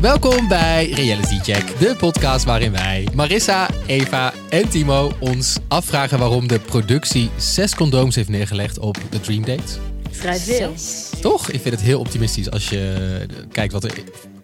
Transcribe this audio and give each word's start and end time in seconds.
Welkom 0.00 0.48
bij 0.48 0.90
Reality 0.90 1.38
Check, 1.38 1.78
de 1.78 1.96
podcast 1.96 2.44
waarin 2.44 2.72
wij, 2.72 3.08
Marissa, 3.14 3.68
Eva 3.86 4.32
en 4.50 4.68
Timo, 4.68 5.12
ons 5.20 5.56
afvragen 5.68 6.18
waarom 6.18 6.46
de 6.46 6.58
productie 6.58 7.30
zes 7.36 7.74
condooms 7.74 8.14
heeft 8.14 8.28
neergelegd 8.28 8.78
op 8.78 8.98
de 9.10 9.20
Dream 9.20 9.44
Date. 9.44 9.72
Vrij 10.10 10.38
veel. 10.38 10.74
Toch? 11.20 11.50
Ik 11.50 11.60
vind 11.60 11.74
het 11.74 11.84
heel 11.84 12.00
optimistisch 12.00 12.50
als 12.50 12.68
je 12.68 13.26
kijkt 13.52 13.72
wat 13.72 13.84
er 13.84 13.92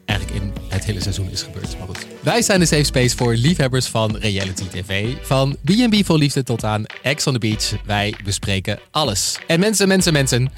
eigenlijk 0.05 0.43
in 0.43 0.53
het 0.69 0.85
hele 0.85 1.01
seizoen 1.01 1.31
is 1.31 1.43
gebeurd. 1.43 1.79
Maar 1.79 1.87
goed. 1.87 2.07
Wij 2.21 2.43
zijn 2.43 2.61
de 2.61 2.67
safe 2.67 2.85
space 2.85 3.17
voor 3.17 3.35
liefhebbers 3.35 3.87
van 3.87 4.17
reality 4.17 4.65
tv. 4.69 5.15
Van 5.23 5.57
B&B 5.65 6.05
vol 6.05 6.17
liefde 6.17 6.43
tot 6.43 6.65
aan 6.65 6.85
Ex 7.03 7.27
on 7.27 7.33
the 7.33 7.39
Beach. 7.39 7.73
Wij 7.85 8.15
bespreken 8.25 8.79
alles. 8.91 9.39
En 9.47 9.61
mensen, 9.61 9.89
mensen, 9.89 10.13
mensen. 10.13 10.53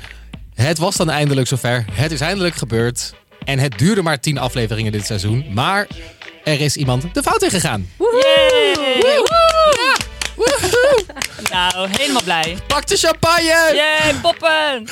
Het 0.55 0.79
was 0.79 0.97
dan 0.97 1.11
eindelijk 1.11 1.47
zover. 1.47 1.85
Het 1.93 2.13
is 2.13 2.21
eindelijk 2.21 2.55
gebeurd. 2.55 3.15
En 3.47 3.59
het 3.59 3.79
duurde 3.79 4.03
maar 4.03 4.21
tien 4.21 4.39
afleveringen 4.39 4.93
dit 4.93 5.07
seizoen. 5.07 5.47
Maar 5.55 5.87
er 6.45 6.61
is 6.61 6.77
iemand 6.77 7.15
de 7.15 7.23
fout 7.23 7.43
in 7.43 7.51
gegaan. 7.51 7.89
Yay! 7.99 8.75
Nou, 11.51 11.89
helemaal 11.91 12.23
blij. 12.23 12.57
Pak 12.67 12.87
de 12.87 12.97
champagne! 12.97 13.73
Yay, 13.75 14.15
poppen! 14.23 14.85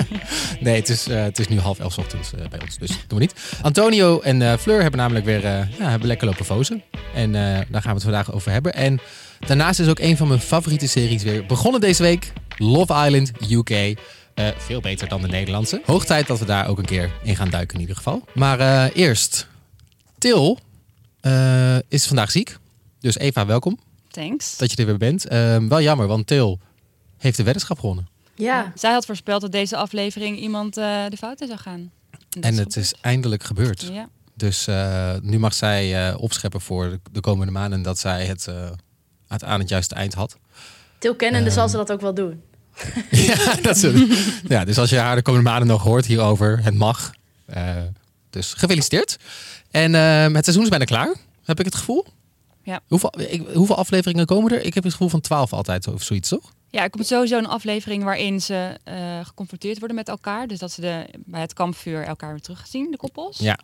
Nee, 0.60 0.74
het 0.76 0.88
is, 0.88 1.06
eh, 1.08 1.22
het 1.22 1.38
is 1.38 1.48
nu 1.48 1.58
half 1.58 1.78
elf 1.78 1.92
's 1.92 1.98
ochtends 1.98 2.32
eh, 2.32 2.48
bij 2.50 2.60
ons, 2.60 2.78
dus 2.78 2.88
dat 2.88 2.98
doen 3.06 3.18
we 3.18 3.24
niet. 3.24 3.34
Antonio 3.62 4.20
en 4.20 4.42
eh, 4.42 4.56
Fleur 4.58 4.80
hebben 4.80 5.00
namelijk 5.00 5.24
weer 5.24 5.44
eh, 5.44 5.78
ja, 5.78 5.88
hebben 5.90 6.08
lekker 6.08 6.26
lopen 6.26 6.44
fozen. 6.44 6.82
En 7.14 7.34
eh, 7.34 7.40
daar 7.42 7.82
gaan 7.82 7.82
we 7.82 7.88
het 7.88 8.02
vandaag 8.02 8.32
over 8.32 8.50
hebben. 8.52 8.74
En 8.74 9.00
daarnaast 9.46 9.80
is 9.80 9.88
ook 9.88 9.98
een 9.98 10.16
van 10.16 10.28
mijn 10.28 10.40
favoriete 10.40 10.88
series 10.88 11.22
weer 11.22 11.46
begonnen 11.46 11.80
deze 11.80 12.02
week. 12.02 12.32
Love 12.56 13.06
Island 13.06 13.30
UK. 13.50 13.98
Eh, 14.34 14.48
veel 14.56 14.80
beter 14.80 15.08
dan 15.08 15.20
de 15.20 15.28
Nederlandse. 15.28 15.82
Hoog 15.84 16.04
tijd 16.04 16.26
dat 16.26 16.38
we 16.38 16.44
daar 16.44 16.68
ook 16.68 16.78
een 16.78 16.84
keer 16.84 17.10
in 17.22 17.36
gaan 17.36 17.50
duiken 17.50 17.74
in 17.74 17.80
ieder 17.80 17.96
geval. 17.96 18.24
Maar 18.34 18.60
eh, 18.60 18.96
eerst, 18.96 19.46
Til 20.18 20.58
eh, 21.20 21.76
is 21.88 22.06
vandaag 22.06 22.30
ziek. 22.30 22.56
Dus 23.00 23.18
Eva, 23.18 23.46
welkom 23.46 23.78
Thanks. 24.10 24.56
dat 24.56 24.70
je 24.70 24.76
er 24.76 24.86
weer 24.86 24.96
bent. 24.96 25.26
Ehm, 25.26 25.68
wel 25.68 25.80
jammer, 25.80 26.06
want 26.06 26.26
Til 26.26 26.58
heeft 27.18 27.36
de 27.36 27.42
weddenschap 27.42 27.78
gewonnen. 27.78 28.08
Ja. 28.34 28.72
Zij 28.74 28.92
had 28.92 29.06
voorspeld 29.06 29.40
dat 29.40 29.52
deze 29.52 29.76
aflevering 29.76 30.38
iemand 30.38 30.76
eh, 30.76 31.04
de 31.08 31.16
fout 31.16 31.40
in 31.40 31.46
zou 31.46 31.58
gaan. 31.58 31.90
En 32.40 32.56
het 32.56 32.76
is 32.76 32.94
eindelijk 33.00 33.42
gebeurd. 33.44 33.82
Ja. 33.92 34.08
Dus 34.36 34.66
eh, 34.66 35.14
nu 35.22 35.38
mag 35.38 35.54
zij 35.54 36.08
eh, 36.08 36.20
opscheppen 36.20 36.60
voor 36.60 36.90
de, 36.90 37.00
de 37.12 37.20
komende 37.20 37.52
maanden 37.52 37.82
dat 37.82 37.98
zij 37.98 38.26
het 38.26 38.46
eh, 38.46 38.70
aan 39.28 39.60
het 39.60 39.68
juiste 39.68 39.94
eind 39.94 40.14
had. 40.14 40.36
Til 40.98 41.14
kennende 41.14 41.46
Ehm. 41.48 41.58
zal 41.58 41.68
ze 41.68 41.76
dat 41.76 41.92
ook 41.92 42.00
wel 42.00 42.14
doen. 42.14 42.42
ja, 43.28 43.54
dat 43.62 43.76
is, 43.76 43.92
ja, 44.48 44.64
dus 44.64 44.78
als 44.78 44.90
je 44.90 44.98
haar 44.98 45.16
de 45.16 45.22
komende 45.22 45.48
maanden 45.48 45.68
nog 45.68 45.82
hoort 45.82 46.06
hierover, 46.06 46.60
het 46.62 46.74
mag. 46.74 47.12
Eh, 47.46 47.76
dus 48.30 48.52
gefeliciteerd. 48.52 49.18
En 49.70 49.94
eh, 49.94 50.34
het 50.34 50.44
seizoen 50.44 50.62
is 50.62 50.68
bijna 50.68 50.84
klaar, 50.84 51.14
heb 51.44 51.58
ik 51.58 51.64
het 51.64 51.74
gevoel. 51.74 52.06
Ja. 52.62 52.80
Hoeveel, 52.88 53.12
ik, 53.20 53.42
hoeveel 53.54 53.76
afleveringen 53.76 54.26
komen 54.26 54.52
er? 54.52 54.64
Ik 54.64 54.74
heb 54.74 54.82
het 54.84 54.92
gevoel 54.92 55.08
van 55.08 55.20
12 55.20 55.52
altijd 55.52 55.86
of 55.88 56.02
zoiets, 56.02 56.28
toch? 56.28 56.52
ja, 56.74 56.82
er 56.82 56.90
komt 56.90 57.06
sowieso 57.06 57.38
een 57.38 57.46
aflevering 57.46 58.04
waarin 58.04 58.40
ze 58.40 58.78
eh, 58.84 59.24
geconfronteerd 59.24 59.78
worden 59.78 59.96
met 59.96 60.08
elkaar. 60.08 60.46
Dus 60.46 60.58
dat 60.58 60.72
ze 60.72 60.80
de, 60.80 61.06
bij 61.24 61.40
het 61.40 61.52
kampvuur 61.52 62.02
elkaar 62.02 62.30
weer 62.30 62.40
terugzien, 62.40 62.90
de 62.90 62.96
koppels. 62.96 63.38
Ja. 63.38 63.58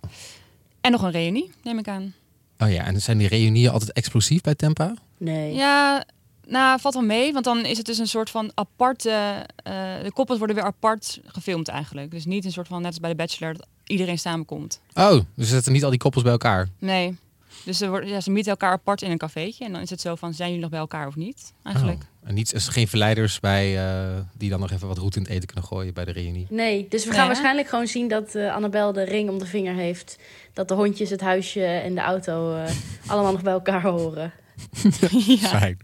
En 0.80 0.90
nog 0.90 1.02
een 1.02 1.10
reunie, 1.10 1.50
neem 1.62 1.78
ik 1.78 1.88
aan. 1.88 2.14
Oh 2.58 2.72
ja, 2.72 2.84
en 2.84 3.00
zijn 3.00 3.18
die 3.18 3.28
reunieën 3.28 3.70
altijd 3.70 3.92
explosief 3.92 4.40
bij 4.40 4.54
Tempa? 4.54 4.94
Nee. 5.16 5.54
Ja, 5.54 6.04
nou, 6.50 6.80
valt 6.80 6.94
wel 6.94 7.02
mee. 7.02 7.32
Want 7.32 7.44
dan 7.44 7.64
is 7.64 7.76
het 7.76 7.86
dus 7.86 7.98
een 7.98 8.06
soort 8.06 8.30
van 8.30 8.52
aparte... 8.54 9.10
eh, 9.56 9.72
de 10.02 10.12
koppels 10.12 10.38
worden 10.38 10.56
weer 10.56 10.64
apart 10.64 11.20
gefilmd 11.24 11.68
eigenlijk. 11.68 12.10
Dus 12.10 12.24
niet 12.24 12.44
een 12.44 12.52
soort 12.52 12.68
van, 12.68 12.78
net 12.82 12.90
als 12.90 13.00
bij 13.00 13.10
The 13.10 13.16
Bachelor, 13.16 13.54
dat 13.54 13.66
iedereen 13.86 14.18
samenkomt. 14.18 14.80
Oh, 14.94 15.10
dus 15.10 15.24
ze 15.34 15.44
zetten 15.44 15.72
niet 15.72 15.84
al 15.84 15.90
die 15.90 15.98
koppels 15.98 16.22
bij 16.22 16.32
elkaar. 16.32 16.68
Nee. 16.78 17.16
Dus 17.64 17.78
ze, 17.78 17.88
worden, 17.88 18.08
ja, 18.08 18.20
ze 18.20 18.30
mieten 18.30 18.50
elkaar 18.50 18.72
apart 18.72 19.02
in 19.02 19.10
een 19.10 19.18
cafeetje. 19.18 19.64
En 19.64 19.72
dan 19.72 19.80
is 19.80 19.90
het 19.90 20.00
zo 20.00 20.14
van, 20.14 20.34
zijn 20.34 20.48
jullie 20.48 20.62
nog 20.62 20.70
bij 20.70 20.80
elkaar 20.80 21.06
of 21.06 21.16
niet? 21.16 21.52
Eigenlijk. 21.62 22.02
Oh. 22.02 22.28
En 22.28 22.34
niet, 22.34 22.52
is 22.52 22.66
er 22.66 22.72
geen 22.72 22.88
verleiders 22.88 23.40
bij 23.40 23.78
eh, 23.78 24.18
die 24.36 24.50
dan 24.50 24.60
nog 24.60 24.70
even 24.70 24.88
wat 24.88 24.98
roet 24.98 25.16
in 25.16 25.22
het 25.22 25.30
eten 25.30 25.46
kunnen 25.46 25.64
gooien 25.64 25.94
bij 25.94 26.04
de 26.04 26.12
reunie. 26.12 26.46
Nee, 26.50 26.86
dus 26.88 27.04
we 27.04 27.12
gaan 27.12 27.26
waarschijnlijk 27.26 27.68
gewoon 27.68 27.86
zien 27.86 28.08
dat 28.08 28.34
eh 28.34 28.54
Annabel 28.54 28.92
de 28.92 29.02
ring 29.02 29.30
om 29.30 29.38
de 29.38 29.46
vinger 29.46 29.74
heeft. 29.74 30.18
Dat 30.52 30.68
de 30.68 30.74
hondjes, 30.74 31.10
het 31.10 31.20
huisje 31.20 31.64
en 31.64 31.94
de 31.94 32.00
auto 32.00 32.54
eh, 32.54 32.72
allemaal 33.10 33.32
nog 33.32 33.42
bij 33.42 33.52
elkaar 33.52 33.82
horen. 33.82 34.32
ja. 35.26 35.48
Fijn. 35.48 35.78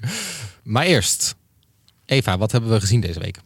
Maar 0.67 0.85
eerst, 0.85 1.35
Eva, 2.05 2.39
wat 2.39 2.53
hebben 2.53 2.71
we 2.71 2.81
gezien 2.81 3.01
deze 3.01 3.21
week? 3.21 3.39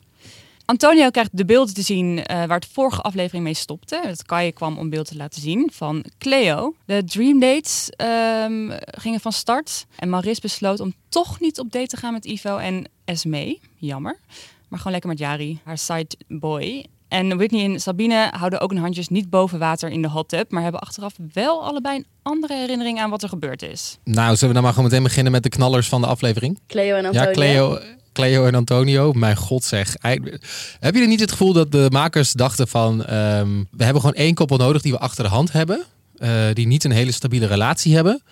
Antonio 0.64 1.10
krijgt 1.10 1.36
de 1.36 1.44
beelden 1.44 1.75
te 1.75 1.82
zien 1.82 2.25
eh, 2.25 2.36
waar 2.36 2.58
het 2.58 2.69
vorige 2.72 3.00
aflevering 3.00 3.44
mee 3.44 3.54
stopte. 3.54 4.00
Het 4.04 4.22
Kai 4.22 4.53
kwam 4.53 4.78
om 4.78 4.91
beeld 4.91 5.06
te 5.06 5.16
laten 5.16 5.41
zien 5.41 5.70
van 5.72 6.04
Cleo. 6.19 6.75
De 6.84 7.04
Dream 7.04 7.41
Dates 7.41 7.91
ehm, 7.91 8.78
gingen 8.80 9.20
van 9.20 9.32
start. 9.32 9.86
En 9.97 10.09
Maris 10.09 10.38
besloot 10.38 10.80
om 10.80 10.94
toch 11.09 11.41
niet 11.41 11.59
op 11.59 11.72
date 11.72 11.86
te 11.86 11.97
gaan 11.97 12.12
met 12.12 12.25
Ivo 12.25 12.56
en 12.56 12.88
Esme. 13.04 13.59
Jammer. 13.76 14.19
Maar 14.69 14.78
gewoon 14.78 14.92
lekker 14.92 15.10
met 15.10 15.19
Jari, 15.19 15.60
haar 15.64 15.78
sideboy. 15.78 16.86
En 17.10 17.37
Whitney 17.37 17.65
en 17.65 17.81
Sabine 17.81 18.28
houden 18.37 18.60
ook 18.60 18.71
hun 18.71 18.81
handjes 18.81 19.09
niet 19.09 19.31
boven 19.31 19.59
water 19.59 19.88
in 19.91 20.03
de 20.03 20.09
hot 20.09 20.28
tub. 20.28 20.50
Maar 20.50 20.62
hebben 20.62 20.81
achteraf 20.81 21.12
wel 21.32 21.65
allebei 21.65 21.97
een 21.97 22.06
andere 22.22 22.54
herinnering 22.54 23.00
aan 23.00 23.10
wat 23.10 23.22
er 23.22 23.28
gebeurd 23.28 23.62
is. 23.62 23.98
Nou, 24.04 24.32
zullen 24.32 24.48
we 24.48 24.54
dan 24.54 24.62
maar 24.62 24.72
gewoon 24.72 24.88
meteen 24.88 25.03
beginnen 25.04 25.32
met 25.32 25.43
de 25.43 25.48
knallers 25.48 25.88
van 25.88 26.00
de 26.00 26.06
aflevering? 26.06 26.59
Cleo 26.66 26.97
en 26.97 27.04
Antonio. 27.04 27.26
Ja, 27.28 27.32
Cleo, 27.32 27.78
Cleo 28.12 28.47
en 28.47 28.54
Antonio. 28.54 29.12
Mijn 29.12 29.37
god 29.37 29.65
zeg. 29.65 29.94
Heb 30.81 30.94
je 30.94 31.06
niet 31.06 31.21
het 31.21 31.31
gevoel 31.31 31.53
dat 31.53 31.72
de 31.72 31.87
makers 31.93 32.32
dachten 32.32 32.69
van... 32.69 33.04
ehm, 33.04 33.48
we 33.71 33.84
hebben 33.84 34.03
gewoon 34.03 34.16
één 34.16 34.34
koppel 34.34 34.56
nodig 34.56 34.82
die 34.82 34.92
we 34.92 34.98
achter 34.98 35.25
de 35.25 35.31
hand 35.31 35.53
hebben. 35.53 35.84
eh, 36.16 36.31
die 36.53 36.66
niet 36.66 36.84
een 36.84 36.91
hele 36.91 37.12
stabiele 37.12 37.47
relatie 37.47 37.94
hebben. 37.94 38.22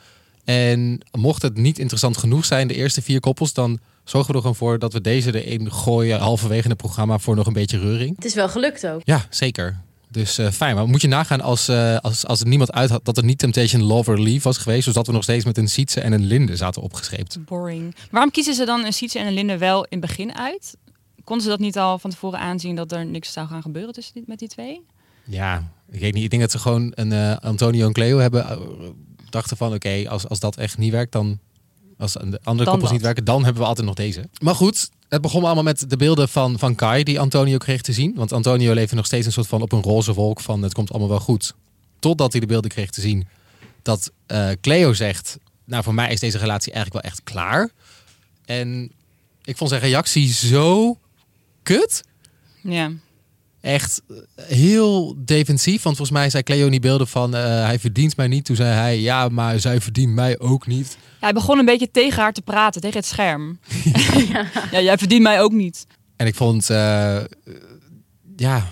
En 0.45 1.01
mocht 1.19 1.43
het 1.43 1.57
niet 1.57 1.79
interessant 1.79 2.17
genoeg 2.17 2.45
zijn, 2.45 2.69
de 2.69 2.75
eerste 2.75 3.03
vier 3.03 3.21
koppels... 3.21 3.53
dan 3.53 3.79
zorgen 4.09 4.31
we 4.31 4.37
er 4.37 4.41
gewoon 4.41 4.57
voor 4.57 4.79
dat 4.79 4.93
we 4.93 5.01
deze 5.01 5.45
erin 5.45 5.73
gooien... 5.73 6.19
halverwege 6.21 6.69
het 6.69 6.77
programma 6.77 7.19
voor 7.19 7.37
nog 7.37 7.47
een 7.47 7.53
beetje 7.53 7.79
reuring. 7.79 8.17
Het 8.17 8.25
is 8.25 8.35
wel 8.35 8.49
gelukt 8.49 8.87
ook. 8.87 9.01
Ja, 9.05 9.27
zeker. 9.31 9.81
Dus 10.11 10.39
eh, 10.39 10.51
fijn. 10.51 10.75
Maar 10.75 10.89
moet 10.89 11.01
je 11.01 11.09
nagaan 11.09 11.41
als, 11.41 11.69
eh, 11.69 11.97
als, 11.97 12.27
als 12.27 12.41
er 12.41 12.47
niemand 12.47 12.73
uit 12.73 12.91
had... 12.91 13.05
dat 13.05 13.17
er 13.17 13.25
niet 13.25 13.39
Temptation 13.39 13.83
Love 13.83 14.11
or 14.11 14.21
Leave 14.21 14.43
was 14.43 14.59
geweest... 14.59 14.85
dus 14.85 14.95
dat 14.95 15.07
we 15.07 15.13
nog 15.13 15.23
steeds 15.23 15.45
met 15.45 15.59
een 15.59 15.69
Sietse 15.69 16.01
en 16.01 16.13
een 16.13 16.25
Linde 16.25 16.57
zaten 16.57 16.83
opgescheept. 16.83 17.45
Boring. 17.45 17.95
Waarom 18.11 18.31
kiezen 18.31 18.55
ze 18.55 18.65
dan 18.65 18.85
een 18.85 18.93
Sietse 18.93 19.19
en 19.19 19.27
een 19.27 19.33
Linde 19.33 19.59
wel 19.59 19.85
in 19.85 19.99
het 19.99 20.01
begin 20.01 20.35
uit? 20.35 20.77
Konden 21.25 21.45
ze 21.45 21.51
dat 21.51 21.61
niet 21.61 21.79
al 21.79 21.99
van 21.99 22.11
tevoren 22.11 22.39
aanzien 22.39 22.77
dat 22.77 22.93
er 22.93 23.07
niks 23.07 23.33
zou 23.33 23.47
gaan 23.47 23.63
gebeuren 23.63 23.93
tussen 23.93 24.15
die, 24.15 24.25
met 24.27 24.39
die 24.39 24.49
twee? 24.49 24.85
Ja, 25.25 25.73
ik 25.91 26.01
weet 26.01 26.15
niet. 26.15 26.25
Ik 26.25 26.31
denk 26.31 26.43
dat 26.43 26.51
ze 26.51 26.59
gewoon 26.59 26.93
een 26.95 27.13
eh, 27.13 27.37
Antonio 27.37 27.87
en 27.87 27.93
Cleo 27.93 28.19
hebben. 28.19 28.47
dachten 29.31 29.57
van 29.57 29.75
oké, 29.75 30.05
als, 30.09 30.29
als 30.29 30.41
dat 30.41 30.57
echt 30.57 30.79
niet 30.79 30.93
werkt, 30.93 31.13
dan. 31.13 31.39
Als 31.99 32.13
de 32.13 32.19
andere 32.21 32.41
Dan 32.43 32.65
koppels 32.65 32.83
dat. 32.83 32.93
niet 32.93 33.03
werken, 33.03 33.25
dan 33.25 33.45
hebben 33.45 33.63
we 33.63 33.69
altijd 33.69 33.87
nog 33.87 33.97
deze. 33.97 34.29
Maar 34.43 34.55
goed, 34.55 34.91
het 35.09 35.21
begon 35.21 35.45
allemaal 35.45 35.63
met 35.63 35.91
de 35.91 35.97
beelden 35.97 36.29
van, 36.29 36.59
van 36.59 36.75
Kai 36.75 37.03
die 37.05 37.21
Antonio 37.21 37.57
kreeg 37.59 37.81
te 37.81 37.93
zien. 37.93 38.15
Want 38.15 38.33
Antonio 38.33 38.73
leefde 38.73 38.97
nog 38.97 39.07
steeds 39.07 39.27
een 39.27 39.33
soort 39.33 39.47
van 39.47 39.63
op 39.63 39.73
een 39.73 39.83
roze 39.83 40.15
wolk 40.15 40.41
van 40.41 40.63
het 40.63 40.75
komt 40.75 40.91
allemaal 40.91 41.09
wel 41.09 41.21
goed. 41.21 41.55
Totdat 41.99 42.33
hij 42.33 42.41
de 42.41 42.47
beelden 42.47 42.71
kreeg 42.71 42.91
te 42.91 43.01
zien 43.01 43.27
dat 43.83 44.13
eh, 44.27 44.49
Cleo 44.61 44.93
zegt, 44.93 45.39
nou 45.65 45.83
voor 45.83 45.95
mij 45.95 46.13
is 46.13 46.21
deze 46.21 46.39
relatie 46.39 46.73
eigenlijk 46.73 47.03
wel 47.03 47.13
echt 47.13 47.23
klaar. 47.25 47.71
En 48.45 48.93
ik 49.45 49.57
vond 49.57 49.71
zijn 49.71 49.83
reactie 49.83 50.33
zo 50.33 50.99
kut 51.63 52.03
Ja. 52.63 52.91
Echt 53.61 54.03
heel 54.43 55.15
defensief. 55.19 55.83
Want 55.83 55.97
volgens 55.97 56.19
mij 56.19 56.31
zei 56.31 56.43
Cleo 56.43 56.65
in 56.65 56.71
die 56.71 56.81
beelden 56.81 57.09
van 57.09 57.35
eh, 57.35 57.43
hij 57.43 57.79
verdient 57.79 58.17
mij 58.17 58.27
niet. 58.27 58.45
Toen 58.45 58.57
zei 58.57 58.71
hij 58.71 59.01
ja, 59.01 59.29
maar 59.29 59.61
zij 59.61 59.81
verdient 59.81 60.15
mij 60.15 60.39
ook 60.39 60.67
niet. 60.67 60.97
ja. 61.01 61.07
Hij 61.21 61.33
begon 61.33 61.59
een 61.59 61.65
beetje 61.65 61.91
tegen 61.91 62.23
haar 62.23 62.33
te 62.33 62.43
praten, 62.43 62.81
tegen 62.81 62.97
het 62.97 63.07
scherm. 63.07 63.59
ja. 64.71 64.81
jij 64.81 64.99
verdient 64.99 65.23
mij 65.23 65.41
ook 65.41 65.53
niet. 65.53 65.87
En 66.17 66.27
ik 66.27 66.35
vond, 66.35 66.71
eh, 66.71 67.21
ja, 68.37 68.67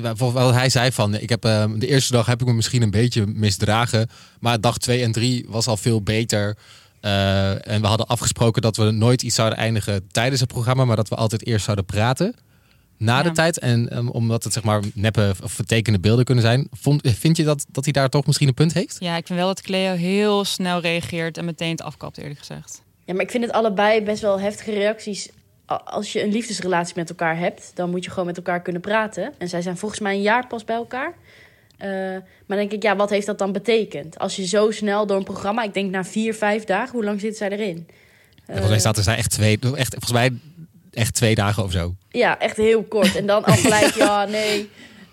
wat 0.00 0.18
wat 0.18 0.54
hij 0.54 0.68
zei 0.68 0.92
van, 0.92 1.14
ik 1.14 1.28
heb 1.28 1.44
eh, 1.44 1.64
de 1.76 1.86
eerste 1.86 2.12
dag 2.12 2.26
heb 2.26 2.40
ik 2.40 2.46
me 2.46 2.52
misschien 2.52 2.82
een 2.82 2.90
beetje 2.90 3.26
misdragen, 3.26 4.08
maar 4.40 4.60
dag 4.60 4.78
twee 4.78 5.02
en 5.02 5.12
drie 5.12 5.46
was 5.48 5.66
al 5.66 5.76
veel 5.76 6.02
beter. 6.02 6.56
Eh, 7.00 7.68
en 7.68 7.80
we 7.80 7.86
hadden 7.86 8.06
afgesproken 8.06 8.62
dat 8.62 8.76
we 8.76 8.90
nooit 8.90 9.22
iets 9.22 9.34
zouden 9.34 9.58
eindigen 9.58 10.08
tijdens 10.10 10.40
het 10.40 10.48
programma, 10.48 10.84
maar 10.84 10.96
dat 10.96 11.08
we 11.08 11.14
altijd 11.14 11.46
eerst 11.46 11.64
zouden 11.64 11.84
praten 11.84 12.34
na 12.96 13.22
de 13.22 13.28
Ja. 13.28 13.34
tijd. 13.34 13.58
En 13.58 13.88
ehm, 13.90 14.08
omdat 14.08 14.44
het 14.44 14.52
zeg 14.52 14.62
maar 14.62 14.80
neppe 14.94 15.34
of 15.42 15.52
vertekende 15.52 15.98
beelden 16.00 16.24
kunnen 16.24 16.44
zijn, 16.44 16.68
vond, 16.72 17.08
vind 17.08 17.36
je 17.36 17.44
dat, 17.44 17.64
dat 17.72 17.84
hij 17.84 17.92
daar 17.92 18.08
toch 18.08 18.26
misschien 18.26 18.48
een 18.48 18.54
punt 18.54 18.72
heeft? 18.72 18.96
Ja, 19.00 19.16
ik 19.16 19.26
vind 19.26 19.38
wel 19.38 19.48
dat 19.48 19.60
Cleo 19.62 19.94
heel 19.94 20.44
snel 20.44 20.80
reageert 20.80 21.38
en 21.38 21.44
meteen 21.44 21.70
het 21.70 21.82
afkapt, 21.82 22.18
eerlijk 22.18 22.38
gezegd. 22.38 22.82
Ja, 23.04 23.14
maar 23.14 23.22
ik 23.22 23.30
vind 23.30 23.44
het 23.44 23.52
allebei 23.52 24.02
best 24.02 24.22
wel 24.22 24.40
heftige 24.40 24.70
reacties. 24.72 25.28
Als 25.66 26.12
je 26.12 26.22
een 26.22 26.32
liefdesrelatie 26.32 26.94
met 26.96 27.08
elkaar 27.08 27.38
hebt, 27.38 27.70
dan 27.74 27.90
moet 27.90 28.04
je 28.04 28.10
gewoon 28.10 28.26
met 28.26 28.36
elkaar 28.36 28.62
kunnen 28.62 28.82
praten. 28.82 29.32
En 29.38 29.48
zij 29.48 29.62
zijn 29.62 29.76
volgens 29.76 30.00
mij 30.00 30.14
een 30.14 30.22
jaar 30.22 30.46
pas 30.46 30.64
bij 30.64 30.76
elkaar. 30.76 31.14
Eh, 31.78 31.88
maar 31.90 32.22
dan 32.46 32.56
denk 32.56 32.72
ik, 32.72 32.82
ja, 32.82 32.96
wat 32.96 33.10
heeft 33.10 33.26
dat 33.26 33.38
dan 33.38 33.52
betekend? 33.52 34.18
Als 34.18 34.36
je 34.36 34.46
zo 34.46 34.70
snel 34.70 35.06
door 35.06 35.16
een 35.16 35.24
programma, 35.24 35.62
ik 35.62 35.74
denk 35.74 35.90
na 35.90 36.04
vier, 36.04 36.34
vijf 36.34 36.64
dagen, 36.64 36.92
hoe 36.92 37.04
lang 37.04 37.20
zitten 37.20 37.38
zij 37.38 37.58
erin? 37.58 37.76
En 38.36 38.44
volgens 38.46 38.68
mij 38.68 38.78
zaten 38.78 39.02
zij 39.02 39.16
echt 39.16 39.30
twee, 39.30 39.58
echt, 39.74 39.90
volgens 39.92 40.12
mij 40.12 40.30
echt 40.94 41.14
twee 41.14 41.34
dagen 41.34 41.62
of 41.64 41.72
zo. 41.72 41.94
Ja, 42.10 42.38
echt 42.38 42.56
heel 42.56 42.82
kort. 42.82 43.16
En 43.16 43.26
dan 43.26 43.44
al 43.44 43.54
gelijk, 43.54 43.94
ja, 43.94 44.24
nee, 44.24 44.70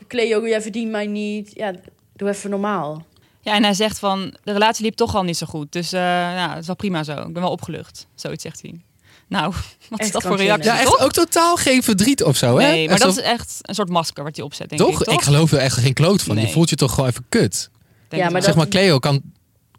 Cleo, 0.07 0.47
jij 0.47 0.61
verdient 0.61 0.91
mij 0.91 1.07
niet. 1.07 1.51
Ja, 1.55 1.73
doe 2.15 2.29
even 2.29 2.49
normaal. 2.49 3.05
Ja, 3.41 3.53
en 3.53 3.63
hij 3.63 3.73
zegt 3.73 3.99
van, 3.99 4.37
de 4.43 4.51
relatie 4.51 4.83
liep 4.85 4.95
toch 4.95 5.15
al 5.15 5.23
niet 5.23 5.37
zo 5.37 5.45
goed. 5.45 5.71
Dus 5.71 5.93
uh, 5.93 5.99
ja, 5.99 6.49
het 6.49 6.59
is 6.59 6.65
wel 6.67 6.75
prima 6.75 7.03
zo. 7.03 7.11
Ik 7.13 7.33
ben 7.33 7.41
wel 7.41 7.51
opgelucht. 7.51 8.07
Zoiets 8.15 8.43
zegt 8.43 8.61
hij. 8.61 8.79
Nou, 9.27 9.53
wat 9.89 9.99
is 9.99 10.11
dat 10.11 10.21
voor 10.23 10.37
reactie, 10.37 10.71
Ja, 10.71 10.77
echt 10.79 10.85
toch? 10.85 10.99
ook 10.99 11.11
totaal 11.11 11.55
geen 11.55 11.83
verdriet 11.83 12.23
of 12.23 12.37
zo, 12.37 12.57
hè? 12.57 12.67
Nee, 12.67 12.83
maar 12.83 12.93
Echt 12.93 13.03
dat 13.03 13.13
zo- 13.13 13.19
is 13.19 13.25
echt 13.25 13.57
een 13.61 13.75
soort 13.75 13.89
masker 13.89 14.23
wat 14.23 14.35
hij 14.35 14.45
opzet, 14.45 14.69
denk 14.69 14.81
toch? 14.81 14.99
ik. 15.01 15.07
Toch? 15.07 15.23
geloof 15.23 15.51
er 15.51 15.57
echt 15.59 15.77
geen 15.77 15.93
kloot 15.93 16.21
van. 16.23 16.37
Je 16.37 16.47
voelt 16.49 16.69
je 16.69 16.75
toch 16.75 16.93
gewoon 16.93 17.09
even 17.09 17.25
kut. 17.29 17.69
Denk 18.07 18.23
Ja, 18.23 18.29
maar. 18.29 18.41
Zeg 18.43 18.53
dat- 18.55 18.63
maar, 18.63 18.67
Cleo 18.81 18.99
kan, 18.99 19.21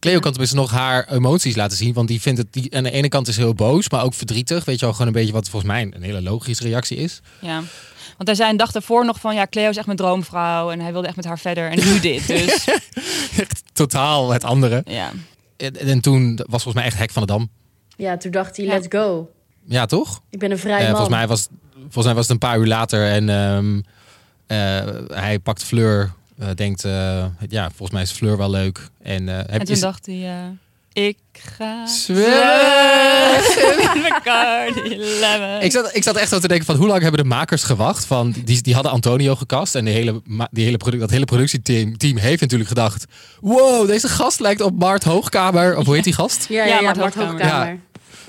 Cleo 0.02 0.18
kan 0.18 0.30
tenminste 0.30 0.56
nog 0.56 0.70
haar 0.70 1.08
emoties 1.12 1.56
laten 1.56 1.76
zien. 1.76 1.92
Want 1.92 2.08
die 2.08 2.20
vindt 2.20 2.38
het, 2.38 2.52
die, 2.52 2.76
aan 2.76 2.82
de 2.82 2.90
ene 2.90 3.08
kant 3.08 3.28
is 3.28 3.36
heel 3.36 3.54
boos, 3.54 3.90
maar 3.90 4.02
ook 4.04 4.14
verdrietig. 4.14 4.64
Weet 4.64 4.78
je 4.78 4.84
wel, 4.84 4.92
gewoon 4.94 5.06
een 5.06 5.12
beetje 5.12 5.32
wat 5.32 5.48
volgens 5.48 5.72
mij 5.72 5.82
een 5.90 6.02
hele 6.02 6.22
logische 6.22 6.62
reactie 6.64 6.96
is. 6.96 7.20
Ja. 7.40 7.54
Want 8.16 8.26
hij 8.28 8.34
zei 8.34 8.50
een 8.50 8.56
dag 8.56 8.72
daarvoor 8.72 9.04
nog 9.04 9.20
van, 9.20 9.34
ja, 9.34 9.46
Cleo 9.50 9.68
is 9.70 9.76
echt 9.76 9.86
mijn 9.86 9.98
droomvrouw. 9.98 10.70
En 10.70 10.80
hij 10.80 10.92
wilde 10.92 11.06
echt 11.06 11.16
met 11.16 11.24
haar 11.24 11.38
verder. 11.38 11.70
En 11.70 11.78
nu 11.78 12.00
dit, 12.00 12.26
dus 12.26 12.64
Echt 13.40 13.62
totaal 13.72 14.30
het 14.32 14.44
andere. 14.44 14.82
ja. 14.86 15.10
En, 15.56 15.76
en 15.76 16.00
toen 16.00 16.34
was 16.36 16.62
volgens 16.62 16.74
mij 16.74 16.84
echt 16.84 16.98
hek 16.98 17.10
van 17.10 17.22
de 17.22 17.28
dam. 17.32 17.50
Ja, 17.96 18.16
toen 18.16 18.30
dacht 18.30 18.56
hij, 18.56 18.66
Ja. 18.66 18.72
let's 18.72 18.86
go. 18.90 19.30
Ja, 19.64 19.86
toch? 19.86 20.22
Ik 20.30 20.38
ben 20.38 20.50
een 20.50 20.58
vrij 20.58 20.76
Eh, 20.78 20.80
man. 20.80 20.90
volgens, 20.90 21.16
mij 21.16 21.26
was, 21.26 21.48
volgens 21.80 22.04
mij 22.04 22.14
was 22.14 22.22
het 22.22 22.32
een 22.32 22.38
paar 22.48 22.58
uur 22.58 22.66
later 22.66 23.06
en 23.10 23.28
ehm, 23.28 23.80
eh, 24.46 25.16
hij 25.16 25.38
pakt 25.38 25.64
Fleur. 25.64 26.12
Eh, 26.38 26.48
denkt, 26.54 26.84
eh, 26.84 27.24
ja, 27.48 27.68
volgens 27.68 27.90
mij 27.90 28.02
is 28.02 28.10
Fleur 28.10 28.36
wel 28.36 28.50
leuk. 28.50 28.88
En, 29.02 29.28
eh, 29.28 29.36
heb 29.36 29.48
En 29.50 29.64
toen 29.64 29.74
je- 29.74 29.80
dacht 29.80 30.06
hij, 30.06 30.24
eh, 30.94 31.04
ik 31.04 31.16
ga 31.32 31.86
Zwemmen. 31.86 33.94
in 33.94 34.02
Bacardi 34.02 34.96
Lemon. 34.98 35.60
Ik 35.62 35.72
zat, 35.72 35.94
ik 35.94 36.02
zat 36.02 36.16
echt 36.16 36.28
zo 36.28 36.38
te 36.38 36.48
denken 36.48 36.66
van 36.66 36.76
hoe 36.76 36.86
lang 36.86 37.02
hebben 37.02 37.22
de 37.22 37.28
makers 37.28 37.62
gewacht? 37.62 38.04
Van, 38.04 38.34
die, 38.44 38.62
die 38.62 38.74
hadden 38.74 38.92
Antonio 38.92 39.34
gecast 39.34 39.74
en 39.74 39.84
de 39.84 39.90
hele, 39.90 40.22
die 40.50 40.64
hele 40.64 40.76
produ- 40.76 40.98
dat 40.98 41.10
hele 41.10 41.24
productieteam 41.24 41.96
team 41.96 42.16
heeft 42.16 42.40
natuurlijk 42.40 42.68
gedacht... 42.68 43.04
Wow, 43.40 43.86
deze 43.86 44.08
gast 44.08 44.40
lijkt 44.40 44.60
op 44.60 44.78
Mart 44.78 45.04
Hoogkamer. 45.04 45.76
Of 45.76 45.84
hoe 45.86 45.94
heet 45.94 46.04
die 46.04 46.12
gast? 46.12 46.46
Ja, 46.48 46.64
ja, 46.64 46.68
Ja, 46.68 46.74
ja, 46.74 46.80
Mart 46.82 46.96
Mart 46.96 47.14
Hoogkamer. 47.14 47.40
Hoogkamer. 47.42 47.78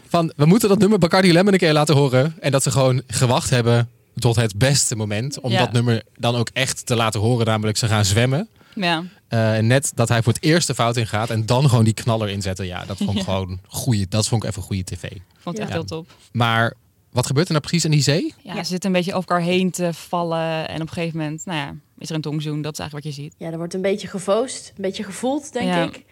Van, 0.09 0.33
we 0.35 0.45
moeten 0.45 0.69
dat 0.69 0.77
nummer 0.79 0.99
Bacardi 0.99 1.33
Lemon 1.33 1.53
een 1.53 1.59
keer 1.59 1.73
laten 1.73 1.95
horen. 1.95 2.35
En 2.39 2.51
dat 2.51 2.63
ze 2.63 2.71
gewoon 2.71 3.01
gewacht 3.07 3.49
hebben 3.49 3.89
tot 4.15 4.35
het 4.35 4.57
beste 4.57 4.95
moment. 4.95 5.39
Om 5.39 5.51
Ja. 5.51 5.59
dat 5.59 5.71
nummer 5.71 6.03
dan 6.17 6.35
ook 6.35 6.49
echt 6.53 6.85
te 6.85 6.95
laten 6.95 7.19
horen. 7.19 7.45
Namelijk 7.45 7.77
ze 7.77 7.87
gaan 7.87 8.05
zwemmen. 8.05 8.47
Ja, 8.75 9.03
Eh, 9.27 9.57
en 9.57 9.67
net 9.67 9.91
dat 9.95 10.09
hij 10.09 10.23
voor 10.23 10.33
het 10.33 10.43
eerst 10.43 10.67
de 10.67 10.73
fout 10.75 10.97
ingaat. 10.97 11.29
En 11.29 11.45
dan 11.45 11.69
gewoon 11.69 11.83
die 11.83 11.93
knaller 11.93 12.29
inzetten. 12.29 12.65
Ja, 12.65 12.85
dat 12.85 12.97
vond 12.97 13.09
ik 13.09 13.15
Ja. 13.17 13.23
gewoon 13.23 13.59
goeie. 13.67 14.07
Dat 14.07 14.27
vond 14.27 14.43
ik 14.43 14.49
even 14.49 14.61
goede 14.61 14.83
tv. 14.83 15.03
ik 15.03 15.21
vond 15.39 15.57
het 15.57 15.65
echt 15.65 15.73
heel 15.75 15.83
top. 15.85 16.11
Maar 16.31 16.73
wat 17.11 17.25
gebeurt 17.25 17.45
er 17.47 17.51
nou 17.53 17.65
precies 17.65 17.85
in 17.85 17.91
die 17.91 18.01
zee? 18.01 18.33
Ja, 18.43 18.55
Ze 18.55 18.63
zitten 18.63 18.89
een 18.89 18.95
beetje 18.95 19.13
over 19.13 19.29
elkaar 19.29 19.45
heen 19.45 19.71
te 19.71 19.93
vallen. 19.93 20.67
En 20.67 20.75
op 20.81 20.87
een 20.87 20.93
gegeven 20.93 21.17
moment, 21.19 21.45
nou 21.45 21.57
ja, 21.57 21.75
is 21.97 22.09
er 22.09 22.15
een 22.15 22.21
tongzoen. 22.21 22.61
Dat 22.61 22.73
is 22.73 22.79
eigenlijk 22.79 23.07
wat 23.07 23.15
je 23.15 23.21
ziet. 23.21 23.33
Ja, 23.37 23.51
er 23.51 23.57
wordt 23.57 23.73
een 23.73 23.81
beetje 23.81 24.07
gefoost, 24.07 24.67
een 24.75 24.81
beetje 24.81 25.03
gevoeld, 25.03 25.53
denk 25.53 25.67
Ja. 25.67 25.83
ik. 25.83 26.03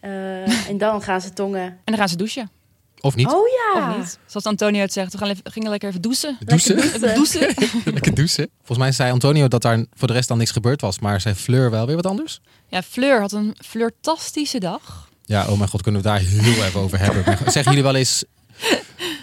Eh, 0.00 0.68
en 0.68 0.78
dan 0.78 1.02
gaan 1.02 1.20
ze 1.20 1.32
tongen. 1.32 1.62
En 1.62 1.78
dan 1.84 1.96
gaan 1.96 2.08
ze 2.08 2.16
douchen. 2.16 2.50
Of 3.02 3.14
niet? 3.14 3.26
Oh 3.32 3.46
ja! 3.48 3.90
Of 3.90 3.96
niet? 3.96 4.18
Zoals 4.26 4.46
Antonio 4.46 4.80
het 4.80 4.92
zegt, 4.92 5.12
we 5.12 5.18
gaan 5.18 5.28
even, 5.28 5.42
gingen 5.52 5.70
lekker 5.70 5.88
even 5.88 6.00
douchen. 6.02 6.36
Douchen? 6.44 6.78
Even 6.78 7.14
douchen. 7.14 7.54
Lekker 7.84 8.14
douchen. 8.14 8.48
Volgens 8.58 8.78
mij 8.78 8.92
zei 8.92 9.10
Antonio 9.12 9.48
dat 9.48 9.62
daar 9.62 9.84
voor 9.94 10.08
de 10.08 10.14
rest 10.14 10.28
dan 10.28 10.38
niks 10.38 10.50
gebeurd 10.50 10.80
was. 10.80 10.98
Maar 10.98 11.20
zei 11.20 11.34
Fleur 11.34 11.70
wel 11.70 11.86
weer 11.86 11.96
wat 11.96 12.06
anders? 12.06 12.40
Ja, 12.68 12.82
Fleur 12.82 13.20
had 13.20 13.32
een 13.32 13.54
flirtastische 13.64 14.60
dag. 14.60 15.08
Ja, 15.24 15.48
oh 15.48 15.56
mijn 15.58 15.68
god, 15.70 15.82
kunnen 15.82 16.02
we 16.02 16.08
daar 16.08 16.18
heel 16.18 16.64
even 16.64 16.80
over 16.80 16.98
hebben. 16.98 17.24
Zeggen 17.52 17.62
jullie 17.64 17.82
wel 17.82 17.94
eens... 17.94 18.24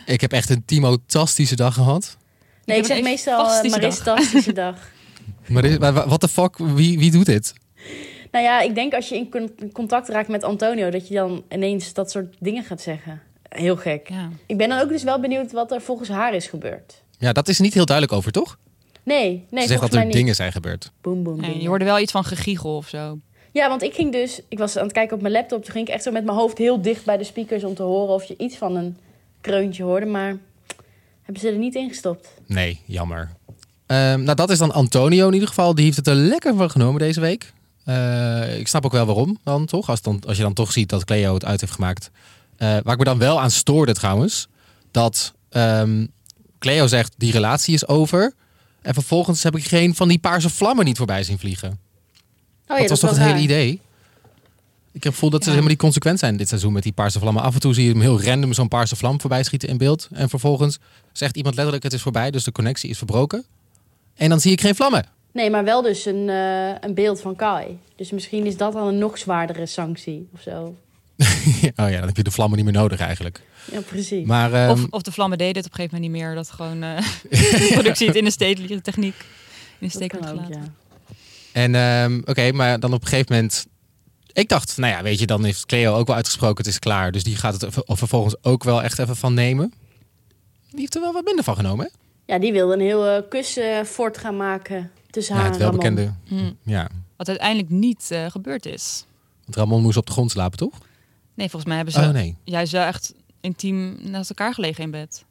Ik 0.06 0.22
heb 0.22 0.32
echt 0.32 0.50
een 0.50 0.66
Timo-tastische 0.66 1.56
dag 1.56 1.74
gehad. 1.74 2.18
Nee, 2.66 2.78
ik 2.78 2.86
heb 2.88 2.96
zeg 2.96 3.04
meestal 3.04 3.34
uh, 3.34 3.40
fantastische 3.40 3.80
Maris 3.80 4.04
dag. 4.04 4.18
tastische 4.18 4.54
dag. 4.54 4.75
Maar 5.48 5.62
dit- 5.62 5.78
wa- 5.78 5.92
wa- 5.94 6.08
what 6.08 6.20
the 6.20 6.28
fuck? 6.28 6.58
Wie, 6.58 7.00
wie 7.00 7.12
doet 7.12 7.25
dit? 7.25 7.54
Nou 8.32 8.44
ja, 8.46 8.62
ik 8.62 8.75
denk 8.75 8.94
als 8.94 9.10
je 9.10 9.16
in 9.16 9.30
con- 9.30 9.72
contact 9.74 10.10
raakt 10.10 10.28
met 10.28 10.44
Antonio... 10.44 10.90
dat 10.90 11.08
je 11.08 11.14
dan 11.14 11.44
ineens 11.50 11.94
dat 11.94 12.12
soort 12.12 12.36
dingen 12.40 12.64
gaat 12.64 12.82
zeggen. 12.82 13.22
Heel 13.50 13.75
gek. 13.75 14.10
Ja. 14.10 14.30
Ik 14.46 14.57
ben 14.57 14.69
dan 14.69 14.80
ook 14.80 14.90
dus 14.90 15.04
wel 15.04 15.19
benieuwd 15.19 15.51
wat 15.51 15.72
er 15.72 15.81
volgens 15.81 16.10
haar 16.10 16.34
is 16.34 16.48
gebeurd. 16.48 17.01
Ja, 17.18 17.31
dat 17.34 17.48
is 17.48 17.60
niet 17.60 17.74
heel 17.74 17.86
duidelijk 17.86 18.18
over, 18.18 18.31
toch? 18.31 18.57
Nee, 19.04 19.46
nee, 19.50 19.62
Ze 19.62 19.68
zegt 19.68 19.81
dat 19.81 19.94
er 19.94 20.04
niet. 20.06 20.13
dingen 20.13 20.36
zijn 20.36 20.51
gebeurd. 20.51 20.92
Boom, 21.01 21.24
boom, 21.24 21.40
Nee, 21.42 21.51
boom. 21.51 21.60
je 21.60 21.68
hoorde 21.68 21.86
wel 21.86 22.00
iets 22.00 22.12
van 22.12 22.24
gegiegel 22.24 22.75
of 22.75 22.88
zo. 22.88 23.19
Ja, 23.51 23.69
want 23.69 23.84
ik 23.84 23.94
ging 23.94 24.12
dus... 24.12 24.42
Ik 24.50 24.57
was 24.57 24.78
aan 24.78 24.84
het 24.84 24.92
kijken 24.94 25.16
op 25.16 25.22
mijn 25.22 25.34
laptop. 25.34 25.63
Toen 25.63 25.72
ging 25.74 25.88
ik 25.88 25.94
echt 25.94 26.04
zo 26.04 26.12
met 26.12 26.25
mijn 26.25 26.38
hoofd 26.38 26.57
heel 26.57 26.81
dicht 26.81 27.06
bij 27.06 27.18
de 27.18 27.24
speakers... 27.24 27.63
om 27.63 27.75
te 27.75 27.84
horen 27.84 28.13
of 28.13 28.24
je 28.24 28.38
iets 28.38 28.57
van 28.57 28.75
een 28.75 28.98
kreuntje 29.42 29.84
hoorde. 29.84 30.06
Maar 30.06 30.38
hebben 31.22 31.42
ze 31.42 31.50
er 31.50 31.57
niet 31.57 31.75
in 31.75 31.88
gestopt. 31.90 32.34
Nee, 32.46 32.80
jammer. 32.86 33.30
Ehm, 33.86 34.24
nou, 34.24 34.36
dat 34.36 34.50
is 34.50 34.57
dan 34.57 34.72
Antonio 34.74 35.28
in 35.28 35.34
ieder 35.34 35.48
geval. 35.48 35.75
Die 35.75 35.84
heeft 35.86 35.98
het 35.98 36.07
er 36.07 36.16
lekker 36.16 36.56
van 36.56 36.69
genomen 36.72 37.00
deze 37.00 37.19
week. 37.22 37.54
Eh, 37.86 38.60
ik 38.60 38.68
snap 38.68 38.86
ook 38.86 38.92
wel 38.92 39.06
waarom 39.06 39.38
dan, 39.44 39.66
toch? 39.66 39.90
Als, 39.90 40.01
dan, 40.01 40.22
als 40.28 40.38
je 40.38 40.44
dan 40.44 40.54
toch 40.54 40.72
ziet 40.72 40.90
dat 40.90 41.06
Cleo 41.06 41.34
het 41.34 41.46
uit 41.46 41.62
heeft 41.62 41.74
gemaakt. 41.74 42.12
Eh, 42.60 42.68
waar 42.68 42.94
ik 42.94 42.98
me 42.98 43.04
dan 43.04 43.18
wel 43.18 43.42
aan 43.42 43.52
stoorde 43.52 43.94
trouwens... 43.94 44.48
dat 44.92 45.34
ehm, 45.50 46.06
Cleo 46.60 46.88
zegt, 46.88 47.14
die 47.18 47.32
relatie 47.32 47.74
is 47.74 47.88
over... 47.88 48.34
en 48.82 48.94
vervolgens 48.94 49.44
heb 49.44 49.56
ik 49.56 49.66
geen 49.66 49.96
van 49.96 50.08
die 50.08 50.20
paarse 50.20 50.50
vlammen 50.50 50.86
niet 50.86 50.98
voorbij 50.98 51.24
zien 51.24 51.40
vliegen. 51.40 51.80
Oh, 52.68 52.78
dat 52.78 52.90
was 52.90 53.00
toch 53.00 53.10
het 53.10 53.20
hele 53.20 53.40
idee? 53.40 53.82
Ik 54.92 55.04
heb 55.04 55.04
het 55.04 55.14
gevoel 55.14 55.30
dat 55.30 55.40
ze 55.40 55.46
Ja. 55.46 55.52
helemaal 55.52 55.74
niet 55.74 55.82
consequent 55.84 56.20
zijn 56.20 56.38
dit 56.38 56.48
seizoen 56.48 56.74
met 56.74 56.84
die 56.84 56.92
paarse 56.92 57.20
vlammen. 57.20 57.44
Af 57.44 57.54
en 57.54 57.60
toe 57.60 57.74
zie 57.74 57.84
je 57.84 57.92
hem 57.92 58.02
heel 58.02 58.22
random 58.24 58.54
zo'n 58.54 58.68
paarse 58.68 58.96
vlam 58.96 59.22
voorbij 59.22 59.44
schieten 59.44 59.70
in 59.70 59.78
beeld. 59.78 60.08
En 60.12 60.30
vervolgens 60.30 60.80
zegt 61.12 61.36
iemand 61.38 61.56
letterlijk 61.56 61.84
het 61.84 61.94
is 61.94 62.02
voorbij, 62.02 62.32
dus 62.32 62.44
de 62.44 62.52
connectie 62.52 62.90
is 62.90 62.98
verbroken. 62.98 63.46
En 64.16 64.30
dan 64.30 64.40
zie 64.40 64.52
ik 64.52 64.62
geen 64.62 64.76
vlammen. 64.76 65.06
Nee, 65.32 65.50
maar 65.50 65.64
wel 65.64 65.82
dus 65.82 66.06
een, 66.06 66.30
eh, 66.30 66.70
een 66.80 66.94
beeld 66.94 67.22
van 67.22 67.36
Kai. 67.36 67.80
Dus 67.96 68.12
misschien 68.12 68.46
is 68.46 68.58
dat 68.58 68.74
dan 68.74 68.88
een 68.88 68.98
nog 68.98 69.18
zwaardere 69.18 69.66
sanctie 69.66 70.30
of 70.34 70.42
zo. 70.42 70.76
oh 71.81 71.89
ja, 71.89 71.98
dan 71.98 72.07
heb 72.07 72.18
je 72.18 72.24
de 72.24 72.31
vlammen 72.31 72.57
niet 72.57 72.66
meer 72.66 72.81
nodig 72.81 73.00
eigenlijk. 73.00 73.42
Ja, 73.71 73.81
precies. 73.81 74.25
Maar 74.25 74.54
ehm, 74.54 74.71
Of, 74.71 74.86
of 74.89 75.01
de 75.01 75.12
vlammen 75.12 75.38
deden 75.38 75.56
het 75.56 75.66
op 75.66 75.71
een 75.71 75.75
gegeven 75.77 75.95
moment 76.01 76.13
niet 76.13 76.21
meer. 76.24 76.36
Dat 76.36 76.51
gewoon 76.51 76.83
eh, 76.83 76.98
de 77.30 77.69
productie 77.77 78.07
het 78.07 78.16
in 78.16 78.24
de 78.24 78.31
steek 78.31 78.57
liet, 78.57 78.68
de 78.68 78.81
techniek 78.81 79.16
in 79.80 79.88
de 79.88 79.89
steek 79.94 80.16
ook, 80.16 80.25
gelaten. 80.27 80.54
ja. 80.62 80.63
En 81.51 81.75
ehm, 81.75 82.21
oké, 82.25 82.51
maar 82.51 82.80
dan 82.80 82.94
op 82.94 83.01
een 83.01 83.07
gegeven 83.07 83.36
moment. 83.36 83.66
Ik 84.33 84.50
dacht, 84.50 84.77
nou 84.77 84.94
ja, 84.94 85.01
weet 85.04 85.19
je, 85.19 85.25
dan 85.25 85.44
heeft 85.44 85.66
Cleo 85.66 85.95
ook 85.95 86.07
wel 86.07 86.16
uitgesproken, 86.16 86.57
het 86.57 86.68
is 86.74 86.80
klaar. 86.80 87.12
Dus 87.12 87.24
die 87.24 87.36
gaat 87.36 87.62
het 87.62 87.74
ver- 87.74 87.83
vervolgens 87.98 88.36
ook 88.42 88.63
wel 88.63 88.83
echt 88.83 89.00
even 89.00 89.15
van 89.15 89.33
nemen. 89.33 89.74
Die 90.69 90.80
heeft 90.80 90.95
er 90.95 91.01
wel 91.01 91.13
wat 91.13 91.24
minder 91.24 91.44
van 91.44 91.56
genomen, 91.56 91.86
hè? 91.86 91.92
Ja, 92.33 92.39
die 92.39 92.51
wilde 92.51 92.74
een 92.74 92.80
heel 92.80 93.06
eh, 93.07 93.22
kusfort 93.30 94.18
gaan 94.18 94.38
maken 94.38 94.92
tussen 95.10 95.36
Ja, 95.36 95.42
haar 95.42 95.50
het 95.51 95.60
en 95.60 95.65
Ramon. 95.65 95.81
welbekende. 95.83 96.13
Hm. 96.27 96.51
Ja, 96.72 96.88
Wat 97.17 97.27
uiteindelijk 97.27 97.70
niet 97.70 98.08
eh, 98.12 98.25
gebeurd 98.25 98.65
is. 98.65 99.05
want 99.46 99.55
Ramon 99.55 99.82
moest 99.82 99.98
op 99.98 100.05
de 100.05 100.12
grond 100.12 100.32
slapen, 100.32 100.58
toch? 100.58 100.74
Nee, 101.39 101.50
volgens 101.50 101.65
mij 101.65 101.75
hebben 101.75 101.93
ze 101.93 102.00
Oh 102.00 102.10
nee, 102.10 102.36
juist 102.43 102.72
wel 102.72 102.86
echt 102.86 103.13
intiem 103.41 103.98
naast 104.01 104.29
elkaar 104.29 104.53
gelegen 104.53 104.84
in 104.84 104.91
bed. 104.91 105.25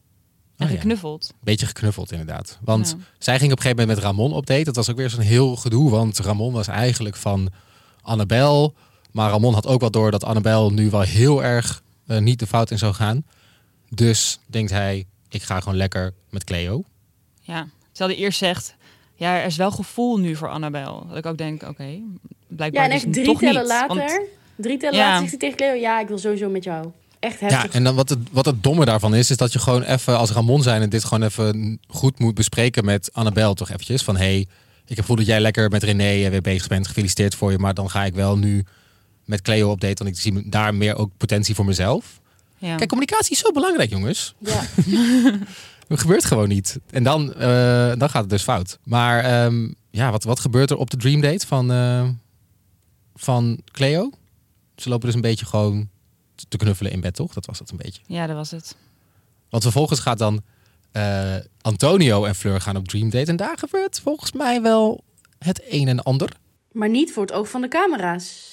En 0.56 0.66
Oh, 0.66 0.72
ja. 0.72 0.78
geknuffeld. 0.78 1.32
beetje 1.40 1.66
geknuffeld 1.66 2.12
inderdaad. 2.12 2.58
Want 2.64 2.94
Ja. 2.98 3.04
zij 3.18 3.38
ging 3.38 3.52
op 3.52 3.56
een 3.56 3.62
gegeven 3.62 3.86
moment 3.86 3.96
met 4.04 4.06
Ramon 4.06 4.32
op 4.32 4.46
date. 4.46 4.64
Dat 4.64 4.76
was 4.76 4.90
ook 4.90 4.96
weer 4.96 5.10
zo'n 5.10 5.20
heel 5.20 5.56
gedoe, 5.56 5.90
want 5.90 6.18
Ramon 6.18 6.52
was 6.52 6.66
eigenlijk 6.66 7.16
van 7.16 7.50
Annabel. 8.02 8.74
Maar 9.12 9.30
Ramon 9.30 9.54
had 9.54 9.66
ook 9.66 9.80
wel 9.80 9.90
door 9.90 10.10
dat 10.10 10.24
Annabel 10.24 10.70
nu 10.72 10.90
wel 10.90 11.00
heel 11.00 11.44
erg 11.44 11.82
eh, 12.06 12.18
niet 12.18 12.38
de 12.38 12.46
fout 12.46 12.70
in 12.70 12.78
zou 12.78 12.94
gaan. 12.94 13.24
Dus 13.90 14.38
denkt 14.46 14.70
hij, 14.70 15.06
ik 15.28 15.42
ga 15.42 15.60
gewoon 15.60 15.76
lekker 15.78 16.14
met 16.30 16.44
Cleo. 16.44 16.82
Ja. 17.40 17.68
Terwijl 17.92 18.16
hij 18.16 18.24
eerst 18.26 18.38
zegt, 18.38 18.74
ja, 19.14 19.38
er 19.40 19.46
is 19.46 19.56
wel 19.56 19.70
gevoel 19.70 20.18
nu 20.18 20.36
voor 20.36 20.48
Annabel. 20.48 21.06
Dat 21.08 21.16
ik 21.16 21.26
ook 21.26 21.38
denk, 21.38 21.62
oké, 21.62 21.98
blijkbaar 22.46 22.82
Ja, 22.82 22.88
en 22.88 22.94
echt 22.94 23.12
drie 23.12 23.24
toch 23.24 23.38
tellen 23.38 23.60
niet. 23.62 23.70
later... 23.70 24.26
Drie 24.58 24.78
tellen 24.78 24.98
Ja. 24.98 25.04
later 25.04 25.18
zegt 25.18 25.30
hij 25.30 25.38
tegen 25.38 25.56
Cleo... 25.56 25.72
Ja, 25.80 26.00
ik 26.00 26.08
wil 26.08 26.18
sowieso 26.18 26.48
met 26.48 26.64
jou. 26.64 26.86
Echt 27.18 27.40
heftig. 27.40 27.62
Ja, 27.62 27.70
en 27.72 27.84
dan 27.84 27.94
wat 27.94 28.08
het, 28.08 28.18
wat 28.32 28.44
het 28.46 28.62
domme 28.62 28.84
daarvan 28.84 29.14
is, 29.14 29.30
is 29.30 29.36
dat 29.36 29.52
je 29.52 29.58
gewoon 29.58 29.82
even 29.82 30.18
als 30.18 30.30
Ramon 30.30 30.62
zijn 30.62 30.82
en 30.82 30.88
dit 30.88 31.04
gewoon 31.04 31.22
even 31.28 31.80
goed 31.88 32.18
moet 32.18 32.34
bespreken 32.34 32.84
met 32.84 33.10
Annabel 33.12 33.54
toch 33.54 33.68
eventjes. 33.70 34.02
Van 34.02 34.16
hey, 34.16 34.38
ik 34.38 34.48
heb 34.88 34.98
gevoel 34.98 35.16
dat 35.16 35.26
jij 35.26 35.40
lekker 35.40 35.70
met 35.70 35.82
René 35.82 36.24
en 36.24 36.30
weer 36.30 36.40
bezig 36.40 36.68
bent. 36.68 36.86
Gefeliciteerd 36.86 37.34
voor 37.34 37.50
je, 37.50 37.58
maar 37.58 37.74
dan 37.74 37.90
ga 37.90 38.04
ik 38.04 38.14
wel 38.14 38.38
nu 38.38 38.64
met 39.24 39.42
Cleo 39.42 39.70
op 39.70 39.80
date, 39.80 40.04
want 40.04 40.16
ik 40.16 40.22
zie 40.22 40.48
daar 40.48 40.74
meer 40.74 40.96
ook 40.96 41.10
potentie 41.16 41.54
voor 41.54 41.64
mezelf. 41.64 42.20
ja. 42.58 42.76
Kijk, 42.76 42.88
communicatie 42.88 43.32
is 43.32 43.38
zo 43.38 43.52
belangrijk, 43.52 43.90
jongens. 43.90 44.34
Ja. 44.38 44.60
Het 45.88 46.00
gebeurt 46.00 46.24
gewoon 46.24 46.48
niet. 46.48 46.78
En 46.90 47.02
dan, 47.02 47.34
eh, 47.34 47.92
dan 47.96 48.10
gaat 48.10 48.20
het 48.20 48.30
dus 48.30 48.42
fout. 48.42 48.78
Maar 48.84 49.24
ehm, 49.24 49.68
ja, 49.90 50.10
wat, 50.10 50.24
wat 50.24 50.40
gebeurt 50.40 50.70
er 50.70 50.76
op 50.76 50.90
de 50.90 50.96
dream 50.96 51.20
date 51.20 51.46
van, 51.46 51.72
eh, 51.72 52.08
van 53.14 53.60
Cleo? 53.72 54.10
Ze 54.80 54.88
lopen 54.88 55.06
dus 55.06 55.14
een 55.14 55.20
beetje 55.20 55.46
gewoon 55.46 55.88
te 56.48 56.56
knuffelen 56.56 56.92
in 56.92 57.00
bed, 57.00 57.14
toch? 57.14 57.32
Dat 57.32 57.46
was 57.46 57.58
dat 57.58 57.70
een 57.70 57.76
beetje. 57.76 58.02
ja, 58.06 58.26
dat 58.26 58.36
was 58.36 58.50
het. 58.50 58.76
Want 59.50 59.62
vervolgens 59.62 60.00
gaat 60.00 60.18
dan 60.18 60.42
eh, 60.92 61.36
Antonio 61.60 62.24
en 62.24 62.34
Fleur 62.34 62.60
gaan 62.60 62.76
op 62.76 62.88
dream 62.88 63.10
date. 63.10 63.30
En 63.30 63.36
daar 63.36 63.58
gebeurt 63.58 64.00
volgens 64.00 64.32
mij 64.32 64.62
wel 64.62 65.04
het 65.38 65.62
een 65.68 65.88
en 65.88 66.02
ander. 66.02 66.36
Maar 66.72 66.88
niet 66.88 67.12
voor 67.12 67.22
het 67.22 67.32
oog 67.32 67.48
van 67.48 67.60
de 67.60 67.68
camera's. 67.68 68.46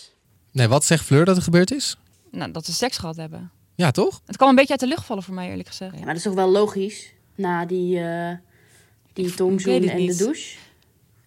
Nee, 0.52 0.68
wat 0.68 0.86
zegt 0.86 1.06
Fleur 1.06 1.26
dat 1.26 1.38
er 1.38 1.44
gebeurd 1.44 1.72
is? 1.72 1.98
Nou, 2.32 2.52
dat 2.52 2.66
ze 2.66 2.74
seks 2.74 2.98
gehad 2.98 3.16
hebben. 3.16 3.52
Ja, 3.76 3.92
toch? 3.92 4.22
Het 4.26 4.38
kwam 4.38 4.50
een 4.50 4.56
beetje 4.56 4.72
uit 4.72 4.80
de 4.80 4.88
lucht 4.88 5.06
vallen 5.06 5.24
voor 5.24 5.34
mij, 5.34 5.50
eerlijk 5.50 5.68
gezegd. 5.68 5.92
Ja, 5.92 5.98
maar 5.98 6.08
dat 6.08 6.18
is 6.18 6.24
toch 6.24 6.34
wel 6.34 6.50
logisch? 6.50 7.14
Na 7.36 7.66
die, 7.66 8.00
eh 8.00 8.32
die 9.14 9.34
tongzoen 9.34 9.84
en 9.84 10.06
de 10.06 10.16
douche. 10.16 10.58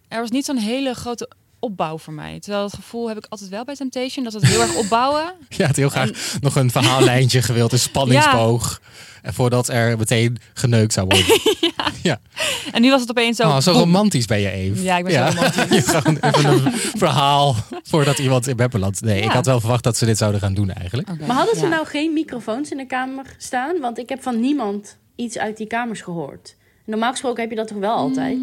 Er 0.08 0.20
was 0.20 0.30
niet 0.30 0.44
zo'n 0.44 0.56
hele 0.56 0.94
grote 0.94 1.30
opbouw 1.60 1.98
voor 1.98 2.12
mij. 2.12 2.40
Terwijl 2.40 2.64
het 2.64 2.74
gevoel 2.74 3.08
heb 3.08 3.16
ik 3.16 3.26
altijd 3.28 3.50
wel 3.50 3.64
bij 3.64 3.74
Temptation, 3.74 4.24
dat 4.24 4.32
het 4.32 4.46
heel 4.46 4.60
erg 4.60 4.74
opbouwen. 4.76 5.32
Ja, 5.48 5.66
het 5.66 5.76
heel 5.76 5.88
graag 5.88 6.10
nog 6.40 6.56
een 6.56 6.70
verhaallijntje 6.70 7.42
gewild, 7.42 7.72
een 7.72 7.78
spanningsboog. 7.90 8.80
En 9.22 9.34
voordat 9.34 9.68
er 9.68 9.98
meteen 9.98 10.38
geneukt 10.54 10.92
zou 10.92 11.06
worden. 11.06 11.26
En 12.72 12.82
nu 12.82 12.90
was 12.90 13.00
het 13.00 13.10
opeens 13.10 13.36
zo... 13.36 13.42
oh, 13.48 13.58
zo 13.60 13.72
boem. 13.72 13.80
romantisch 13.80 14.26
ben 14.26 14.40
je, 14.40 14.50
Eve. 14.50 14.82
Ja, 14.82 14.96
ik 14.96 15.04
ben 15.04 15.12
zo 15.12 15.18
romantisch. 15.40 15.74
Je 15.74 15.82
gewoon 15.82 16.16
even 16.20 16.44
een 16.66 16.72
verhaal 16.74 17.56
voordat 17.82 18.18
iemand 18.18 18.46
in 18.46 18.56
bed 18.56 18.70
belandt. 18.70 19.00
Nee, 19.00 19.18
ik 19.18 19.24
Ja. 19.24 19.32
had 19.32 19.46
wel 19.46 19.60
verwacht 19.60 19.82
dat 19.84 19.96
ze 19.96 20.04
dit 20.04 20.18
zouden 20.18 20.40
gaan 20.40 20.54
doen 20.54 20.70
eigenlijk. 20.70 21.08
Maar 21.26 21.36
hadden 21.36 21.56
ze 21.56 21.62
ja. 21.62 21.68
nou 21.68 21.86
geen 21.86 22.12
microfoons 22.12 22.70
in 22.70 22.76
de 22.76 22.86
kamer 22.86 23.24
staan? 23.38 23.80
Want 23.80 23.98
ik 23.98 24.08
heb 24.08 24.22
van 24.22 24.40
niemand 24.40 24.96
iets 25.16 25.38
uit 25.38 25.56
die 25.56 25.66
kamers 25.66 26.00
gehoord. 26.00 26.56
Normaal 26.84 27.10
gesproken 27.10 27.40
heb 27.40 27.50
je 27.50 27.56
dat 27.56 27.68
toch 27.68 27.78
wel 27.78 27.94
altijd? 27.94 28.38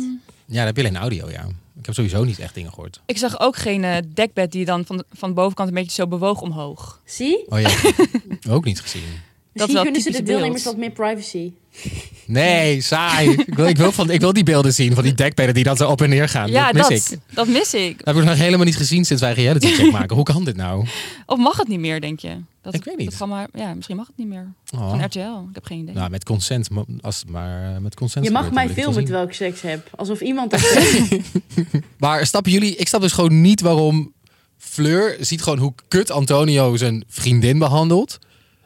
Ja, 0.45 0.55
dan 0.57 0.65
heb 0.65 0.75
je 0.77 0.81
alleen 0.81 0.97
audio, 0.97 1.29
ja. 1.29 1.45
Ik 1.85 1.95
heb 1.95 2.05
sowieso 2.05 2.23
niet 2.23 2.39
echt 2.39 2.53
dingen 2.53 2.73
gehoord. 2.73 3.01
Ik 3.05 3.17
zag 3.17 3.39
ook 3.39 3.55
geen 3.55 3.83
eh, 3.83 3.97
dekbed 4.13 4.51
die 4.51 4.65
dan 4.65 4.85
van 4.85 4.97
de, 4.97 5.05
van 5.11 5.29
de 5.29 5.35
bovenkant 5.35 5.69
een 5.69 5.75
beetje 5.75 5.91
zo 5.91 6.07
bewoog 6.07 6.41
omhoog. 6.41 7.01
Zie? 7.05 7.45
Oh 7.49 7.59
ja, 7.59 7.69
ook 8.55 8.65
niet 8.65 8.81
gezien. 8.81 9.03
Dat 9.55 9.67
is 9.67 9.73
Misschien 9.73 9.93
kunnen 9.93 10.13
ze 10.13 10.17
de 10.21 10.23
deelnemers 10.23 10.63
beeld. 10.63 10.75
wat 10.75 10.85
meer 10.85 10.91
privacy. 10.91 11.51
Nee, 12.25 12.81
saai. 12.81 13.29
Ik 13.47 13.53
wil, 13.55 13.67
ik, 13.67 13.77
wil 13.77 13.91
van, 13.91 14.09
ik 14.09 14.19
wil 14.19 14.33
die 14.33 14.43
beelden 14.43 14.73
zien 14.73 14.93
van 14.93 15.03
die 15.03 15.13
dekbedden 15.13 15.53
die 15.53 15.63
dan 15.63 15.77
zo 15.77 15.89
op 15.89 16.01
en 16.01 16.09
neer 16.09 16.29
gaan. 16.29 16.49
Ja, 16.49 16.71
dat 16.71 16.81
dat, 16.81 16.89
mis 16.89 17.11
ik. 17.11 17.19
dat 17.33 17.47
mis 17.47 17.73
ik. 17.73 17.97
Dat 17.97 18.15
heb 18.15 18.23
ik 18.23 18.29
nog 18.29 18.37
helemaal 18.37 18.65
niet 18.65 18.75
gezien 18.77 19.05
sinds 19.05 19.21
wij 19.21 19.33
reality 19.33 19.67
check 19.67 19.91
maken. 19.99 20.15
Hoe 20.15 20.25
kan 20.25 20.43
dit 20.43 20.55
nou? 20.55 20.85
Of 21.25 21.37
mag 21.37 21.57
het 21.57 21.67
niet 21.67 21.79
meer, 21.79 22.01
denk 22.01 22.19
je? 22.19 22.37
Dat, 22.61 22.73
Ik 22.73 22.83
weet 22.83 22.97
niet. 22.97 23.09
Dat 23.09 23.17
programma, 23.17 23.47
ja, 23.53 23.73
misschien 23.73 23.95
mag 23.95 24.07
het 24.07 24.17
niet 24.17 24.27
meer. 24.27 24.53
Oh. 24.75 24.89
Van 24.89 25.03
RTL, 25.03 25.19
ik 25.19 25.53
heb 25.53 25.65
geen 25.65 25.79
idee. 25.79 25.95
Nou, 25.95 26.09
met 26.09 26.23
consent. 26.23 26.67
Als 27.01 27.19
het 27.19 27.29
maar 27.29 27.75
eh, 27.75 27.81
met 27.81 27.95
consent 27.95 28.25
Je 28.25 28.31
mag 28.31 28.51
mij 28.51 28.63
het 28.63 28.73
filmen 28.73 28.93
wel 28.93 29.03
terwijl 29.03 29.27
ik 29.27 29.33
seks 29.33 29.61
heb. 29.61 29.89
Alsof 29.95 30.21
iemand 30.21 30.51
dat 30.51 30.59
zegt. 30.59 31.15
Maar 31.97 32.25
snappen 32.27 32.51
jullie? 32.51 32.75
Ik 32.75 32.87
snap 32.87 33.01
dus 33.01 33.11
gewoon 33.11 33.41
niet 33.41 33.61
waarom 33.61 34.13
Fleur 34.57 35.17
ziet 35.19 35.41
gewoon 35.41 35.59
hoe 35.59 35.73
kut 35.87 36.11
Antonio 36.11 36.75
zijn 36.75 37.03
vriendin 37.07 37.59
behandelt. 37.59 38.19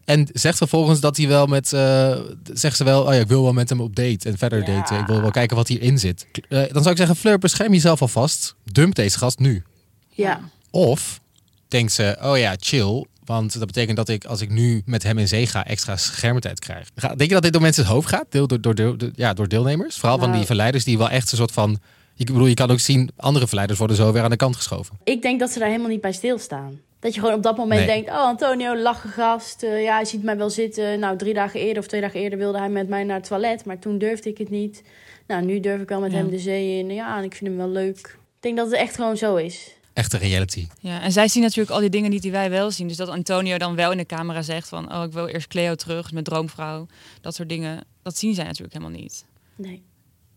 En 0.10 0.28
zegt 0.34 0.58
vervolgens 0.58 1.00
dat 1.00 1.18
hij 1.18 1.28
wel 1.28 1.46
met... 1.46 1.74
eh, 1.74 2.16
zegt 2.54 2.78
ze 2.78 2.84
wel, 2.84 3.02
oh 3.04 3.14
ja, 3.14 3.20
ik 3.20 3.28
wil 3.28 3.44
wel 3.44 3.54
met 3.54 3.70
hem 3.70 3.82
op 3.82 3.96
date 3.96 4.30
en 4.30 4.38
verder 4.38 4.60
Ja. 4.60 4.66
daten. 4.66 5.00
Ik 5.00 5.06
wil 5.06 5.22
wel 5.22 5.32
kijken 5.32 5.56
wat 5.56 5.68
hierin 5.68 6.00
zit. 6.00 6.28
Eh, 6.50 6.60
dan 6.72 6.82
zou 6.82 6.90
ik 6.90 6.98
zeggen, 6.98 7.16
Fleur, 7.16 7.38
bescherm 7.38 7.74
jezelf 7.74 8.02
alvast. 8.02 8.56
Dump 8.64 8.96
deze 8.96 9.18
gast 9.18 9.40
nu. 9.40 9.64
ja. 10.10 10.40
Of 10.72 11.20
denkt 11.68 11.92
ze, 11.92 12.18
oh 12.22 12.38
ja, 12.38 12.56
chill. 12.60 13.06
Want 13.26 13.54
dat 13.58 13.66
betekent 13.68 13.98
dat 13.98 14.10
ik, 14.10 14.26
als 14.26 14.42
ik 14.42 14.50
nu 14.50 14.82
met 14.86 15.04
hem 15.04 15.18
in 15.18 15.28
zee 15.28 15.48
ga, 15.48 15.66
extra 15.66 15.98
schermtijd 15.98 16.60
krijg. 16.60 16.88
Denk 16.94 17.20
je 17.22 17.28
dat 17.28 17.44
dit 17.44 17.54
door 17.54 17.62
mensen 17.62 17.84
het 17.84 17.92
hoofd 17.92 18.08
gaat? 18.08 18.26
Deel, 18.30 18.48
door, 18.48 18.62
door, 18.62 18.76
door, 18.76 18.96
ja, 19.16 19.34
door 19.34 19.48
deelnemers? 19.48 19.96
Vooral 19.98 20.18
van 20.18 20.26
Nou. 20.28 20.38
die 20.38 20.48
verleiders 20.48 20.84
die 20.84 20.98
wel 20.98 21.10
echt 21.10 21.32
een 21.32 21.38
soort 21.38 21.52
van... 21.52 21.80
Ik 22.16 22.26
bedoel, 22.26 22.46
je 22.46 22.54
kan 22.54 22.72
ook 22.72 22.80
zien, 22.80 23.10
andere 23.16 23.46
verleiders 23.48 23.80
worden 23.80 23.98
zo 23.98 24.12
weer 24.12 24.24
aan 24.24 24.30
de 24.30 24.36
kant 24.36 24.56
geschoven. 24.56 24.98
Ik 25.04 25.22
denk 25.22 25.40
dat 25.40 25.52
ze 25.52 25.60
daar 25.60 25.68
helemaal 25.68 25.90
niet 25.90 26.02
bij 26.02 26.12
stilstaan. 26.14 26.80
Dat 27.00 27.14
je 27.14 27.20
gewoon 27.20 27.36
op 27.36 27.44
dat 27.44 27.58
moment 27.58 27.80
Nee. 27.86 27.88
denkt... 27.90 28.10
Oh, 28.10 28.16
Antonio, 28.26 28.76
lachen 28.78 29.10
gast. 29.10 29.64
Eh, 29.64 29.84
ja, 29.84 29.94
hij 29.96 30.06
ziet 30.06 30.24
mij 30.24 30.38
wel 30.38 30.50
zitten. 30.50 31.00
Nou, 31.00 31.18
drie 31.18 31.34
dagen 31.34 31.60
eerder 31.60 31.82
of 31.82 31.88
twee 31.88 32.02
dagen 32.02 32.20
eerder 32.20 32.40
wilde 32.40 32.58
hij 32.58 32.70
met 32.70 32.88
mij 32.90 33.04
naar 33.04 33.16
het 33.18 33.28
toilet. 33.28 33.66
Maar 33.66 33.80
toen 33.80 33.98
durfde 33.98 34.30
ik 34.30 34.38
het 34.38 34.50
niet. 34.50 34.84
Nou, 35.28 35.46
nu 35.46 35.60
durf 35.60 35.82
ik 35.82 35.90
wel 35.90 36.00
met 36.00 36.12
Ja. 36.12 36.18
hem 36.18 36.30
de 36.30 36.40
zee 36.40 36.78
in. 36.80 36.90
Ja, 36.92 37.18
en 37.18 37.24
ik 37.24 37.36
vind 37.36 37.50
hem 37.50 37.58
wel 37.60 37.70
leuk. 37.70 37.98
Ik 37.98 38.40
denk 38.40 38.58
dat 38.58 38.66
het 38.66 38.76
echt 38.80 38.96
gewoon 38.96 39.18
zo 39.18 39.36
is. 39.36 39.74
Echte 39.94 40.18
reality. 40.18 40.68
Ja, 40.80 41.02
en 41.02 41.12
zij 41.12 41.28
zien 41.28 41.44
natuurlijk 41.44 41.70
al 41.70 41.80
die 41.80 41.90
dingen 41.90 42.10
niet 42.10 42.22
die 42.22 42.32
wij 42.32 42.50
wel 42.50 42.72
zien. 42.72 42.88
Dus 42.88 42.98
dat 42.98 43.08
Antonio 43.10 43.58
dan 43.58 43.76
wel 43.76 43.92
in 43.92 43.98
de 43.98 44.06
camera 44.06 44.42
zegt 44.42 44.68
van... 44.68 44.94
oh, 44.96 45.04
ik 45.04 45.12
wil 45.14 45.28
eerst 45.28 45.48
Cleo 45.48 45.76
terug, 45.76 46.12
mijn 46.12 46.24
droomvrouw. 46.24 46.86
Dat 47.22 47.36
soort 47.36 47.50
dingen, 47.50 47.84
dat 48.04 48.18
zien 48.18 48.34
zij 48.34 48.44
natuurlijk 48.46 48.74
helemaal 48.74 49.00
niet. 49.00 49.26
Nee. 49.56 49.84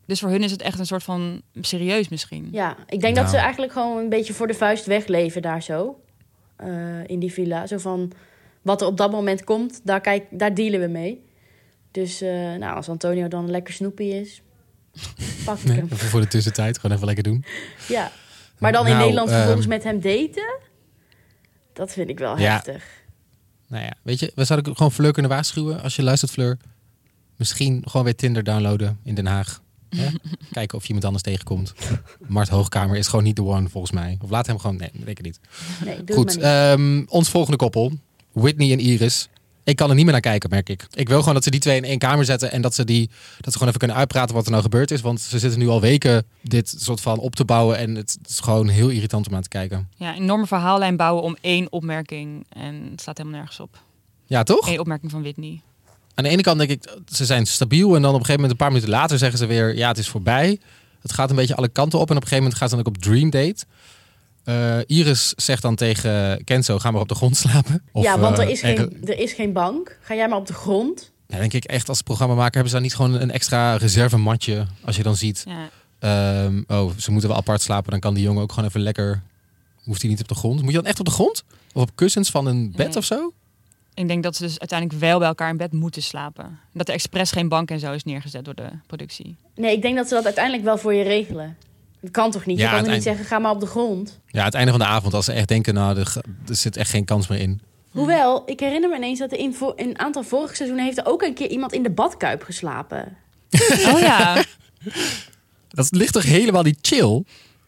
Dus 0.06 0.20
voor 0.20 0.28
hun 0.30 0.42
is 0.42 0.50
het 0.50 0.62
echt 0.62 0.78
een 0.78 0.86
soort 0.86 1.02
van 1.02 1.42
serieus 1.60 2.08
misschien. 2.08 2.48
Ja, 2.52 2.76
ik 2.88 3.00
denk 3.00 3.14
dat 3.14 3.24
Nou. 3.24 3.36
ze 3.36 3.42
eigenlijk 3.42 3.72
gewoon 3.72 3.96
een 3.98 4.08
beetje 4.08 4.32
voor 4.32 4.46
de 4.46 4.54
vuist 4.54 4.86
wegleven 4.86 5.42
daar 5.42 5.62
zo. 5.62 6.00
Eh, 6.62 7.06
in 7.06 7.18
die 7.18 7.32
villa. 7.32 7.66
Zo 7.66 7.78
van, 7.78 8.12
wat 8.62 8.80
er 8.80 8.86
op 8.86 8.96
dat 8.96 9.10
moment 9.10 9.44
komt, 9.44 9.80
daar, 9.84 10.00
kijk, 10.00 10.24
daar 10.30 10.54
dealen 10.54 10.80
we 10.80 10.86
mee. 10.86 11.22
Dus 11.90 12.20
eh, 12.20 12.30
nou, 12.54 12.76
als 12.76 12.88
Antonio 12.88 13.28
dan 13.28 13.44
een 13.44 13.50
lekker 13.50 13.74
snoepie 13.74 14.20
is, 14.20 14.42
pak 15.44 15.58
ik 15.58 15.64
Nee, 15.64 15.76
hem. 15.76 15.84
even 15.92 15.98
voor 16.08 16.20
de 16.20 16.26
tussentijd, 16.28 16.78
gewoon 16.78 16.94
even 16.96 17.06
lekker 17.06 17.24
doen. 17.24 17.44
Ja. 17.88 18.10
Maar 18.58 18.72
dan 18.72 18.84
in 18.86 18.90
Nou, 18.92 19.02
Nederland 19.02 19.28
ehm, 19.28 19.36
vervolgens 19.38 19.66
met 19.66 19.82
hem 19.84 20.00
daten? 20.00 20.58
Dat 21.72 21.92
vind 21.92 22.08
ik 22.08 22.18
wel 22.18 22.38
Ja. 22.38 22.52
heftig. 22.52 22.84
Nou 23.68 23.84
ja, 23.84 23.92
weet 24.02 24.18
je, 24.20 24.32
we 24.34 24.44
zouden 24.44 24.76
gewoon 24.76 24.92
Fleur 24.92 25.12
kunnen 25.12 25.30
waarschuwen. 25.30 25.82
Als 25.82 25.96
je 25.96 26.02
luistert, 26.02 26.30
Fleur, 26.30 26.56
misschien 27.36 27.82
gewoon 27.88 28.04
weer 28.04 28.16
Tinder 28.16 28.44
downloaden 28.44 28.98
in 29.04 29.14
Den 29.14 29.26
Haag. 29.26 29.61
Hè? 29.96 30.08
Kijken 30.52 30.76
of 30.76 30.82
je 30.82 30.86
iemand 30.86 31.04
anders 31.06 31.22
tegenkomt. 31.24 31.72
Mart 32.26 32.48
Hoogkamer 32.48 32.96
is 32.96 33.06
gewoon 33.08 33.24
niet 33.24 33.36
de 33.36 33.44
one, 33.44 33.68
volgens 33.68 33.92
mij. 33.92 34.18
Of 34.22 34.30
laat 34.30 34.46
hem 34.46 34.58
gewoon... 34.58 34.76
Nee, 34.76 34.90
ik 35.04 35.22
niet. 35.22 35.40
Nee, 35.84 36.04
doe 36.04 36.16
Goed, 36.16 36.32
het 36.32 36.40
maar 36.42 36.78
niet. 36.78 36.86
ehm, 36.86 37.04
ons 37.08 37.28
volgende 37.28 37.56
koppel. 37.56 37.92
Whitney 38.32 38.72
en 38.72 38.78
Iris. 38.78 39.28
Ik 39.64 39.76
kan 39.76 39.88
er 39.88 39.94
niet 39.94 40.04
meer 40.04 40.12
naar 40.12 40.22
kijken, 40.22 40.50
merk 40.50 40.68
ik. 40.68 40.86
Ik 40.94 41.08
wil 41.08 41.18
gewoon 41.18 41.34
dat 41.34 41.44
ze 41.44 41.50
die 41.50 41.60
twee 41.60 41.76
in 41.76 41.84
één 41.84 41.98
kamer 41.98 42.24
zetten. 42.24 42.52
En 42.52 42.62
dat 42.62 42.74
ze, 42.74 42.84
die, 42.84 43.06
dat 43.36 43.44
ze 43.44 43.52
gewoon 43.52 43.68
even 43.68 43.78
kunnen 43.78 43.96
uitpraten 43.96 44.34
wat 44.34 44.44
er 44.44 44.50
nou 44.50 44.62
gebeurd 44.62 44.90
is. 44.90 45.00
Want 45.00 45.20
ze 45.20 45.38
zitten 45.38 45.58
nu 45.58 45.68
al 45.68 45.80
weken 45.80 46.24
dit 46.42 46.74
soort 46.78 47.00
van 47.00 47.18
op 47.18 47.34
te 47.34 47.44
bouwen. 47.44 47.76
En 47.78 47.94
het 47.94 48.18
is 48.28 48.40
gewoon 48.40 48.68
heel 48.68 48.88
irritant 48.88 49.28
om 49.28 49.34
aan 49.34 49.42
te 49.42 49.48
kijken. 49.48 49.88
Ja, 49.96 50.14
een 50.16 50.22
enorme 50.22 50.46
verhaallijn 50.46 50.96
bouwen 50.96 51.22
om 51.22 51.36
één 51.40 51.72
opmerking. 51.72 52.46
En 52.48 52.88
het 52.90 53.00
staat 53.00 53.16
helemaal 53.18 53.38
nergens 53.38 53.60
op. 53.60 53.80
Ja, 54.26 54.42
toch? 54.42 54.68
Eén 54.68 54.80
opmerking 54.80 55.10
van 55.10 55.22
Whitney. 55.22 55.60
Aan 56.14 56.24
de 56.24 56.30
ene 56.30 56.42
kant 56.42 56.58
denk 56.58 56.70
ik, 56.70 56.96
ze 57.12 57.24
zijn 57.24 57.46
stabiel. 57.46 57.94
En 57.96 58.02
dan 58.02 58.14
op 58.14 58.20
een 58.20 58.26
gegeven 58.26 58.34
moment, 58.40 58.50
een 58.50 58.56
paar 58.66 58.68
minuten 58.72 58.90
later, 58.90 59.18
zeggen 59.18 59.38
ze 59.38 59.46
weer: 59.46 59.76
ja, 59.76 59.88
het 59.88 59.98
is 59.98 60.08
voorbij. 60.08 60.60
Het 61.02 61.12
gaat 61.12 61.30
een 61.30 61.36
beetje 61.36 61.56
alle 61.56 61.68
kanten 61.68 61.98
op. 61.98 62.10
En 62.10 62.16
op 62.16 62.22
een 62.22 62.28
gegeven 62.28 62.42
moment 62.42 62.58
gaan 62.58 62.68
ze 62.68 62.76
dan 62.76 62.84
ook 62.86 62.96
op 62.96 63.02
dream 63.02 63.30
date. 63.30 63.64
Eh, 64.44 64.78
Iris 64.98 65.32
zegt 65.36 65.62
dan 65.62 65.74
tegen 65.74 66.44
Kenzo: 66.44 66.78
ga 66.78 66.90
maar 66.90 67.00
op 67.00 67.08
de 67.08 67.14
grond 67.14 67.36
slapen. 67.36 67.82
Of, 67.92 68.04
ja, 68.04 68.18
want 68.18 68.38
er 68.38 68.44
eh, 68.44 68.50
is, 68.50 68.60
geen, 68.60 68.98
er 69.04 69.18
is 69.18 69.32
geen 69.32 69.52
bank. 69.52 69.98
Ga 70.02 70.14
jij 70.14 70.28
maar 70.28 70.38
op 70.38 70.46
de 70.46 70.52
grond. 70.52 71.10
Ja, 71.26 71.38
denk 71.38 71.52
ik 71.52 71.64
echt, 71.64 71.88
als 71.88 72.02
programmamaker 72.02 72.52
hebben 72.52 72.68
ze 72.70 72.74
dan 72.74 72.82
niet 72.84 72.94
gewoon 72.94 73.14
een 73.20 73.30
extra 73.30 73.76
reservematje. 73.76 74.66
Als 74.84 74.96
je 74.96 75.02
dan 75.02 75.16
ziet, 75.16 75.44
Ja. 75.48 75.68
ehm, 76.44 76.62
oh, 76.66 76.90
ze 76.96 77.10
moeten 77.10 77.28
wel 77.28 77.38
apart 77.38 77.62
slapen. 77.62 77.90
Dan 77.90 78.00
kan 78.00 78.14
die 78.14 78.22
jongen 78.22 78.42
ook 78.42 78.52
gewoon 78.52 78.68
even 78.68 78.80
lekker. 78.80 79.22
Hoeft 79.82 80.00
hij 80.02 80.10
niet 80.10 80.20
op 80.20 80.28
de 80.28 80.34
grond? 80.34 80.60
Moet 80.62 80.70
je 80.70 80.76
dan 80.76 80.86
echt 80.86 80.98
op 81.00 81.06
de 81.06 81.12
grond? 81.12 81.44
Of 81.72 81.82
op 81.82 81.90
kussens 81.94 82.30
van 82.30 82.46
een 82.46 82.72
bed 82.76 82.86
Nee. 82.88 82.96
of 82.96 83.04
zo? 83.04 83.32
Ik 83.94 84.08
denk 84.08 84.22
dat 84.22 84.36
ze 84.36 84.42
dus 84.42 84.58
uiteindelijk 84.58 85.00
wel 85.00 85.18
bij 85.18 85.28
elkaar 85.28 85.50
in 85.50 85.56
bed 85.56 85.72
moeten 85.72 86.02
slapen. 86.02 86.58
Dat 86.72 86.88
er 86.88 86.94
expres 86.94 87.30
geen 87.30 87.48
bank 87.48 87.70
en 87.70 87.78
zo 87.80 87.92
is 87.92 88.04
neergezet 88.04 88.44
door 88.44 88.54
de 88.54 88.68
productie. 88.86 89.36
Nee, 89.54 89.72
ik 89.76 89.82
denk 89.82 89.96
dat 89.96 90.08
ze 90.08 90.14
dat 90.14 90.24
uiteindelijk 90.24 90.64
wel 90.64 90.78
voor 90.78 90.94
je 90.94 91.02
regelen. 91.02 91.56
Dat 92.00 92.10
kan 92.10 92.30
toch 92.30 92.46
niet? 92.46 92.58
Ja, 92.58 92.76
je 92.76 92.82
kan 92.82 92.92
niet 92.92 93.02
zeggen, 93.02 93.24
ga 93.24 93.38
maar 93.38 93.50
op 93.50 93.60
de 93.60 93.66
grond. 93.66 94.20
Ja, 94.26 94.38
aan 94.38 94.44
het 94.46 94.54
einde 94.54 94.70
van 94.70 94.80
de 94.80 94.86
avond, 94.86 95.14
als 95.14 95.24
ze 95.24 95.32
echt 95.32 95.48
denken, 95.48 95.74
nou, 95.74 95.98
er, 95.98 96.14
er 96.48 96.54
zit 96.56 96.76
echt 96.76 96.90
geen 96.90 97.04
kans 97.04 97.26
meer 97.28 97.38
in. 97.38 97.60
Hoewel, 97.90 98.42
ik 98.46 98.60
herinner 98.60 98.90
me 98.90 98.96
ineens 98.96 99.18
dat 99.18 99.32
er 99.32 99.38
in, 99.38 99.54
vo- 99.54 99.72
in 99.76 99.88
een 99.88 99.98
aantal 99.98 100.22
vorige 100.22 100.54
seizoenen... 100.54 100.84
heeft 100.86 100.98
er 100.98 101.06
ook 101.06 101.22
een 101.22 101.34
keer 101.34 101.48
iemand 101.50 101.72
in 101.72 101.82
de 101.82 101.90
badkuip 101.90 102.42
geslapen. 102.42 103.16
Oh 103.92 103.98
ja, 104.00 104.44
Dat 105.68 105.88
ligt 105.90 106.12
toch 106.12 106.22
helemaal 106.22 106.62
niet 106.62 106.78
chill? 106.82 107.22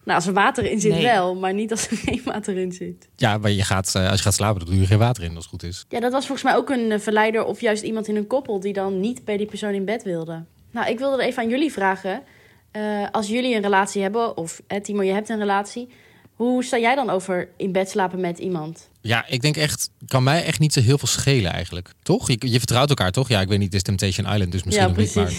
Nou, 0.04 0.16
als 0.16 0.26
er 0.26 0.32
water 0.32 0.64
in 0.70 0.80
zit 0.80 0.92
Nee. 0.92 1.02
wel, 1.02 1.34
maar 1.34 1.54
niet 1.54 1.70
als 1.70 1.88
er 1.88 1.96
geen 2.06 2.20
water 2.24 2.56
in 2.56 2.72
zit. 2.72 3.08
Ja, 3.16 3.38
maar 3.38 3.50
je 3.50 3.62
gaat, 3.62 3.94
eh, 3.94 4.08
als 4.08 4.16
je 4.18 4.24
gaat 4.24 4.34
slapen, 4.34 4.60
dan 4.60 4.68
doe 4.68 4.80
je 4.80 4.86
geen 4.86 4.98
water 4.98 5.22
in, 5.22 5.28
als 5.34 5.38
het 5.38 5.46
goed 5.46 5.62
is. 5.62 5.84
Ja, 5.88 6.00
dat 6.00 6.12
was 6.12 6.26
volgens 6.26 6.42
mij 6.48 6.56
ook 6.56 6.70
een 6.70 6.92
eh, 6.92 7.00
verleider 7.00 7.44
of 7.44 7.60
juist 7.60 7.82
iemand 7.82 8.08
in 8.08 8.16
een 8.16 8.26
koppel... 8.26 8.60
die 8.60 8.72
dan 8.72 9.00
niet 9.00 9.24
bij 9.24 9.36
die 9.36 9.46
persoon 9.46 9.72
in 9.72 9.84
bed 9.84 10.02
wilde. 10.02 10.44
Nou, 10.70 10.88
ik 10.90 10.98
wilde 10.98 11.22
er 11.22 11.28
even 11.28 11.42
aan 11.42 11.48
jullie 11.48 11.72
vragen. 11.72 12.22
Eh, 12.70 12.82
als 13.10 13.28
jullie 13.28 13.54
een 13.54 13.62
relatie 13.62 14.02
hebben, 14.02 14.36
of 14.36 14.62
eh, 14.66 14.80
Timo, 14.80 15.02
je 15.02 15.12
hebt 15.12 15.28
een 15.28 15.38
relatie... 15.38 15.88
hoe 16.34 16.64
sta 16.64 16.78
jij 16.78 16.94
dan 16.94 17.10
over 17.10 17.48
in 17.56 17.72
bed 17.72 17.90
slapen 17.90 18.20
met 18.20 18.38
iemand? 18.38 18.88
Ja, 19.00 19.26
ik 19.28 19.42
denk 19.42 19.56
echt, 19.56 19.90
kan 20.06 20.22
mij 20.22 20.44
echt 20.44 20.58
niet 20.58 20.72
zo 20.72 20.80
heel 20.80 20.98
veel 20.98 21.08
schelen 21.08 21.52
eigenlijk. 21.52 21.90
Toch? 22.02 22.28
Je, 22.28 22.36
je 22.40 22.58
vertrouwt 22.58 22.88
elkaar 22.88 23.10
toch? 23.10 23.28
Ja, 23.28 23.40
ik 23.40 23.48
weet 23.48 23.58
niet, 23.58 23.66
het 23.66 23.76
is 23.76 23.82
Temptation 23.82 24.32
Island, 24.32 24.52
dus 24.52 24.62
misschien 24.62 24.86
ja, 24.86 24.94
nog 24.94 24.98
niet. 24.98 25.14
Maar 25.14 25.32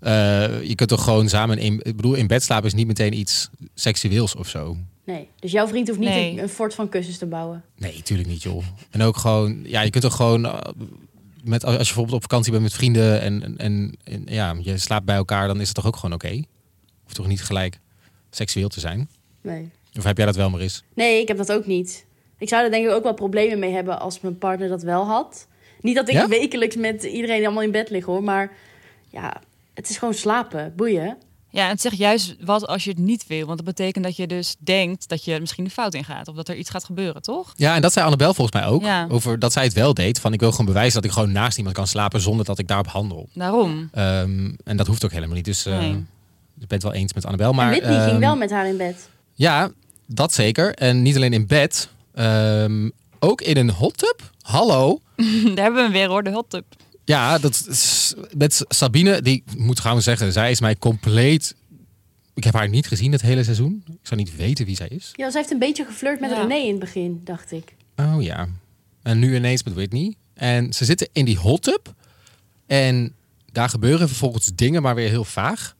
eh, 0.00 0.62
je 0.62 0.74
kunt 0.74 0.88
toch 0.88 1.04
gewoon 1.04 1.28
samen, 1.28 1.58
in, 1.58 1.80
ik 1.82 1.96
bedoel, 1.96 2.14
in 2.14 2.26
bed 2.26 2.42
slapen 2.42 2.66
is 2.66 2.74
niet 2.74 2.86
meteen 2.86 3.12
iets 3.18 3.48
seksueels 3.74 4.34
of 4.34 4.48
zo. 4.48 4.76
Nee, 5.04 5.28
dus 5.40 5.52
jouw 5.52 5.66
vriend 5.68 5.88
hoeft 5.88 6.00
niet 6.00 6.08
Nee. 6.08 6.32
een, 6.32 6.38
een 6.42 6.48
fort 6.48 6.74
van 6.74 6.88
kussens 6.88 7.18
te 7.18 7.26
bouwen. 7.26 7.64
Nee, 7.76 7.94
natuurlijk 7.96 8.28
niet, 8.28 8.42
joh. 8.42 8.64
En 8.90 9.02
ook 9.02 9.16
gewoon, 9.16 9.60
ja, 9.64 9.80
je 9.80 9.90
kunt 9.90 10.04
toch 10.04 10.16
gewoon, 10.16 10.44
eh, 10.46 10.58
met, 11.44 11.64
als 11.64 11.72
je 11.74 11.78
bijvoorbeeld 11.78 12.14
op 12.16 12.22
vakantie 12.22 12.50
bent 12.52 12.62
met 12.62 12.72
vrienden 12.72 13.20
en, 13.20 13.42
en, 13.42 13.56
en, 13.58 13.94
en 14.04 14.22
ja, 14.26 14.54
je 14.62 14.78
slaapt 14.78 15.04
bij 15.04 15.16
elkaar, 15.16 15.46
dan 15.46 15.60
is 15.60 15.66
het 15.66 15.76
toch 15.76 15.86
ook 15.86 15.96
gewoon 15.96 16.14
oké? 16.14 16.42
Hoeft 17.02 17.14
toch 17.14 17.26
niet 17.26 17.42
gelijk 17.42 17.78
seksueel 18.30 18.68
te 18.68 18.80
zijn? 18.80 19.08
Nee. 19.42 19.70
Of 19.98 20.04
heb 20.04 20.16
jij 20.16 20.26
dat 20.26 20.36
wel 20.36 20.50
maar 20.50 20.60
eens? 20.60 20.82
Nee, 20.94 21.20
ik 21.20 21.28
heb 21.28 21.36
dat 21.36 21.52
ook 21.52 21.66
niet. 21.66 22.06
Ik 22.38 22.48
zou 22.48 22.64
er 22.64 22.70
denk 22.70 22.86
ik 22.86 22.92
ook 22.92 23.02
wel 23.02 23.14
problemen 23.14 23.58
mee 23.58 23.72
hebben 23.72 24.00
als 24.00 24.20
mijn 24.20 24.38
partner 24.38 24.68
dat 24.68 24.82
wel 24.82 25.04
had. 25.06 25.46
Niet 25.80 25.94
dat 25.96 26.08
ik 26.08 26.14
Ja? 26.14 26.28
wekelijks 26.28 26.76
met 26.76 27.02
iedereen 27.02 27.44
allemaal 27.44 27.62
in 27.62 27.70
bed 27.70 27.90
lig 27.90 28.04
hoor, 28.04 28.22
maar 28.22 28.52
ja, 29.10 29.40
het 29.74 29.90
is 29.90 29.96
gewoon 29.98 30.14
slapen, 30.14 30.72
boeien. 30.76 31.16
ja, 31.50 31.64
en 31.64 31.70
het 31.70 31.80
zegt 31.80 31.96
juist 31.96 32.36
wat 32.40 32.66
als 32.66 32.84
je 32.84 32.90
het 32.90 32.98
niet 32.98 33.26
wil. 33.26 33.46
Want 33.46 33.56
dat 33.56 33.66
betekent 33.66 34.04
dat 34.04 34.16
je 34.16 34.26
dus 34.26 34.56
denkt 34.58 35.08
dat 35.08 35.24
je 35.24 35.40
misschien 35.40 35.64
de 35.64 35.70
fout 35.70 35.94
ingaat. 35.94 36.28
Of 36.28 36.34
dat 36.36 36.48
er 36.48 36.56
iets 36.56 36.70
gaat 36.70 36.84
gebeuren, 36.84 37.22
toch? 37.22 37.52
Ja, 37.56 37.74
en 37.74 37.82
dat 37.82 37.92
zei 37.92 38.04
Annabel 38.04 38.34
volgens 38.34 38.60
mij 38.60 38.70
ook. 38.70 38.82
Ja. 38.82 39.06
Over 39.10 39.38
dat 39.38 39.52
zij 39.52 39.64
het 39.64 39.72
wel 39.72 39.94
deed. 39.94 40.20
Van 40.20 40.32
ik 40.32 40.40
wil 40.40 40.50
gewoon 40.50 40.66
bewijzen 40.66 40.94
dat 40.94 41.04
ik 41.04 41.10
gewoon 41.16 41.32
naast 41.32 41.56
iemand 41.58 41.74
kan 41.76 41.86
slapen 41.86 42.20
zonder 42.20 42.44
dat 42.44 42.58
ik 42.58 42.68
daarop 42.68 42.86
handel. 42.86 43.28
Daarom. 43.34 43.88
Ehm, 43.92 44.52
en 44.64 44.76
dat 44.76 44.86
hoeft 44.86 45.04
ook 45.04 45.12
helemaal 45.12 45.36
niet. 45.36 45.44
Dus 45.44 45.66
eh 45.66 45.78
Nee. 45.78 45.90
ik 46.60 46.66
ben 46.68 46.78
het 46.78 46.82
wel 46.82 46.92
eens 46.92 47.12
met 47.12 47.24
Annabel. 47.24 47.52
Maar 47.52 47.64
en 47.66 47.70
Whitney 47.70 47.98
ging 48.00 48.10
ehm, 48.10 48.20
wel 48.20 48.36
met 48.36 48.50
haar 48.50 48.66
in 48.68 48.76
bed. 48.76 49.08
Ja, 49.34 49.70
Dat 50.06 50.32
zeker. 50.32 50.74
En 50.74 51.02
niet 51.02 51.16
alleen 51.16 51.32
in 51.32 51.46
bed, 51.46 51.88
ehm, 52.14 52.88
ook 53.18 53.40
in 53.40 53.56
een 53.56 53.70
hot 53.70 53.96
tub. 53.98 54.30
Hallo. 54.42 55.00
Daar 55.54 55.64
hebben 55.64 55.74
we 55.74 55.80
hem 55.80 55.92
weer 55.92 56.08
hoor, 56.08 56.22
de 56.22 56.30
hot 56.30 56.50
tub. 56.50 56.64
Ja, 57.10 57.38
dat 57.38 57.66
is, 57.68 58.14
met 58.36 58.64
Sabine, 58.68 59.22
die 59.22 59.42
moet 59.56 59.80
gewoon 59.80 60.02
zeggen, 60.02 60.32
zij 60.32 60.50
is 60.50 60.60
mij 60.60 60.76
compleet. 60.76 61.54
Ik 62.34 62.44
heb 62.44 62.54
haar 62.54 62.68
niet 62.68 62.86
gezien 62.86 63.12
het 63.12 63.20
hele 63.22 63.44
seizoen. 63.44 63.82
Ik 63.86 63.98
zou 64.06 64.20
niet 64.20 64.36
weten 64.36 64.66
wie 64.66 64.76
zij 64.76 64.88
is. 64.88 65.10
Ja, 65.12 65.30
ze 65.30 65.36
heeft 65.38 65.50
een 65.50 65.58
beetje 65.58 65.84
geflirt 65.84 66.20
met 66.20 66.30
Ja. 66.30 66.40
René 66.40 66.54
in 66.54 66.70
het 66.70 66.78
begin, 66.78 67.20
dacht 67.24 67.52
ik. 67.52 67.74
Oh 67.96 68.22
ja. 68.22 68.48
En 69.02 69.18
nu 69.18 69.34
ineens 69.36 69.62
met 69.62 69.74
Whitney. 69.74 70.14
En 70.34 70.72
ze 70.72 70.84
zitten 70.84 71.08
in 71.12 71.24
die 71.24 71.38
hot 71.38 71.62
tub. 71.62 71.94
En 72.66 73.14
daar 73.52 73.68
gebeuren 73.68 74.08
vervolgens 74.08 74.50
dingen, 74.54 74.82
maar 74.82 74.94
weer 74.94 75.08
heel 75.08 75.24
vaag. 75.24 75.76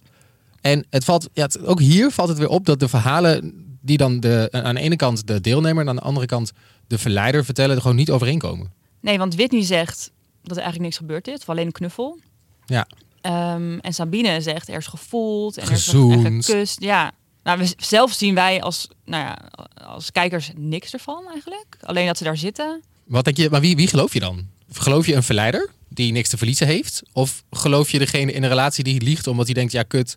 En 0.61 0.87
het 0.91 1.05
valt, 1.05 1.29
ja, 1.33 1.43
het- 1.43 1.65
ook 1.67 1.81
hier 1.81 2.11
valt 2.11 2.29
het 2.29 2.39
weer 2.39 2.49
op 2.49 2.67
dat 2.67 2.81
de 2.81 2.89
verhalen 2.89 3.53
die 3.81 3.97
dan 3.97 4.21
de, 4.21 4.49
aan 4.51 4.75
de 4.75 4.81
ene 4.81 4.97
kant 4.97 5.27
de 5.27 5.41
deelnemer 5.41 5.83
en 5.83 5.89
aan 5.89 5.97
de 5.97 6.03
andere 6.03 6.27
kant 6.27 6.53
de 6.87 6.99
verleider 6.99 7.45
vertellen, 7.45 7.75
er 7.77 7.81
gewoon 7.83 7.97
niet 7.97 8.11
overeenkomen. 8.11 8.73
Nee, 9.01 9.19
want 9.19 9.35
Whitney 9.35 9.65
zegt 9.65 10.11
dat 10.43 10.57
er 10.57 10.63
eigenlijk 10.63 10.83
niks 10.83 10.97
gebeurd 10.97 11.29
is, 11.29 11.41
of 11.41 11.49
alleen 11.49 11.67
een 11.67 11.73
knuffel. 11.73 12.19
Ja. 12.67 12.87
Ehm, 13.21 13.79
en 13.79 13.95
Sabine 13.95 14.41
zegt 14.41 14.69
er 14.69 14.77
is 14.77 14.87
gevoeld 14.87 15.57
en 15.59 15.67
er 15.67 15.73
is 15.73 15.85
Gezoend. 15.85 16.45
gekust. 16.45 16.81
Ja. 16.83 17.13
Nou, 17.43 17.59
we, 17.59 17.75
zelf 17.77 18.13
zien 18.13 18.35
wij 18.35 18.63
als, 18.63 18.89
nou 19.05 19.25
ja, 19.25 19.39
als 19.85 20.13
kijkers 20.13 20.51
niks 20.57 20.93
ervan 20.93 21.25
eigenlijk. 21.33 21.77
Alleen 21.81 22.07
dat 22.07 22.19
ze 22.19 22.25
daar 22.25 22.37
zitten. 22.37 22.83
Wat 23.05 23.25
denk 23.25 23.37
je, 23.37 23.51
maar 23.51 23.61
wie, 23.61 23.77
wie 23.77 23.89
geloof 23.89 24.13
je 24.13 24.21
dan? 24.21 24.47
Geloof 24.73 25.07
je 25.07 25.15
een 25.15 25.23
verleider 25.23 25.71
die 25.89 26.13
niks 26.13 26.29
te 26.29 26.37
verliezen 26.37 26.67
heeft? 26.67 27.03
Of 27.13 27.43
geloof 27.51 27.91
je 27.91 27.99
degene 27.99 28.33
in 28.33 28.43
een 28.43 28.49
relatie 28.49 28.85
die 28.85 29.03
liegt 29.03 29.27
omdat 29.27 29.45
hij 29.47 29.55
denkt, 29.55 29.73
ja 29.73 29.83
kut. 29.83 30.17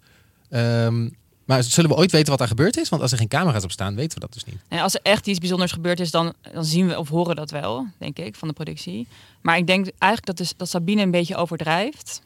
ehm, 0.50 1.10
maar 1.46 1.64
zullen 1.64 1.90
we 1.90 1.96
ooit 1.96 2.12
weten 2.12 2.32
wat 2.32 2.42
er 2.42 2.48
gebeurd 2.48 2.78
is? 2.78 2.90
Want 2.90 3.02
als 3.02 3.12
er 3.12 3.18
geen 3.18 3.28
camera's 3.28 3.64
op 3.64 3.72
staan, 3.72 3.96
weten 3.96 4.14
we 4.14 4.20
dat 4.20 4.34
dus 4.34 4.46
niet. 4.46 4.58
En 4.68 4.80
als 4.80 4.94
er 4.94 5.00
echt 5.04 5.28
iets 5.28 5.40
bijzonders 5.40 5.72
gebeurd 5.72 6.00
is, 6.00 6.12
dan, 6.12 6.34
dan 6.54 6.66
zien 6.66 6.88
we 6.88 7.00
of 7.00 7.10
horen 7.10 7.36
dat 7.36 7.52
wel, 7.52 7.88
denk 7.98 8.20
ik, 8.20 8.36
van 8.36 8.48
de 8.48 8.54
productie. 8.54 9.08
Maar 9.42 9.58
ik 9.58 9.68
denk 9.68 9.86
eigenlijk 9.86 10.26
dat, 10.26 10.38
dus, 10.38 10.54
dat 10.58 10.70
Sabine 10.70 11.02
een 11.02 11.12
beetje 11.12 11.36
overdrijft. 11.36 12.22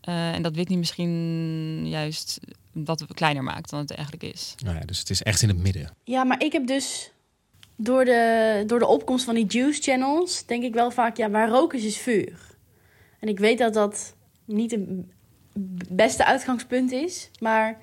Eh, 0.00 0.32
en 0.32 0.42
dat 0.42 0.54
Whitney 0.54 0.78
misschien 0.78 1.88
juist 1.88 2.38
wat 2.72 3.04
kleiner 3.14 3.42
maakt 3.42 3.70
dan 3.70 3.80
het 3.80 3.90
eigenlijk 3.90 4.34
is. 4.34 4.54
Nou 4.64 4.76
ja, 4.76 4.84
dus 4.84 4.98
het 4.98 5.10
is 5.10 5.22
echt 5.22 5.42
in 5.42 5.48
het 5.48 5.58
midden. 5.58 5.94
Ja, 6.04 6.24
maar 6.24 6.42
ik 6.42 6.52
heb 6.52 6.66
dus 6.66 7.10
door 7.76 8.04
de, 8.04 8.62
door 8.66 8.78
de 8.78 8.86
opkomst 8.86 9.24
van 9.24 9.34
die 9.34 9.46
juice 9.46 9.82
channels, 9.82 10.46
denk 10.46 10.62
ik 10.62 10.74
wel 10.74 10.90
vaak, 10.90 11.16
ja, 11.16 11.30
waar 11.30 11.48
rook 11.48 11.74
is, 11.74 11.84
is 11.84 11.96
vuur. 11.96 12.38
En 13.18 13.28
ik 13.28 13.38
weet 13.38 13.58
dat 13.58 13.74
dat 13.74 14.14
niet 14.44 14.70
het 14.70 14.82
beste 15.88 16.24
uitgangspunt 16.24 16.92
is, 16.92 17.30
maar 17.38 17.78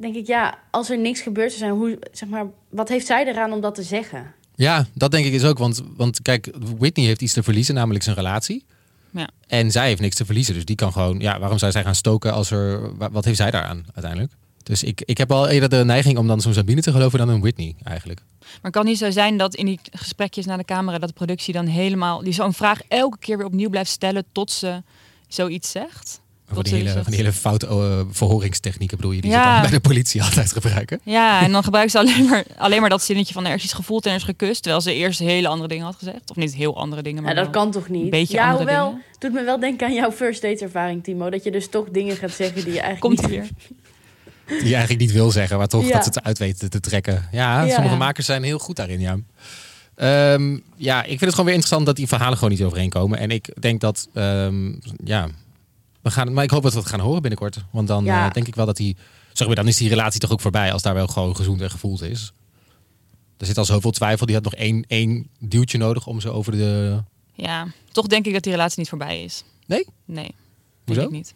denk 0.00 0.14
ik, 0.14 0.26
ja, 0.26 0.58
als 0.70 0.90
er 0.90 0.98
niks 0.98 1.20
gebeurd 1.20 1.52
zou 1.52 1.58
zijn, 1.58 1.72
hoe, 1.72 1.98
zeg 2.12 2.28
maar, 2.28 2.46
wat 2.68 2.88
heeft 2.88 3.06
zij 3.06 3.26
eraan 3.26 3.52
om 3.52 3.60
dat 3.60 3.74
te 3.74 3.82
zeggen? 3.82 4.32
Ja, 4.54 4.86
dat 4.94 5.10
denk 5.10 5.26
ik 5.26 5.32
is 5.32 5.44
ook. 5.44 5.58
Want, 5.58 5.82
want 5.96 6.22
kijk, 6.22 6.50
Whitney 6.78 7.06
heeft 7.06 7.22
iets 7.22 7.32
te 7.32 7.42
verliezen, 7.42 7.74
namelijk 7.74 8.04
zijn 8.04 8.16
relatie. 8.16 8.64
Ja. 9.10 9.28
En 9.46 9.70
zij 9.70 9.86
heeft 9.88 10.00
niks 10.00 10.16
te 10.16 10.24
verliezen. 10.24 10.54
Dus 10.54 10.64
die 10.64 10.76
kan 10.76 10.92
gewoon, 10.92 11.18
ja, 11.18 11.38
waarom 11.38 11.58
zou 11.58 11.72
zij 11.72 11.82
gaan 11.82 11.94
stoken 11.94 12.32
als 12.32 12.50
er. 12.50 12.96
wa- 12.96 13.10
Wat 13.10 13.24
heeft 13.24 13.36
zij 13.36 13.50
daaraan 13.50 13.84
uiteindelijk? 13.94 14.32
Dus 14.62 14.82
ik, 14.82 15.02
ik 15.04 15.18
heb 15.18 15.28
wel 15.28 15.48
eerder 15.48 15.68
de 15.68 15.84
neiging 15.84 16.18
om 16.18 16.26
dan 16.26 16.40
zo'n 16.40 16.52
Sabine 16.54 16.80
te 16.80 16.92
geloven 16.92 17.18
dan 17.18 17.28
een 17.28 17.40
Whitney 17.40 17.74
eigenlijk. 17.84 18.20
Maar 18.62 18.70
kan 18.70 18.84
niet 18.84 18.98
zo 18.98 19.10
zijn 19.10 19.36
dat 19.36 19.54
in 19.54 19.66
die 19.66 19.80
gesprekjes 19.90 20.46
naar 20.46 20.58
de 20.58 20.64
camera 20.64 20.98
dat 20.98 21.08
de 21.08 21.14
productie 21.14 21.52
dan 21.54 21.66
helemaal 21.66 22.22
die 22.22 22.32
zo'n 22.32 22.52
vraag 22.52 22.80
elke 22.88 23.18
keer 23.18 23.36
weer 23.36 23.46
opnieuw 23.46 23.70
blijft 23.70 23.90
stellen 23.90 24.24
tot 24.32 24.50
ze 24.50 24.82
zoiets 25.28 25.70
zegt. 25.70 26.20
Van 26.52 26.62
die, 26.62 26.74
hele, 26.74 26.92
van 26.92 27.02
die 27.06 27.16
hele 27.16 27.32
foute 27.32 27.66
eh, 27.66 28.00
verhoringstechnieken 28.10 28.96
bedoel 28.96 29.12
je, 29.12 29.20
die 29.20 29.30
Ja. 29.30 29.42
ze 29.44 29.50
dan 29.50 29.60
bij 29.60 29.70
de 29.70 29.80
politie 29.88 30.22
altijd 30.22 30.52
gebruiken. 30.52 31.00
Ja, 31.02 31.42
en 31.42 31.52
dan 31.52 31.64
gebruikt 31.64 31.90
ze 31.90 31.98
alleen 31.98 32.24
maar, 32.28 32.44
alleen 32.56 32.80
maar 32.80 32.90
dat 32.90 33.02
zinnetje 33.02 33.32
van 33.34 33.46
er 33.46 33.54
is 33.54 33.64
iets 33.64 33.72
gevoeld 33.72 34.04
en 34.04 34.10
er 34.10 34.16
is 34.16 34.22
gekust, 34.22 34.62
terwijl 34.62 34.82
ze 34.82 34.94
eerst 34.94 35.18
hele 35.18 35.48
andere 35.48 35.68
dingen 35.68 35.84
had 35.84 35.96
gezegd. 35.96 36.30
Of 36.30 36.36
niet 36.36 36.54
heel 36.54 36.76
andere 36.76 37.02
dingen, 37.02 37.22
maar 37.22 37.34
Ja, 37.34 37.42
dat 37.42 37.50
kan 37.50 37.70
toch 37.70 37.88
niet? 37.88 38.02
een 38.02 38.10
beetje 38.10 38.34
ja, 38.36 38.50
andere 38.50 38.62
hoewel, 38.64 38.88
dingen. 38.90 39.04
doet 39.18 39.32
me 39.32 39.44
wel 39.44 39.60
denken 39.60 39.86
aan 39.86 39.94
jouw 39.94 40.12
first 40.12 40.42
date 40.42 40.64
ervaring, 40.64 41.04
Timo. 41.04 41.30
Dat 41.30 41.44
je 41.44 41.50
dus 41.50 41.68
toch 41.68 41.88
dingen 41.90 42.16
gaat 42.16 42.30
zeggen 42.32 42.64
die 42.64 42.72
je 42.74 42.80
eigenlijk 42.80 43.00
Komt 43.00 43.20
niet... 43.20 43.30
weer. 43.30 43.48
Die 44.46 44.68
je 44.68 44.74
eigenlijk 44.74 45.00
niet 45.00 45.12
wil 45.12 45.30
zeggen, 45.30 45.58
maar 45.58 45.66
toch 45.68 45.86
Ja. 45.86 45.92
dat 45.92 46.02
ze 46.04 46.08
het 46.08 46.22
uit 46.22 46.38
weten 46.38 46.70
te 46.70 46.80
trekken. 46.80 47.28
Ja, 47.32 47.62
Ja. 47.64 47.72
sommige 47.74 47.94
Ja. 47.94 48.00
makers 48.00 48.26
zijn 48.26 48.42
heel 48.42 48.58
goed 48.58 48.76
daarin, 48.76 49.00
ja. 49.00 49.16
Ehm, 49.94 50.58
ja, 50.76 50.98
ik 51.02 51.08
vind 51.08 51.20
het 51.20 51.30
gewoon 51.30 51.44
weer 51.44 51.54
interessant 51.54 51.86
dat 51.86 51.96
die 51.96 52.06
verhalen 52.06 52.34
gewoon 52.38 52.52
niet 52.52 52.62
overeenkomen. 52.62 53.18
En 53.18 53.30
ik 53.30 53.48
denk 53.60 53.80
dat, 53.80 54.08
ehm, 54.14 54.72
ja, 55.04 55.28
we 56.06 56.12
gaan, 56.12 56.32
maar 56.32 56.44
ik 56.44 56.50
hoop 56.50 56.62
dat 56.62 56.72
we 56.72 56.78
het 56.78 56.88
gaan 56.88 57.00
horen 57.00 57.20
binnenkort. 57.22 57.58
Want 57.70 57.88
dan 57.88 58.04
Ja. 58.04 58.26
eh, 58.26 58.32
denk 58.32 58.46
ik 58.46 58.54
wel 58.54 58.66
dat 58.66 58.76
die, 58.76 58.96
zeg 59.32 59.46
maar, 59.46 59.56
dan 59.56 59.68
is 59.68 59.76
die 59.76 59.88
relatie 59.88 60.20
toch 60.20 60.30
ook 60.32 60.40
voorbij 60.40 60.72
als 60.72 60.82
daar 60.82 60.94
wel 60.94 61.06
gewoon 61.06 61.36
gezoend 61.36 61.60
en 61.60 61.70
gevoeld 61.70 62.02
is. 62.02 62.32
Er 63.38 63.46
zit 63.46 63.58
al 63.58 63.64
zoveel 63.64 63.90
twijfel, 63.90 64.26
die 64.26 64.34
had 64.34 64.44
nog 64.44 64.54
één, 64.54 64.84
één 64.88 65.28
duwtje 65.38 65.78
nodig 65.78 66.06
om 66.06 66.20
ze 66.20 66.30
over 66.30 66.52
de... 66.52 67.02
Ja, 67.34 67.66
toch 67.92 68.06
denk 68.06 68.26
ik 68.26 68.32
dat 68.32 68.42
die 68.42 68.52
relatie 68.52 68.78
niet 68.78 68.88
voorbij 68.88 69.22
is. 69.22 69.44
Nee? 69.66 69.86
Nee, 70.04 70.24
denk 70.24 70.34
Hoezo? 70.84 71.02
ik 71.02 71.10
niet. 71.10 71.34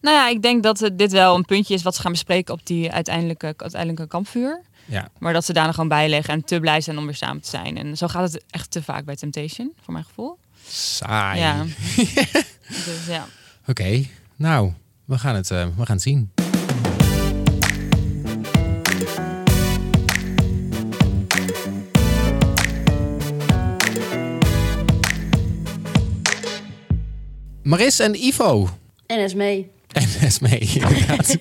Nou 0.00 0.16
ja, 0.16 0.28
ik 0.28 0.42
denk 0.42 0.62
dat 0.62 0.90
dit 0.92 1.12
wel 1.12 1.34
een 1.34 1.44
puntje 1.44 1.74
is 1.74 1.82
wat 1.82 1.94
ze 1.94 2.00
gaan 2.00 2.12
bespreken 2.12 2.54
op 2.54 2.66
die 2.66 2.92
uiteindelijke, 2.92 3.54
uiteindelijke 3.56 4.06
kampvuur. 4.06 4.62
Ja. 4.84 5.08
Maar 5.18 5.32
dat 5.32 5.44
ze 5.44 5.52
daarna 5.52 5.72
gewoon 5.72 5.88
bijleggen 5.88 6.34
en 6.34 6.44
te 6.44 6.60
blij 6.60 6.80
zijn 6.80 6.98
om 6.98 7.04
weer 7.04 7.14
samen 7.14 7.42
te 7.42 7.48
zijn. 7.48 7.76
En 7.78 7.96
zo 7.96 8.06
gaat 8.08 8.32
het 8.32 8.44
echt 8.50 8.70
te 8.70 8.82
vaak 8.82 9.04
bij 9.04 9.16
Temptation, 9.16 9.72
voor 9.82 9.92
mijn 9.92 10.04
gevoel. 10.04 10.38
Saai. 10.68 11.38
Ja. 11.40 11.64
dus 12.86 13.06
ja. 13.08 13.26
Oké, 13.70 14.06
nou, 14.36 14.72
we 15.04 15.18
gaan, 15.18 15.34
het, 15.34 15.50
eh, 15.50 15.66
we 15.76 15.86
gaan 15.86 15.94
het 15.94 16.02
zien. 16.02 16.30
Maris 27.62 27.98
en 27.98 28.14
Ivo. 28.14 28.68
En 29.06 29.18
Esmee. 29.18 29.70
En 29.92 30.08
Esmee, 30.20 30.58
inderdaad. 30.58 31.36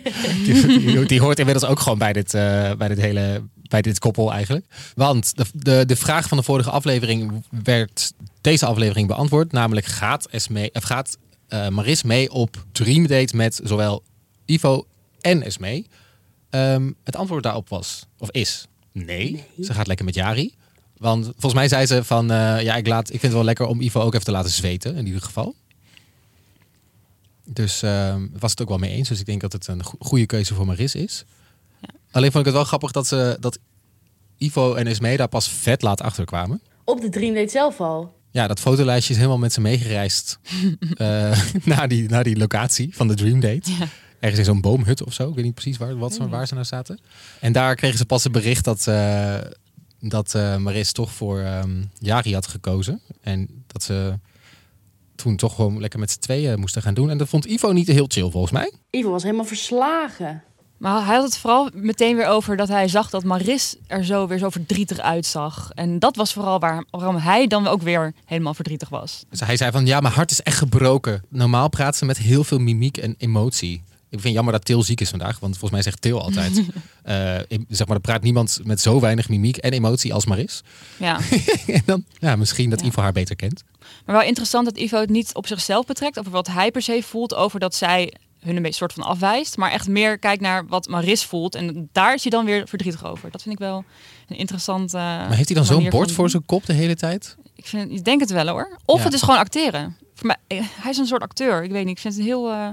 die, 1.08 1.20
hoort 1.20 1.40
inmiddels 1.40 1.66
ook 1.66 1.80
gewoon 1.80 1.98
bij 1.98 2.14
dit, 2.14 2.34
eh, 2.34 2.72
bij 2.74 2.88
dit 2.88 3.00
hele 3.02 3.44
bij 3.70 3.82
dit 3.82 4.00
koppel 4.00 4.34
eigenlijk. 4.34 4.66
Want 4.96 5.38
de, 5.38 5.46
de, 5.54 5.86
de 5.86 5.96
vraag 5.96 6.28
van 6.28 6.38
de 6.38 6.44
vorige 6.44 6.70
aflevering 6.70 7.44
werd 7.64 8.14
deze 8.42 8.66
aflevering 8.66 9.08
beantwoord. 9.08 9.52
Namelijk 9.52 9.86
gaat, 9.86 10.26
Esmee, 10.26 10.70
of 10.74 10.84
gaat 10.84 11.18
Maris 11.50 12.04
mee 12.04 12.32
op 12.32 12.66
Dream 12.72 13.08
Date 13.08 13.36
met 13.36 13.60
zowel 13.64 14.04
Ivo 14.46 14.88
en 15.22 15.44
Esmee? 15.44 15.88
Ehm, 16.50 16.92
het 17.04 17.16
antwoord 17.16 17.44
daarop 17.44 17.70
was, 17.70 18.06
of 18.18 18.32
is, 18.32 18.66
nee. 18.92 19.44
Ze 19.64 19.74
gaat 19.74 19.88
lekker 19.88 20.06
met 20.06 20.16
Jari. 20.16 20.54
Want 20.98 21.26
volgens 21.26 21.54
mij 21.54 21.68
zei 21.68 21.86
ze 21.86 22.04
van, 22.04 22.32
eh, 22.32 22.62
ja, 22.62 22.76
ik, 22.76 22.88
laat, 22.88 23.04
ik 23.06 23.10
vind 23.10 23.22
het 23.22 23.32
wel 23.32 23.44
lekker 23.44 23.66
om 23.66 23.82
Ivo 23.82 24.02
ook 24.02 24.14
even 24.14 24.26
te 24.26 24.32
laten 24.32 24.52
zweten, 24.52 24.96
in 24.96 25.06
ieder 25.06 25.22
geval. 25.22 25.56
Dus 27.46 27.82
ehm, 27.82 28.28
was 28.40 28.52
het 28.52 28.62
ook 28.62 28.68
wel 28.70 28.78
mee 28.78 28.92
eens. 28.92 29.10
Dus 29.10 29.20
ik 29.20 29.26
denk 29.26 29.42
dat 29.42 29.54
het 29.54 29.68
een 29.68 29.84
go- 29.84 29.98
goede 30.00 30.26
keuze 30.26 30.54
voor 30.54 30.66
Maris 30.66 30.96
is. 30.96 31.26
Alleen 32.12 32.32
vond 32.32 32.40
ik 32.40 32.46
het 32.46 32.54
wel 32.54 32.64
grappig 32.64 32.92
dat, 32.92 33.08
ze, 33.08 33.38
dat 33.40 33.60
Ivo 34.38 34.74
en 34.74 34.88
Esmee 34.88 35.18
daar 35.18 35.28
pas 35.28 35.50
vet 35.50 35.82
laat 35.82 36.02
achter 36.02 36.26
kwamen. 36.26 36.62
Op 36.84 37.02
de 37.02 37.10
Dream 37.10 37.34
Date 37.34 37.50
zelf 37.50 37.80
al. 37.82 38.19
Ja, 38.32 38.48
dat 38.48 38.60
fotolijstje 38.60 39.12
is 39.14 39.18
helemaal 39.20 39.40
met 39.40 39.54
ze 39.54 39.62
meegereisd 39.62 40.40
eh, 40.98 41.42
naar, 41.64 41.88
die, 41.88 42.10
naar 42.10 42.24
die 42.24 42.38
locatie 42.38 42.96
van 42.96 43.08
de 43.08 43.14
Dream 43.16 43.40
Date. 43.40 43.72
Ergens 44.20 44.40
in 44.40 44.46
zo'n 44.46 44.62
boomhut 44.62 45.04
of 45.04 45.14
zo. 45.14 45.30
Ik 45.30 45.36
weet 45.36 45.44
niet 45.44 45.54
precies 45.54 45.78
waar, 45.78 45.98
wat, 45.98 46.14
ze- 46.14 46.28
waar 46.28 46.48
ze 46.48 46.54
nou 46.54 46.66
zaten. 46.66 47.00
En 47.40 47.52
daar 47.54 47.76
kregen 47.76 47.98
ze 47.98 48.06
pas 48.06 48.24
het 48.24 48.32
bericht 48.32 48.64
dat, 48.66 48.88
eh, 48.88 49.38
dat 50.00 50.36
eh, 50.36 50.58
Maris 50.58 50.92
toch 50.92 51.12
voor 51.12 51.40
ehm 51.40 51.84
Jari 52.00 52.34
had 52.34 52.48
gekozen. 52.48 53.02
En 53.22 53.64
dat 53.68 53.84
ze 53.84 54.20
toen 55.16 55.36
toch 55.36 55.56
gewoon 55.56 55.80
lekker 55.80 56.00
met 56.00 56.12
z'n 56.12 56.20
tweeën 56.20 56.60
moesten 56.60 56.82
gaan 56.82 56.94
doen. 56.94 57.10
En 57.10 57.18
dat 57.18 57.30
vond 57.30 57.46
Ivo 57.46 57.72
niet 57.72 57.88
heel 57.88 58.06
chill 58.08 58.30
volgens 58.30 58.52
mij. 58.54 58.74
Ivo 58.90 59.10
was 59.12 59.24
helemaal 59.24 59.46
verslagen. 59.46 60.44
Maar 60.80 61.06
hij 61.06 61.16
had 61.16 61.24
het 61.24 61.38
vooral 61.38 61.70
meteen 61.74 62.16
weer 62.16 62.28
over 62.28 62.58
dat 62.58 62.68
hij 62.68 62.88
zag 62.88 63.10
dat 63.10 63.24
Maris 63.24 63.76
er 63.88 64.06
zo 64.06 64.28
weer 64.28 64.38
zo 64.38 64.50
verdrietig 64.50 65.00
uitzag. 65.00 65.72
En 65.74 66.00
dat 66.00 66.16
was 66.16 66.34
vooral 66.34 66.60
waar, 66.60 66.86
waarom 66.90 67.16
hij 67.16 67.48
dan 67.48 67.68
ook 67.68 67.82
weer 67.82 68.14
helemaal 68.26 68.54
verdrietig 68.54 68.90
was. 68.90 69.26
Dus 69.30 69.40
hij 69.40 69.58
zei 69.58 69.72
van, 69.72 69.86
ja, 69.86 70.00
mijn 70.00 70.14
hart 70.14 70.32
is 70.32 70.42
echt 70.42 70.58
gebroken. 70.58 71.24
Normaal 71.30 71.70
praat 71.70 71.96
ze 71.96 72.06
met 72.06 72.18
heel 72.18 72.44
veel 72.44 72.60
mimiek 72.60 72.98
en 72.98 73.16
emotie. 73.18 73.82
Ik 74.10 74.20
vind 74.20 74.34
jammer 74.34 74.54
dat 74.54 74.66
Til 74.66 74.84
ziek 74.84 75.02
is 75.02 75.10
vandaag, 75.10 75.40
want 75.40 75.52
volgens 75.52 75.72
mij 75.72 75.82
zegt 75.82 76.02
Til 76.02 76.22
altijd... 76.22 76.62
eh, 77.04 77.38
zeg 77.70 77.88
maar, 77.88 77.96
er 77.96 78.02
praat 78.02 78.22
niemand 78.22 78.60
met 78.64 78.82
zo 78.82 79.00
weinig 79.00 79.30
mimiek 79.30 79.58
en 79.58 79.72
emotie 79.72 80.14
als 80.14 80.26
Maris. 80.26 80.64
Ja. 80.98 81.20
en 81.68 81.82
dan, 81.86 82.06
ja, 82.20 82.36
misschien 82.36 82.70
dat 82.70 82.82
Ja. 82.82 82.88
Ivo 82.88 83.02
haar 83.02 83.12
beter 83.12 83.36
kent. 83.36 83.64
Maar 84.06 84.16
wel 84.16 84.26
interessant 84.28 84.66
dat 84.66 84.78
Ivo 84.78 85.00
het 85.00 85.10
niet 85.10 85.34
op 85.34 85.48
zichzelf 85.48 85.86
betrekt, 85.86 86.20
over 86.20 86.32
wat 86.32 86.48
hij 86.48 86.72
per 86.72 86.82
se 86.82 87.04
voelt, 87.04 87.36
over 87.36 87.60
dat 87.60 87.76
zij 87.76 88.14
hun 88.40 88.56
een 88.56 88.62
beetje 88.62 88.78
soort 88.78 88.94
van 88.94 89.04
afwijst, 89.04 89.58
maar 89.58 89.72
echt 89.72 89.88
meer 89.88 90.18
kijkt 90.20 90.42
naar 90.42 90.66
wat 90.68 90.88
Maris 90.88 91.24
voelt 91.26 91.56
en 91.56 91.90
daar 91.92 92.14
is 92.14 92.22
hij 92.22 92.32
dan 92.32 92.46
weer 92.46 92.68
verdrietig 92.68 93.06
over. 93.06 93.32
Dat 93.32 93.42
vind 93.42 93.54
ik 93.56 93.60
wel 93.62 93.84
een 94.28 94.38
interessant. 94.38 94.94
eh, 94.94 95.02
Maar 95.02 95.34
heeft 95.36 95.48
hij 95.50 95.58
dan 95.58 95.66
zo'n 95.66 95.90
bord 95.90 96.06
van 96.08 96.16
voor 96.16 96.30
zijn 96.30 96.46
kop 96.46 96.66
de 96.66 96.74
hele 96.74 96.96
tijd? 96.96 97.36
Ik, 97.56 97.66
vind, 97.66 97.92
ik 97.92 98.04
denk 98.04 98.20
het 98.20 98.30
wel 98.32 98.48
hoor. 98.48 98.78
Of 98.86 98.98
Ja. 98.98 99.04
het 99.04 99.14
is 99.14 99.22
gewoon 99.22 99.40
acteren. 99.40 99.98
Voor 100.16 100.28
mij, 100.28 100.38
eh, 100.48 100.66
hij 100.82 100.92
is 100.92 100.98
een 100.98 101.06
soort 101.06 101.22
acteur. 101.22 101.64
Ik 101.64 101.72
weet 101.72 101.86
niet. 101.86 101.96
Ik 101.96 102.02
vind 102.02 102.16
het 102.16 102.24
heel. 102.24 102.50
eh, 102.52 102.68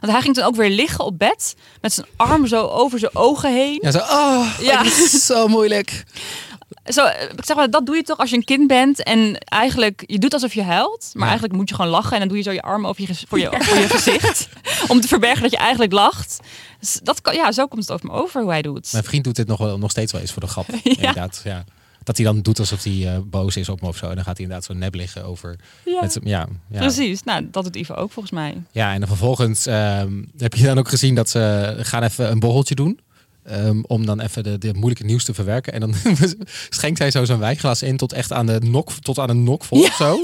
Want 0.00 0.12
hij 0.12 0.20
ging 0.20 0.34
toen 0.34 0.44
ook 0.44 0.56
weer 0.56 0.70
liggen 0.70 1.04
op 1.04 1.18
bed. 1.18 1.54
Met 1.80 1.92
zijn 1.92 2.06
arm 2.16 2.46
zo 2.46 2.66
over 2.66 2.98
zijn 2.98 3.14
ogen 3.16 3.52
heen. 3.52 3.78
Ja, 3.82 3.90
zo, 3.90 3.98
oh, 3.98 4.58
Ja. 4.60 4.90
zo 5.18 5.48
moeilijk. 5.48 6.04
Zo, 6.84 7.04
eh, 7.04 7.22
ik 7.22 7.44
zeg 7.44 7.56
maar, 7.56 7.70
dat 7.70 7.86
doe 7.86 7.96
je 7.96 8.02
toch 8.02 8.18
als 8.18 8.30
je 8.30 8.36
een 8.36 8.44
kind 8.44 8.66
bent. 8.66 9.02
En 9.02 9.38
eigenlijk, 9.38 10.04
je 10.06 10.18
doet 10.18 10.32
alsof 10.32 10.54
je 10.54 10.62
huilt. 10.62 11.10
Maar 11.12 11.22
Ja. 11.22 11.28
eigenlijk 11.28 11.54
moet 11.54 11.68
je 11.68 11.74
gewoon 11.74 11.90
lachen. 11.90 12.12
En 12.12 12.18
dan 12.18 12.28
doe 12.28 12.36
je 12.36 12.42
zo 12.42 12.50
je 12.50 12.62
arm 12.62 12.86
over 12.86 13.02
je, 13.06 13.14
voor, 13.28 13.38
je, 13.38 13.48
voor 13.60 13.78
je 13.78 13.88
gezicht. 13.88 14.48
Om 14.92 15.00
te 15.00 15.08
verbergen 15.08 15.42
dat 15.42 15.50
je 15.50 15.56
eigenlijk 15.56 15.92
lacht. 15.92 16.38
Dus 16.80 17.00
dat 17.02 17.20
kan, 17.20 17.34
ja, 17.34 17.52
zo 17.52 17.66
komt 17.66 17.82
het 17.82 17.92
over 17.92 18.06
me 18.06 18.12
over 18.12 18.40
hoe 18.42 18.50
hij 18.50 18.62
doet. 18.62 18.88
Mijn 18.92 19.04
vriend 19.04 19.24
doet 19.24 19.36
dit 19.36 19.46
nog, 19.46 19.58
wel, 19.58 19.78
nog 19.78 19.90
steeds 19.90 20.12
wel 20.12 20.20
eens 20.20 20.32
voor 20.32 20.42
de 20.42 20.48
grap. 20.48 20.66
Inderdaad, 20.82 21.40
ja. 21.44 21.64
Dat 22.02 22.16
hij 22.16 22.26
dan 22.26 22.40
doet 22.40 22.58
alsof 22.58 22.82
hij 22.82 23.06
eh, 23.14 23.18
boos 23.24 23.56
is 23.56 23.68
op 23.68 23.80
me 23.80 23.88
of 23.88 23.96
zo. 23.96 24.08
En 24.08 24.14
dan 24.14 24.24
gaat 24.24 24.36
hij 24.36 24.46
inderdaad 24.46 24.64
zo 24.66 24.74
nep 24.74 24.94
liggen 24.94 25.24
over... 25.24 25.56
Ja. 25.84 26.00
Met 26.00 26.18
ja, 26.22 26.46
ja. 26.70 26.78
Precies, 26.78 27.22
nou, 27.22 27.48
dat 27.50 27.64
doet 27.64 27.76
Ivo 27.76 27.94
ook 27.94 28.12
volgens 28.12 28.34
mij. 28.34 28.62
Ja, 28.70 28.92
en 28.92 28.98
dan 28.98 29.08
vervolgens 29.08 29.66
ehm, 29.66 30.22
heb 30.38 30.54
je 30.54 30.64
dan 30.64 30.78
ook 30.78 30.88
gezien 30.88 31.14
dat 31.14 31.30
ze 31.30 31.76
gaan 31.80 32.02
even 32.02 32.30
een 32.30 32.38
borreltje 32.40 32.74
doen. 32.74 33.00
Ehm, 33.44 33.80
om 33.86 34.06
dan 34.06 34.20
even 34.20 34.42
de, 34.42 34.58
de 34.58 34.74
moeilijke 34.74 35.04
nieuws 35.04 35.24
te 35.24 35.34
verwerken. 35.34 35.72
En 35.72 35.80
dan 35.80 35.94
schenkt 36.68 36.98
hij 36.98 37.10
zo 37.10 37.24
zijn 37.24 37.38
wijnglas 37.38 37.82
in 37.82 37.96
tot 37.96 38.12
echt 38.12 38.32
aan 38.32 38.46
de 38.46 38.58
nok, 38.62 38.92
tot 38.92 39.18
aan 39.18 39.30
een 39.30 39.44
nok 39.44 39.64
vol 39.64 39.82
of 39.82 39.94
zo. 39.94 40.18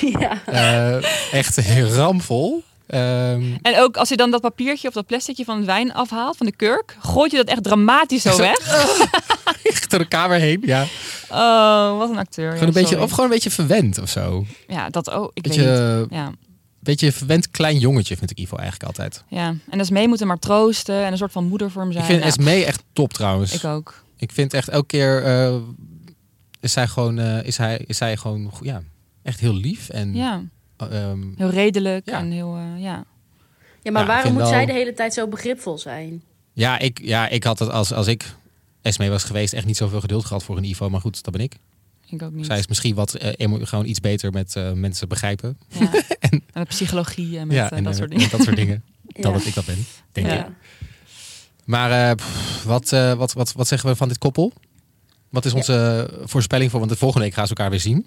ja. 0.18 0.42
Eh, 0.46 1.32
echt 1.32 1.58
ramvol. 1.94 2.62
Ehm, 2.86 3.42
En 3.62 3.78
ook 3.78 3.96
als 3.96 4.08
je 4.08 4.16
dan 4.16 4.30
dat 4.30 4.40
papiertje 4.40 4.88
of 4.88 4.94
dat 4.94 5.06
plasticje 5.06 5.44
van 5.44 5.56
het 5.56 5.66
wijn 5.66 5.92
afhaalt, 5.94 6.36
van 6.36 6.46
de 6.46 6.56
kurk, 6.56 6.96
gooit 7.00 7.30
je 7.30 7.36
dat 7.36 7.46
echt 7.46 7.62
dramatisch 7.62 8.22
zo 8.22 8.36
weg. 8.36 8.58
echt 9.62 9.90
door 9.90 9.98
de 9.98 10.08
kamer 10.08 10.38
heen, 10.38 10.62
ja. 10.64 10.84
Oh, 11.30 11.98
wat 11.98 12.10
een 12.10 12.18
acteur. 12.18 12.44
Gewoon 12.52 12.60
ja, 12.60 12.66
een 12.66 12.72
beetje, 12.72 12.88
sorry. 12.88 13.02
of 13.04 13.10
gewoon 13.10 13.24
een 13.24 13.32
beetje 13.32 13.50
verwend 13.50 13.98
of 14.00 14.08
zo. 14.08 14.46
Ja, 14.68 14.88
dat 14.90 15.10
ook. 15.10 15.30
Ik 15.34 15.42
Beetje, 15.42 15.62
weet 15.64 16.00
niet. 16.00 16.18
Ja, 16.18 16.32
beetje 16.82 17.12
verwend 17.12 17.50
klein 17.50 17.78
jongetje 17.78 18.16
vind 18.16 18.30
ik 18.30 18.38
Ivo 18.38 18.56
eigenlijk 18.56 18.86
altijd. 18.88 19.24
ja. 19.28 19.54
En 19.70 19.80
Esmee 19.80 20.08
moet 20.08 20.18
hem 20.18 20.28
maar 20.28 20.38
troosten 20.38 21.04
en 21.04 21.12
een 21.12 21.18
soort 21.18 21.32
van 21.32 21.44
moeder 21.44 21.70
voor 21.70 21.82
hem 21.82 21.92
zijn. 21.92 22.04
Ik 22.04 22.10
vind 22.10 22.22
Ja, 22.22 22.28
Esmee 22.28 22.64
echt 22.64 22.82
top 22.92 23.12
trouwens. 23.12 23.52
Ik 23.54 23.64
ook. 23.64 24.04
Ik 24.16 24.32
vind 24.32 24.54
echt 24.54 24.68
elke 24.68 24.86
keer 24.86 25.24
eh, 25.24 25.54
is 26.60 26.72
zij 26.72 26.86
gewoon, 26.88 27.18
eh, 27.18 27.42
is 27.44 27.56
hij, 27.56 27.84
is 27.86 27.98
hij 27.98 28.16
gewoon, 28.16 28.52
ja, 28.60 28.82
echt 29.22 29.40
heel 29.40 29.54
lief 29.54 29.88
en 29.88 30.14
Ja, 30.14 30.42
ehm, 30.76 31.20
heel 31.36 31.50
redelijk 31.50 32.06
Ja. 32.08 32.18
en 32.18 32.30
heel, 32.30 32.56
eh, 32.56 32.82
ja. 32.82 33.04
ja, 33.82 33.90
maar 33.90 34.06
waarom 34.06 34.32
moet 34.32 34.42
wel- 34.42 34.50
zij 34.50 34.66
de 34.66 34.72
hele 34.72 34.94
tijd 34.94 35.14
zo 35.14 35.28
begripvol 35.28 35.78
zijn? 35.78 36.22
ja, 36.52 36.78
ik, 36.78 37.00
ja, 37.02 37.28
ik 37.28 37.44
had 37.44 37.58
het 37.58 37.70
als, 37.70 37.92
als 37.92 38.06
ik 38.06 38.34
Esmee 38.82 39.10
was 39.10 39.24
geweest 39.24 39.52
echt 39.52 39.66
niet 39.66 39.76
zoveel 39.76 40.00
geduld 40.00 40.24
gehad 40.24 40.44
voor 40.44 40.56
een 40.56 40.64
Ivo, 40.64 40.90
maar 40.90 41.00
goed, 41.00 41.22
dat 41.24 41.32
ben 41.32 41.42
ik. 41.42 41.56
Ik 42.06 42.22
ook 42.22 42.32
niet. 42.32 42.46
Zij 42.46 42.58
is 42.58 42.66
misschien 42.66 42.94
wat 42.94 43.14
eh, 43.14 43.32
emo- 43.36 43.58
gewoon 43.64 43.86
iets 43.86 44.00
beter 44.00 44.32
met 44.32 44.56
eh, 44.56 44.72
mensen 44.72 45.08
begrijpen. 45.08 45.58
Ja. 45.68 45.90
en, 46.30 46.41
met 46.52 46.68
psychologie 46.68 47.38
en 47.38 47.46
met 47.46 47.56
ja, 47.56 47.70
eh, 47.70 47.78
en 47.78 47.84
dat 47.84 47.92
eh, 47.92 47.98
soort 47.98 48.10
dingen. 48.10 48.30
dat 48.30 48.42
soort 48.42 48.56
dingen. 48.56 48.82
Ja. 49.14 49.22
Dan 49.22 49.32
dat 49.32 49.44
ik 49.46 49.54
dat 49.54 49.64
ben, 49.64 49.84
denk 50.12 50.26
Ja. 50.26 50.46
ik. 50.46 50.52
Maar 51.64 52.08
eh, 52.10 52.14
pff, 52.16 52.64
wat, 52.64 52.92
eh, 52.92 53.12
wat, 53.14 53.32
wat, 53.32 53.52
wat 53.52 53.68
zeggen 53.68 53.88
we 53.88 53.96
van 53.96 54.08
dit 54.08 54.18
koppel? 54.18 54.52
Wat 55.28 55.44
is 55.44 55.52
onze 55.52 56.08
voorspelling 56.24 56.70
voor? 56.70 56.78
Want 56.78 56.90
de 56.92 56.98
volgende 56.98 57.24
week 57.24 57.34
gaan 57.34 57.46
ze 57.46 57.54
elkaar 57.54 57.70
weer 57.70 57.80
zien. 57.80 58.06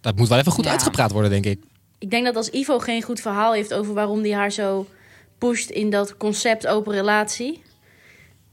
Dat 0.00 0.16
moet 0.16 0.28
wel 0.28 0.38
even 0.38 0.52
goed 0.52 0.64
Ja. 0.64 0.70
uitgepraat 0.70 1.10
worden, 1.12 1.30
denk 1.30 1.44
ik. 1.44 1.62
Ik 1.98 2.10
denk 2.10 2.24
dat 2.24 2.36
als 2.36 2.48
Ivo 2.50 2.78
geen 2.78 3.02
goed 3.02 3.20
verhaal 3.20 3.52
heeft 3.52 3.74
over 3.74 3.94
waarom 3.94 4.20
hij 4.20 4.32
haar 4.32 4.50
zo 4.50 4.86
pusht 5.38 5.70
in 5.70 5.90
dat 5.90 6.16
concept 6.16 6.66
open 6.66 6.92
relatie, 6.92 7.62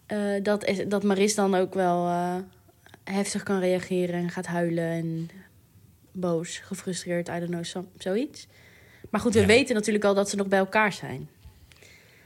eh, 0.06 0.18
dat, 0.44 0.66
is, 0.66 0.80
dat 0.88 1.04
Maris 1.04 1.36
dan 1.36 1.56
ook 1.56 1.74
wel 1.74 2.08
eh, 2.08 2.36
heftig 3.04 3.44
kan 3.44 3.60
reageren 3.60 4.16
en 4.16 4.30
gaat 4.30 4.48
huilen 4.48 4.90
en 4.92 5.30
boos, 6.12 6.58
gefrustreerd, 6.58 7.28
I 7.28 7.40
don't 7.40 7.64
know, 7.74 7.84
zoiets. 7.98 8.48
Maar 9.12 9.22
goed, 9.22 9.34
we 9.34 9.40
Ja. 9.40 9.46
weten 9.46 9.76
natuurlijk 9.76 10.06
al 10.06 10.14
dat 10.14 10.30
ze 10.30 10.36
nog 10.36 10.48
bij 10.48 10.60
elkaar 10.60 10.94
zijn. 10.94 11.30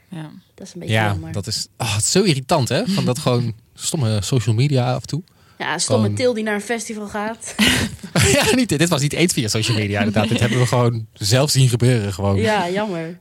Ja. 0.08 0.30
Dat 0.54 0.66
is 0.66 0.74
een 0.74 0.80
beetje 0.80 0.94
Ja, 0.94 1.06
jammer. 1.06 1.32
dat 1.32 1.46
is, 1.46 1.66
oh, 1.78 1.94
het 1.94 2.02
is 2.04 2.10
zo 2.10 2.22
irritant, 2.22 2.68
hè? 2.68 2.86
Van 2.86 3.04
dat 3.04 3.18
gewoon 3.18 3.54
stomme 3.74 4.22
social 4.22 4.54
media 4.54 4.94
af 4.94 5.00
en 5.00 5.06
toe. 5.06 5.22
Ja, 5.58 5.78
stomme 5.78 6.02
Gewoon- 6.02 6.16
Til 6.18 6.34
die 6.34 6.44
naar 6.44 6.54
een 6.54 6.60
festival 6.60 7.08
gaat. 7.08 7.54
ja, 8.36 8.54
niet, 8.54 8.68
dit 8.68 8.88
was 8.88 9.00
niet 9.00 9.12
eens 9.12 9.32
via 9.32 9.48
social 9.48 9.76
media, 9.76 9.98
inderdaad. 9.98 10.28
dit 10.28 10.40
hebben 10.40 10.58
we 10.58 10.66
gewoon 10.66 11.06
zelf 11.12 11.50
zien 11.50 11.68
gebeuren. 11.68 12.12
Gewoon. 12.12 12.36
ja, 12.36 12.70
jammer. 12.70 13.16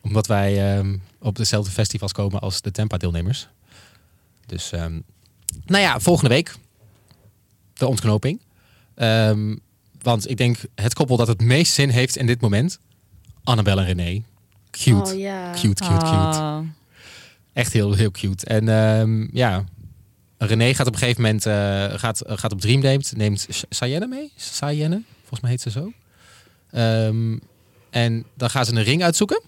Omdat 0.00 0.26
wij 0.26 0.76
ehm, 0.76 0.96
op 1.20 1.36
dezelfde 1.36 1.70
festivals 1.70 2.12
komen 2.12 2.40
als 2.40 2.60
de 2.60 2.70
Tempa-deelnemers. 2.70 3.48
Dus, 4.46 4.72
ehm, 4.72 5.00
nou 5.66 5.82
ja, 5.82 6.00
volgende 6.00 6.30
week 6.30 6.54
de 7.74 7.86
ontknoping. 7.86 8.40
Ehm, 8.94 9.56
want 10.02 10.30
ik 10.30 10.36
denk 10.36 10.56
het 10.74 10.94
koppel 10.94 11.16
dat 11.16 11.26
het 11.28 11.40
meest 11.42 11.72
zin 11.72 11.88
heeft 11.88 12.16
in 12.16 12.26
dit 12.26 12.40
moment. 12.40 12.78
Annabel 13.44 13.78
en 13.78 13.84
René. 13.84 14.22
Cute. 14.70 14.90
Oh. 14.90 15.52
Cute, 15.52 15.82
cute, 15.82 15.84
cute. 15.84 16.04
Ah. 16.04 16.58
Echt 17.52 17.72
heel, 17.72 17.92
heel 17.92 18.10
cute. 18.10 18.46
En 18.46 18.68
ehm, 18.68 19.36
ja, 19.36 19.64
René 20.38 20.74
gaat 20.74 20.86
op 20.86 20.92
een 20.92 20.98
gegeven 20.98 21.22
moment 21.22 21.46
eh, 21.46 21.98
gaat, 21.98 22.22
gaat 22.26 22.52
op 22.52 22.60
Dream 22.60 22.80
Date. 22.80 23.16
Neemt 23.16 23.46
Sa- 23.48 23.66
Sayenne 23.68 24.06
mee. 24.06 24.32
Sayenne, 24.36 25.02
volgens 25.20 25.40
mij 25.40 25.50
heet 25.50 25.60
ze 25.60 25.70
zo. 25.70 25.92
Ehm, 26.70 27.38
en 27.90 28.24
dan 28.36 28.50
gaan 28.50 28.64
ze 28.64 28.72
een 28.72 28.82
ring 28.82 29.02
uitzoeken. 29.02 29.42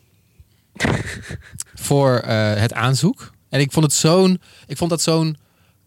voor 1.89 2.17
eh, 2.17 2.55
het 2.55 2.73
aanzoek. 2.73 3.31
En 3.49 3.61
ik 3.61 3.73
vond 3.73 3.85
het 3.85 3.95
zo'n... 3.95 4.41
Ik 4.67 4.77
vond 4.77 4.91
dat 4.91 5.03
zo'n 5.03 5.37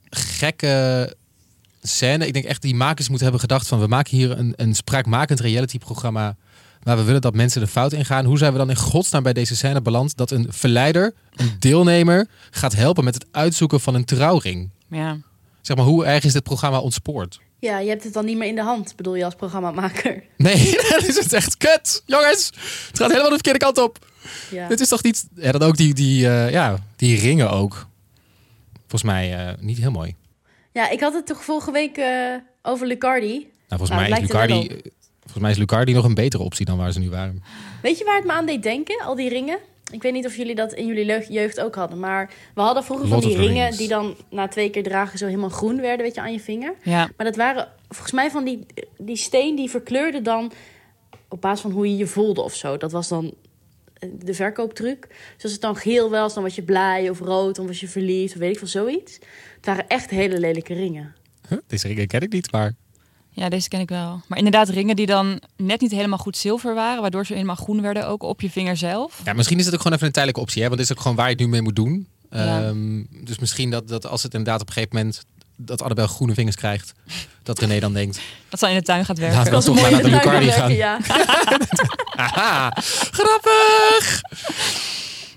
gekke 0.10 1.16
scène. 1.82 2.28
Ik 2.28 2.34
denk 2.34 2.46
echt 2.46 2.62
die 2.62 2.76
makers 2.76 3.08
moeten 3.08 3.28
hebben 3.28 3.42
gedacht 3.50 3.68
van... 3.68 3.80
we 3.80 3.88
maken 3.88 4.18
hier 4.18 4.38
een, 4.38 4.54
een 4.56 4.76
spraakmakend 4.76 5.40
reality-programma... 5.40 6.36
maar 6.84 6.98
we 6.98 7.04
willen 7.04 7.22
dat 7.22 7.34
mensen 7.34 7.62
de 7.62 7.68
fout 7.68 7.94
ingaan. 7.94 8.26
Hoe 8.26 8.38
zijn 8.38 8.52
we 8.52 8.58
dan 8.58 8.70
in 8.70 8.76
godsnaam 8.76 9.24
bij 9.24 9.34
deze 9.34 9.56
scène 9.56 9.82
beland... 9.82 10.18
dat 10.18 10.32
een 10.32 10.48
verleider, 10.50 11.14
een 11.36 11.56
deelnemer... 11.60 12.28
gaat 12.52 12.76
helpen 12.76 13.04
met 13.04 13.14
het 13.14 13.26
uitzoeken 13.32 13.80
van 13.80 13.96
een 13.96 14.06
trouwring? 14.06 14.70
Ja. 14.90 15.18
Zeg 15.62 15.78
maar, 15.78 15.86
hoe 15.86 16.06
erg 16.06 16.24
is 16.24 16.34
dit 16.34 16.44
programma 16.44 16.80
ontspoord? 16.80 17.40
Ja, 17.60 17.80
je 17.80 17.90
hebt 17.90 18.04
het 18.04 18.14
dan 18.14 18.26
niet 18.26 18.38
meer 18.38 18.48
in 18.48 18.56
de 18.56 18.64
hand, 18.64 18.96
bedoel 18.96 19.16
je 19.16 19.26
als 19.26 19.36
programmamaker. 19.36 20.24
Nee, 20.38 20.72
dan 20.90 21.00
is 21.08 21.16
het 21.16 21.34
echt 21.34 21.58
kut. 21.58 22.04
Jongens, 22.06 22.46
het 22.88 22.98
gaat 22.98 23.08
helemaal 23.08 23.30
de 23.30 23.34
verkeerde 23.34 23.60
kant 23.60 23.78
op. 23.78 24.08
Ja. 24.52 24.68
Dit 24.68 24.80
is 24.80 24.88
toch 24.88 25.04
niet... 25.04 25.28
Ja, 25.36 25.52
dan 25.52 25.62
ook 25.62 25.78
die, 25.78 25.94
die, 25.94 26.30
eh, 26.30 26.52
ja, 26.52 26.78
die 26.96 27.20
ringen 27.20 27.52
ook. 27.52 27.88
Volgens 28.80 29.04
mij 29.04 29.48
eh, 29.48 29.54
niet 29.60 29.78
heel 29.78 29.92
mooi. 29.92 30.16
ja, 30.72 30.90
ik 30.90 31.00
had 31.00 31.14
het 31.14 31.26
toch 31.26 31.44
vorige 31.44 31.72
week 31.72 31.98
eh, 31.98 32.36
over 32.62 32.88
Lucardi. 32.88 33.38
Nou, 33.38 33.50
volgens, 33.68 33.90
Nou, 33.90 34.10
mij 34.10 34.22
is 34.22 34.28
Lucardi, 34.28 34.82
volgens 35.32 35.44
mij 35.44 35.52
is 35.52 35.58
Lucardi 35.58 35.94
nog 35.94 36.06
een 36.06 36.14
betere 36.14 36.44
optie 36.44 36.66
dan 36.66 36.78
waar 36.78 36.92
ze 36.92 37.00
nu 37.00 37.10
waren. 37.10 37.44
Weet 37.82 37.98
je 37.98 38.04
waar 38.04 38.16
het 38.16 38.26
me 38.26 38.32
aan 38.32 38.46
deed 38.46 38.64
denken, 38.64 39.02
al 39.06 39.16
die 39.16 39.30
ringen? 39.30 39.60
Ik 39.92 40.02
weet 40.02 40.14
niet 40.14 40.26
of 40.26 40.36
jullie 40.36 40.56
dat 40.56 40.74
in 40.74 40.86
jullie 40.86 41.32
jeugd 41.32 41.60
ook 41.60 41.76
hadden, 41.76 42.00
maar 42.00 42.32
we 42.56 42.62
hadden 42.62 42.84
vroeger 42.84 43.08
Lord 43.08 43.22
van 43.22 43.32
die 43.32 43.40
ringen 43.40 43.64
Rings. 43.64 43.78
die 43.78 43.88
dan 43.88 44.16
na 44.30 44.48
twee 44.48 44.70
keer 44.70 44.84
dragen 44.84 45.18
zo 45.18 45.26
helemaal 45.26 45.50
groen 45.50 45.82
werden, 45.82 46.06
weet 46.06 46.16
je, 46.16 46.22
aan 46.22 46.32
je 46.32 46.40
vinger. 46.40 46.74
Ja. 46.84 47.10
Maar 47.18 47.26
dat 47.26 47.36
waren 47.36 47.68
volgens 47.88 48.12
mij 48.12 48.32
van 48.32 48.44
die, 48.44 48.66
die 48.98 49.16
steen 49.16 49.56
die 49.56 49.70
verkleurde 49.70 50.22
dan 50.22 50.52
op 51.28 51.42
basis 51.42 51.62
van 51.62 51.72
hoe 51.72 51.90
je 51.90 51.98
je 51.98 52.08
voelde 52.08 52.42
of 52.42 52.56
zo. 52.56 52.78
Dat 52.78 52.92
was 52.92 53.08
dan 53.08 53.34
eh, 53.94 54.10
de 54.24 54.34
verkooptruc. 54.34 55.08
Dus 55.36 55.44
als 55.44 55.52
het 55.52 55.62
dan 55.62 55.76
geel 55.76 56.10
was, 56.10 56.34
dan 56.34 56.44
was 56.44 56.56
je 56.56 56.64
blij 56.64 57.10
of 57.10 57.20
rood, 57.20 57.56
dan 57.56 57.68
was 57.68 57.80
je 57.80 57.88
verliefd 57.88 58.34
of 58.34 58.40
weet 58.40 58.52
ik 58.52 58.58
veel 58.58 58.68
zoiets. 58.68 59.14
Het 59.56 59.66
waren 59.66 59.88
echt 59.88 60.10
hele 60.10 60.40
lelijke 60.40 60.74
ringen. 60.74 61.16
Huh? 61.50 61.58
Deze 61.68 61.88
ringen 61.88 62.08
ken 62.08 62.22
ik 62.22 62.32
niet, 62.32 62.52
maar... 62.52 62.74
ja, 63.40 63.50
deze 63.50 63.68
ken 63.68 63.80
ik 63.80 63.90
wel. 63.90 64.22
Maar 64.28 64.38
inderdaad, 64.38 64.70
ringen 64.70 64.96
die 64.96 65.06
dan 65.06 65.42
net 65.56 65.82
niet 65.82 65.92
helemaal 65.92 66.18
goed 66.18 66.38
zilver 66.38 66.74
waren, 66.76 67.02
waardoor 67.02 67.26
ze 67.26 67.34
helemaal 67.34 67.56
groen 67.56 67.82
werden, 67.82 68.08
ook 68.08 68.24
op 68.24 68.42
je 68.42 68.50
vinger 68.50 68.78
zelf. 68.78 69.22
Ja, 69.26 69.34
misschien 69.34 69.60
is 69.60 69.66
het 69.66 69.74
ook 69.74 69.82
gewoon 69.82 69.94
even 69.96 70.08
een 70.08 70.14
tijdelijke 70.14 70.44
optie, 70.44 70.62
hè? 70.62 70.68
Want 70.68 70.80
dit 70.80 70.90
is 70.90 70.96
ook 70.96 71.02
gewoon 71.02 71.18
waar 71.18 71.26
je 71.26 71.32
het 71.32 71.42
nu 71.42 71.48
mee 71.48 71.62
moet 71.62 71.76
doen. 71.76 72.08
Ja. 72.32 72.62
Ehm, 72.62 73.04
dus 73.10 73.40
misschien 73.40 73.70
dat, 73.70 73.88
dat 73.88 74.06
als 74.06 74.24
het 74.24 74.34
inderdaad 74.34 74.62
op 74.62 74.68
een 74.68 74.74
gegeven 74.74 74.96
moment... 74.96 75.26
dat 75.56 75.82
Annabel 75.82 76.08
groene 76.08 76.34
vingers 76.34 76.56
krijgt, 76.56 76.94
dat 77.44 77.60
René 77.60 77.80
dan 77.80 77.94
denkt... 77.94 78.20
Dat 78.50 78.60
ze 78.60 78.70
in 78.70 78.76
de 78.76 78.82
tuin 78.82 79.06
gaat 79.06 79.18
werken. 79.18 79.38
Laten 79.38 79.52
we 79.52 79.58
Dat 79.58 79.66
was 79.66 79.76
toch 79.76 79.84
maar 79.84 79.92
naar 79.92 80.12
de 80.12 80.18
Lucardi 80.18 80.52
gaan. 80.52 80.74
Ja. 80.74 81.00
Grappig! 83.20 84.22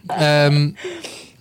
Ehm, 0.06 0.70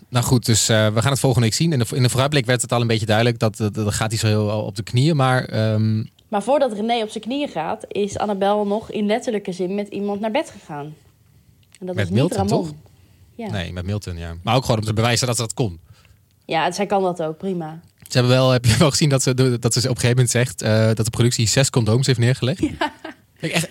nou 0.10 0.26
goed, 0.26 0.46
dus 0.46 0.70
eh, 0.70 0.88
we 0.94 1.02
gaan 1.02 1.12
het 1.12 1.20
volgende 1.20 1.48
week 1.48 1.56
zien. 1.56 1.74
In 1.74 1.80
de, 1.80 1.86
in 1.96 2.04
de 2.04 2.10
vooruitblik 2.10 2.46
werd 2.46 2.62
het 2.62 2.72
al 2.72 2.82
een 2.82 2.88
beetje 2.88 3.06
duidelijk... 3.06 3.40
dat 3.40 3.58
dat, 3.58 3.74
dat 3.74 3.94
gaat 3.94 4.10
hij 4.10 4.20
zo 4.20 4.28
heel 4.28 4.48
op 4.48 4.76
de 4.76 4.84
knieën, 4.84 5.16
maar... 5.16 5.46
ehm, 5.46 6.04
Maar 6.32 6.44
voordat 6.44 6.74
René 6.74 7.02
op 7.04 7.10
zijn 7.10 7.24
knieën 7.24 7.48
gaat, 7.50 7.86
is 7.88 8.18
Annabel 8.18 8.66
nog 8.66 8.92
in 8.92 9.06
letterlijke 9.06 9.52
zin 9.52 9.76
met 9.76 9.88
iemand 9.88 10.20
naar 10.20 10.32
bed 10.32 10.50
gegaan. 10.50 10.86
En 11.80 11.86
dat 11.86 11.96
Met 11.96 11.96
was 11.96 12.06
niet 12.06 12.14
Milton, 12.14 12.38
Ramon. 12.38 12.64
toch? 12.66 12.74
Ja. 13.36 13.52
Nee, 13.52 13.74
met 13.74 13.86
Milton, 13.86 14.18
ja. 14.18 14.34
Maar 14.44 14.56
ook 14.56 14.66
gewoon 14.66 14.80
om 14.80 14.86
te 14.86 14.94
bewijzen 14.94 15.28
dat 15.28 15.36
ze 15.36 15.42
dat 15.42 15.54
kon. 15.54 15.80
ja, 16.46 16.72
zij 16.72 16.86
kan 16.86 17.04
dat 17.04 17.22
ook, 17.24 17.38
prima. 17.38 17.80
Ze 17.98 18.18
hebben 18.18 18.32
wel, 18.32 18.50
heb 18.50 18.66
je 18.66 18.78
wel 18.78 18.90
gezien 18.90 19.10
dat 19.10 19.24
ze, 19.24 19.60
dat 19.60 19.74
ze 19.74 19.80
op 19.80 19.86
een 19.86 20.02
gegeven 20.02 20.10
moment 20.10 20.30
zegt 20.30 20.62
eh, 20.62 20.86
dat 20.86 21.06
de 21.06 21.10
productie 21.10 21.48
zes 21.48 21.70
condooms 21.70 22.08
heeft 22.08 22.20
neergelegd? 22.20 22.62
Ik 23.40 23.52
echt, 23.52 23.68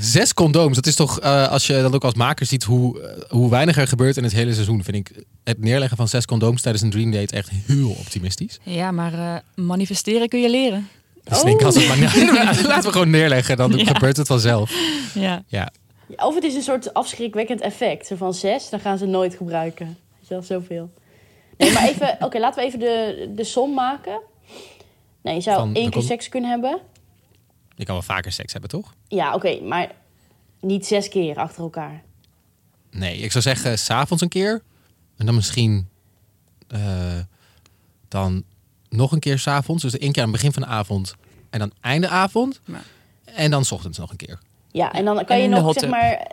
zes 0.00 0.34
condooms, 0.34 0.74
dat 0.74 0.86
is 0.86 0.94
toch, 0.94 1.20
eh, 1.20 1.48
als 1.48 1.66
je 1.66 1.72
dan 1.82 1.94
ook 1.94 2.04
als 2.04 2.14
maker 2.14 2.46
ziet 2.46 2.64
hoe, 2.64 3.00
eh, 3.00 3.22
hoe 3.30 3.50
weinig 3.50 3.76
er 3.76 3.88
gebeurt 3.88 4.16
in 4.16 4.22
het 4.22 4.32
hele 4.32 4.52
seizoen, 4.52 4.84
vind 4.84 4.96
ik 4.96 5.24
het 5.44 5.58
neerleggen 5.58 5.96
van 5.96 6.08
zes 6.08 6.24
condooms 6.24 6.62
tijdens 6.62 6.84
een 6.84 6.90
Dream 6.90 7.10
Date 7.10 7.34
echt 7.36 7.50
heel 7.50 7.90
optimistisch. 7.90 8.58
Ja, 8.62 8.90
maar 8.90 9.12
eh, 9.14 9.64
manifesteren 9.64 10.28
kun 10.28 10.40
je 10.40 10.50
leren. 10.50 10.88
Dus 11.24 11.38
ik 11.38 11.44
denk, 11.44 11.62
als 11.62 11.74
het 11.74 11.88
maar, 11.88 12.62
laten 12.66 12.82
we 12.84 12.92
gewoon 12.92 13.10
neerleggen, 13.10 13.56
dan 13.56 13.72
Ja. 13.78 13.84
gebeurt 13.84 14.16
het 14.16 14.26
vanzelf. 14.26 14.72
Ja. 15.14 15.42
Ja. 15.46 15.70
Of 16.16 16.34
het 16.34 16.44
is 16.44 16.54
een 16.54 16.62
soort 16.62 16.94
afschrikwekkend 16.94 17.60
effect. 17.60 18.06
Zo 18.06 18.16
van 18.16 18.34
zes, 18.34 18.70
dan 18.70 18.80
gaan 18.80 18.98
ze 18.98 19.06
nooit 19.06 19.34
gebruiken. 19.34 19.86
Weet 19.86 20.28
je 20.28 20.34
wel, 20.34 20.42
zoveel. 20.42 20.92
Nee, 21.56 21.72
maar 21.72 21.88
even... 21.88 22.16
Oké, 22.26 22.38
laten 22.38 22.60
we 22.60 22.66
even 22.66 22.78
de, 22.78 23.32
de 23.34 23.44
som 23.44 23.74
maken. 23.74 24.20
Nee, 25.22 25.34
je 25.34 25.40
zou 25.40 25.56
Van, 25.58 25.74
één 25.74 25.84
er 25.84 25.90
keer 25.90 26.02
seks 26.02 26.28
kunnen 26.28 26.50
hebben. 26.50 26.78
Je 27.76 27.84
kan 27.84 27.94
wel 27.94 28.04
vaker 28.04 28.32
seks 28.32 28.52
hebben, 28.52 28.70
toch? 28.70 28.94
Ja, 29.08 29.34
oké, 29.34 29.60
maar 29.60 29.90
niet 30.60 30.86
zes 30.86 31.08
keer 31.08 31.36
achter 31.36 31.62
elkaar. 31.62 32.02
Nee, 32.90 33.16
ik 33.18 33.30
zou 33.30 33.44
zeggen 33.44 33.78
s'avonds 33.78 34.22
een 34.22 34.28
keer. 34.28 34.62
En 35.16 35.26
dan 35.26 35.34
misschien 35.34 35.88
eh, 36.68 37.18
dan 38.08 38.44
nog 38.96 39.12
een 39.12 39.18
keer 39.18 39.38
s'avonds. 39.38 39.82
Dus 39.82 39.98
één 39.98 40.12
keer 40.12 40.22
aan 40.22 40.28
het 40.28 40.36
begin 40.36 40.52
van 40.52 40.62
de 40.62 40.68
avond. 40.68 41.14
En 41.50 41.58
dan 41.58 41.72
einde 41.80 42.08
avond. 42.08 42.60
Ja. 42.64 42.82
En 43.24 43.50
dan 43.50 43.64
's 43.64 43.72
ochtends 43.72 43.98
nog 43.98 44.10
een 44.10 44.16
keer. 44.16 44.38
Ja, 44.72 44.92
en 44.92 45.04
dan 45.04 45.24
kan 45.24 45.36
En 45.36 45.42
je 45.42 45.48
nog, 45.48 45.72
zeg 45.72 45.90
maar... 45.90 46.32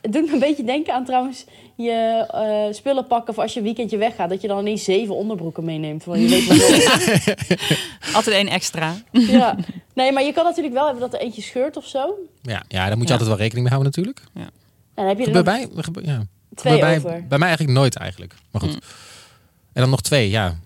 Het 0.00 0.12
doet 0.12 0.26
me 0.26 0.32
een 0.32 0.38
beetje 0.38 0.64
denken 0.64 0.94
aan 0.94 1.04
trouwens 1.04 1.44
je 1.76 2.26
eh, 2.30 2.74
spullen 2.74 3.06
pakken 3.06 3.34
voor 3.34 3.42
als 3.42 3.52
je 3.52 3.58
een 3.58 3.64
weekendje 3.64 3.96
weggaat. 3.96 4.30
Dat 4.30 4.40
je 4.40 4.48
dan 4.48 4.58
ineens 4.58 4.84
zeven 4.84 5.16
onderbroeken 5.16 5.64
meeneemt. 5.64 6.04
Want 6.04 6.20
je 6.20 6.28
weet. 6.28 7.74
Altijd 8.14 8.36
één 8.36 8.48
extra. 8.48 8.94
ja. 9.12 9.56
Nee, 9.94 10.12
maar 10.12 10.22
je 10.22 10.32
kan 10.32 10.44
natuurlijk 10.44 10.74
wel 10.74 10.84
hebben 10.84 11.02
dat 11.02 11.14
er 11.14 11.20
eentje 11.20 11.42
scheurt 11.42 11.76
of 11.76 11.86
zo. 11.86 12.14
Ja, 12.42 12.62
ja 12.68 12.86
daar 12.86 12.96
moet 12.96 13.08
je 13.08 13.12
Ja. 13.12 13.12
altijd 13.12 13.28
wel 13.28 13.38
rekening 13.38 13.68
mee 13.68 13.78
houden 13.78 13.92
natuurlijk. 13.92 14.20
En 14.34 14.50
dan 14.94 15.06
heb 15.06 15.18
je 15.18 15.26
er 15.26 15.32
nog 15.32 15.42
bij, 15.42 15.68
ja. 16.02 16.22
twee 16.54 16.72
Gebeurt 16.72 17.02
bij, 17.02 17.12
over. 17.12 17.26
bij 17.28 17.38
mij 17.38 17.48
eigenlijk 17.48 17.78
nooit 17.78 17.96
eigenlijk. 17.96 18.34
Maar 18.50 18.60
goed. 18.60 18.72
Mm. 18.72 18.80
En 19.72 19.80
dan 19.80 19.90
nog 19.90 20.00
twee, 20.00 20.30
ja. 20.30 20.56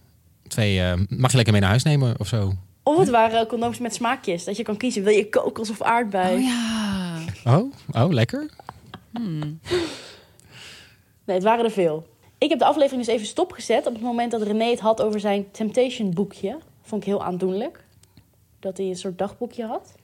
Twee 0.49 0.81
eh, 0.81 0.93
mag 1.09 1.31
je 1.31 1.37
lekker 1.37 1.53
mee 1.53 1.63
naar 1.63 1.71
huis 1.71 1.83
nemen 1.83 2.15
of 2.19 2.29
zo. 2.29 2.53
Of 2.83 2.99
het 2.99 3.09
waren 3.09 3.47
condooms 3.47 3.79
met 3.79 3.95
smaakjes. 3.95 4.45
Dat 4.45 4.57
je 4.57 4.63
kan 4.63 4.77
kiezen, 4.77 5.03
wil 5.03 5.13
je 5.15 5.29
kokos 5.29 5.71
of 5.71 5.83
aardbei? 5.83 6.35
Oh 6.37 6.43
ja. 6.43 7.19
Oh, 7.57 7.73
oh 7.93 8.11
lekker. 8.13 8.51
Nee, 11.25 11.37
het 11.37 11.43
waren 11.43 11.65
er 11.65 11.71
veel. 11.71 12.07
Ik 12.39 12.49
heb 12.51 12.59
de 12.59 12.65
aflevering 12.65 13.05
dus 13.05 13.15
even 13.15 13.27
stopgezet 13.27 13.87
op 13.87 13.93
het 13.93 14.03
moment 14.03 14.31
dat 14.31 14.43
René 14.43 14.65
het 14.71 14.81
had 14.81 15.03
over 15.03 15.21
zijn 15.21 15.51
Temptation 15.51 16.11
boekje. 16.15 16.59
Vond 16.83 17.03
ik 17.03 17.09
heel 17.09 17.25
aandoenlijk. 17.25 17.85
Dat 18.61 18.77
hij 18.77 18.87
een 18.87 18.97
soort 18.97 19.19
dagboekje 19.19 19.67
had. 19.67 19.95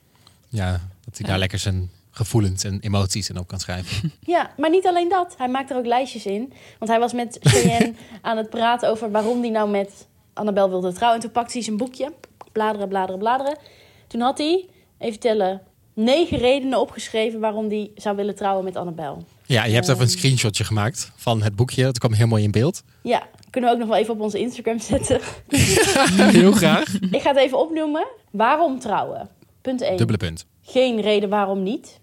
Ja, 0.48 0.70
dat 1.04 1.16
hij 1.16 1.20
Ja. 1.20 1.26
daar 1.26 1.38
lekker 1.38 1.58
zijn 1.58 1.90
gevoelens 2.10 2.64
en 2.64 2.80
emoties 2.80 3.28
in 3.30 3.38
op 3.38 3.46
kan 3.46 3.60
schrijven. 3.60 4.12
Ja, 4.20 4.50
maar 4.56 4.70
niet 4.70 4.86
alleen 4.86 5.08
dat. 5.08 5.34
Hij 5.38 5.48
maakt 5.48 5.70
er 5.70 5.76
ook 5.76 5.86
lijstjes 5.86 6.26
in. 6.26 6.52
Want 6.78 6.90
hij 6.90 7.00
was 7.00 7.12
met 7.12 7.38
Cheyenne 7.40 7.92
aan 8.22 8.36
het 8.36 8.50
praten 8.50 8.88
over 8.88 9.10
waarom 9.10 9.40
hij 9.40 9.50
nou 9.50 9.70
met 9.70 10.06
Annabel 10.32 10.68
wilde 10.70 10.92
trouwen. 10.92 11.16
En 11.20 11.24
toen 11.24 11.32
pakte 11.34 11.52
hij 11.52 11.62
zijn 11.62 11.76
boekje. 11.76 12.12
Bladeren, 12.52 12.88
bladeren, 12.88 13.18
bladeren. 13.18 13.58
Toen 14.06 14.20
had 14.20 14.38
hij, 14.38 14.68
even 14.98 15.20
tellen, 15.20 15.62
negen 15.94 16.38
redenen 16.38 16.80
opgeschreven 16.80 17.40
waarom 17.40 17.68
hij 17.68 17.90
zou 17.94 18.16
willen 18.16 18.34
trouwen 18.34 18.64
met 18.64 18.76
Annabel. 18.76 19.24
Ja, 19.46 19.64
je 19.64 19.72
hebt 19.74 19.88
even 19.88 20.00
een 20.00 20.06
Ehm. 20.08 20.16
screenshotje 20.18 20.64
gemaakt 20.64 21.10
van 21.16 21.42
het 21.42 21.56
boekje. 21.56 21.82
Dat 21.84 21.98
kwam 21.98 22.12
heel 22.12 22.26
mooi 22.26 22.42
in 22.44 22.50
beeld. 22.50 22.82
Ja, 23.02 23.22
kunnen 23.50 23.70
we 23.70 23.76
ook 23.76 23.82
nog 23.82 23.90
wel 23.92 23.98
even 24.02 24.14
op 24.14 24.20
onze 24.20 24.38
Instagram 24.38 24.78
zetten. 24.78 25.20
heel 26.38 26.52
graag. 26.52 26.94
Ik 27.10 27.20
ga 27.22 27.28
het 27.28 27.38
even 27.38 27.58
opnoemen. 27.58 28.06
Waarom 28.30 28.78
trouwen? 28.80 29.28
Punt 29.62 29.80
1. 29.80 29.96
Dubbele 29.96 30.18
punt. 30.18 30.46
Geen 30.62 31.00
reden 31.00 31.28
waarom 31.28 31.62
niet. 31.62 32.00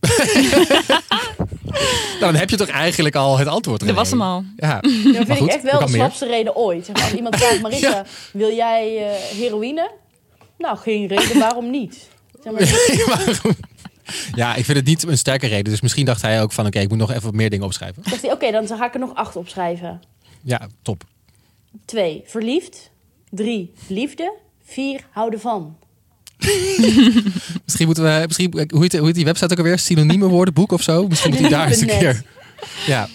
Nou, 2.20 2.32
dan 2.32 2.34
heb 2.40 2.50
je 2.50 2.56
toch 2.56 2.68
eigenlijk 2.68 3.14
al 3.14 3.38
het 3.38 3.48
antwoord. 3.48 3.86
Dat 3.86 3.94
was 3.94 4.10
hem 4.10 4.22
al. 4.22 4.44
Ja, 4.56 4.80
Dat 4.80 4.90
vind 4.90 5.30
goed, 5.30 5.40
ik 5.48 5.54
echt 5.54 5.62
wel 5.62 5.78
de 5.78 5.84
meer. 5.86 5.94
slapste 5.94 6.26
reden 6.26 6.56
ooit. 6.56 6.84
Zeg 6.86 6.94
maar, 6.96 7.04
als 7.04 7.14
iemand 7.14 7.36
vraagt, 7.36 7.60
Marissa, 7.66 8.04
wil 8.32 8.54
jij 8.54 8.96
eh, 9.08 9.14
heroïne? 9.38 9.90
Nou, 10.58 10.78
geen 10.78 11.06
reden 11.06 11.38
waarom 11.38 11.70
niet. 11.70 12.08
Zeg 12.42 12.52
maar, 12.52 13.16
Waarom? 13.24 13.56
Ja, 14.34 14.54
ik 14.54 14.64
vind 14.64 14.76
het 14.78 14.86
niet 14.86 15.02
een 15.02 15.18
sterke 15.18 15.46
reden. 15.46 15.64
Dus 15.72 15.80
misschien 15.80 16.04
dacht 16.04 16.22
hij 16.22 16.42
ook 16.42 16.52
van... 16.52 16.66
oké, 16.66 16.78
ik 16.78 16.88
moet 16.88 16.98
nog 16.98 17.10
even 17.10 17.22
wat 17.22 17.34
meer 17.34 17.50
dingen 17.50 17.64
opschrijven. 17.64 18.02
dacht 18.10 18.22
hij, 18.22 18.32
oké, 18.32 18.50
dan 18.50 18.66
ga 18.66 18.86
ik 18.86 18.94
er 18.94 19.00
nog 19.00 19.14
acht 19.14 19.36
opschrijven. 19.36 20.00
Ja, 20.42 20.68
top. 20.82 21.04
Twee, 21.84 22.22
verliefd. 22.26 22.90
Drie, 23.30 23.72
liefde. 23.86 24.32
Vier, 24.64 25.00
houden 25.10 25.40
van. 25.40 25.76
Misschien 27.64 27.86
moeten 27.86 28.04
we... 28.04 28.22
Misschien, 28.26 28.52
hoe, 28.52 28.80
heet, 28.82 28.96
hoe 28.96 29.06
heet 29.06 29.14
die 29.14 29.24
website 29.24 29.52
ook 29.52 29.58
alweer? 29.58 29.78
Synonieme 29.78 30.26
woordenboek 30.26 30.72
of 30.72 30.82
zo? 30.82 31.08
Misschien 31.08 31.30
moet 31.30 31.40
hij 31.40 31.48
daar 31.48 31.68
eens 31.68 31.80
een 31.80 31.86
keer... 31.86 32.22
Ja. 32.86 33.08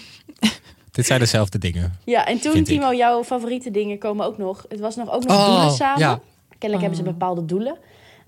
Dit 0.90 1.06
zijn 1.06 1.18
dezelfde 1.20 1.58
dingen. 1.58 1.98
Ja, 2.04 2.26
en 2.26 2.40
toen, 2.40 2.56
ik. 2.56 2.64
Timo, 2.64 2.94
jouw 2.94 3.24
favoriete 3.24 3.70
dingen 3.70 3.98
komen 3.98 4.26
ook 4.26 4.38
nog. 4.38 4.64
Het 4.68 4.80
was 4.80 4.96
nog 4.96 5.10
ook 5.10 5.24
nog 5.24 5.36
Oh, 5.38 5.46
doelen 5.46 5.72
samen. 5.74 5.98
ja. 6.00 6.20
Kennelijk 6.58 6.80
hebben 6.80 6.96
ze 7.06 7.12
bepaalde 7.12 7.44
doelen. 7.44 7.78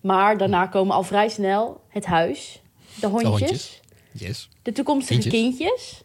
Maar 0.01 0.39
daarna 0.39 0.67
komen 0.67 0.95
al 0.95 1.03
vrij 1.03 1.29
snel 1.29 1.81
het 1.89 2.05
huis, 2.07 2.63
de 3.01 3.07
hondjes, 3.07 3.31
hondjes. 3.31 3.81
Yes. 4.13 4.49
de 4.63 4.73
toekomstige 4.73 5.29
Kindjes. 5.29 5.43
kindjes. 5.43 6.03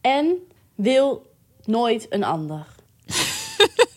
en 0.00 0.32
wil 0.74 1.26
nooit 1.64 2.06
een 2.10 2.24
ander. 2.24 2.66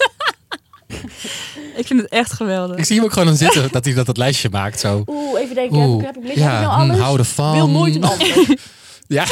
Ik 1.76 1.88
vind 1.88 2.02
het 2.02 2.10
echt 2.12 2.34
geweldig. 2.34 2.78
Ik 2.78 2.86
zie 2.86 2.96
hem 2.96 3.06
ook 3.06 3.13
gewoon 3.13 3.28
aan 3.28 3.36
zitten 3.38 3.72
dat 3.72 3.86
hij 3.86 3.94
dat, 3.94 4.06
dat 4.06 4.18
lijstje 4.18 4.50
maakt. 4.52 4.80
Zo. 4.80 5.04
Oeh, 5.08 5.42
even 5.42 5.56
denken, 5.56 5.80
heb 5.80 5.88
ik, 5.89 5.94
Oeh, 5.96 6.06
heb 6.06 6.16
ik, 6.18 6.24
heb 6.24 6.32
ik 6.32 6.44
nou 6.44 6.62
ja, 6.62 6.66
alles? 6.68 6.96
hm, 6.96 7.02
houden 7.02 7.26
van. 7.26 7.52
Wil 7.54 7.70
nooit 7.70 7.96
een 7.96 8.04
ander. 8.04 8.28
Ja, 9.08 9.26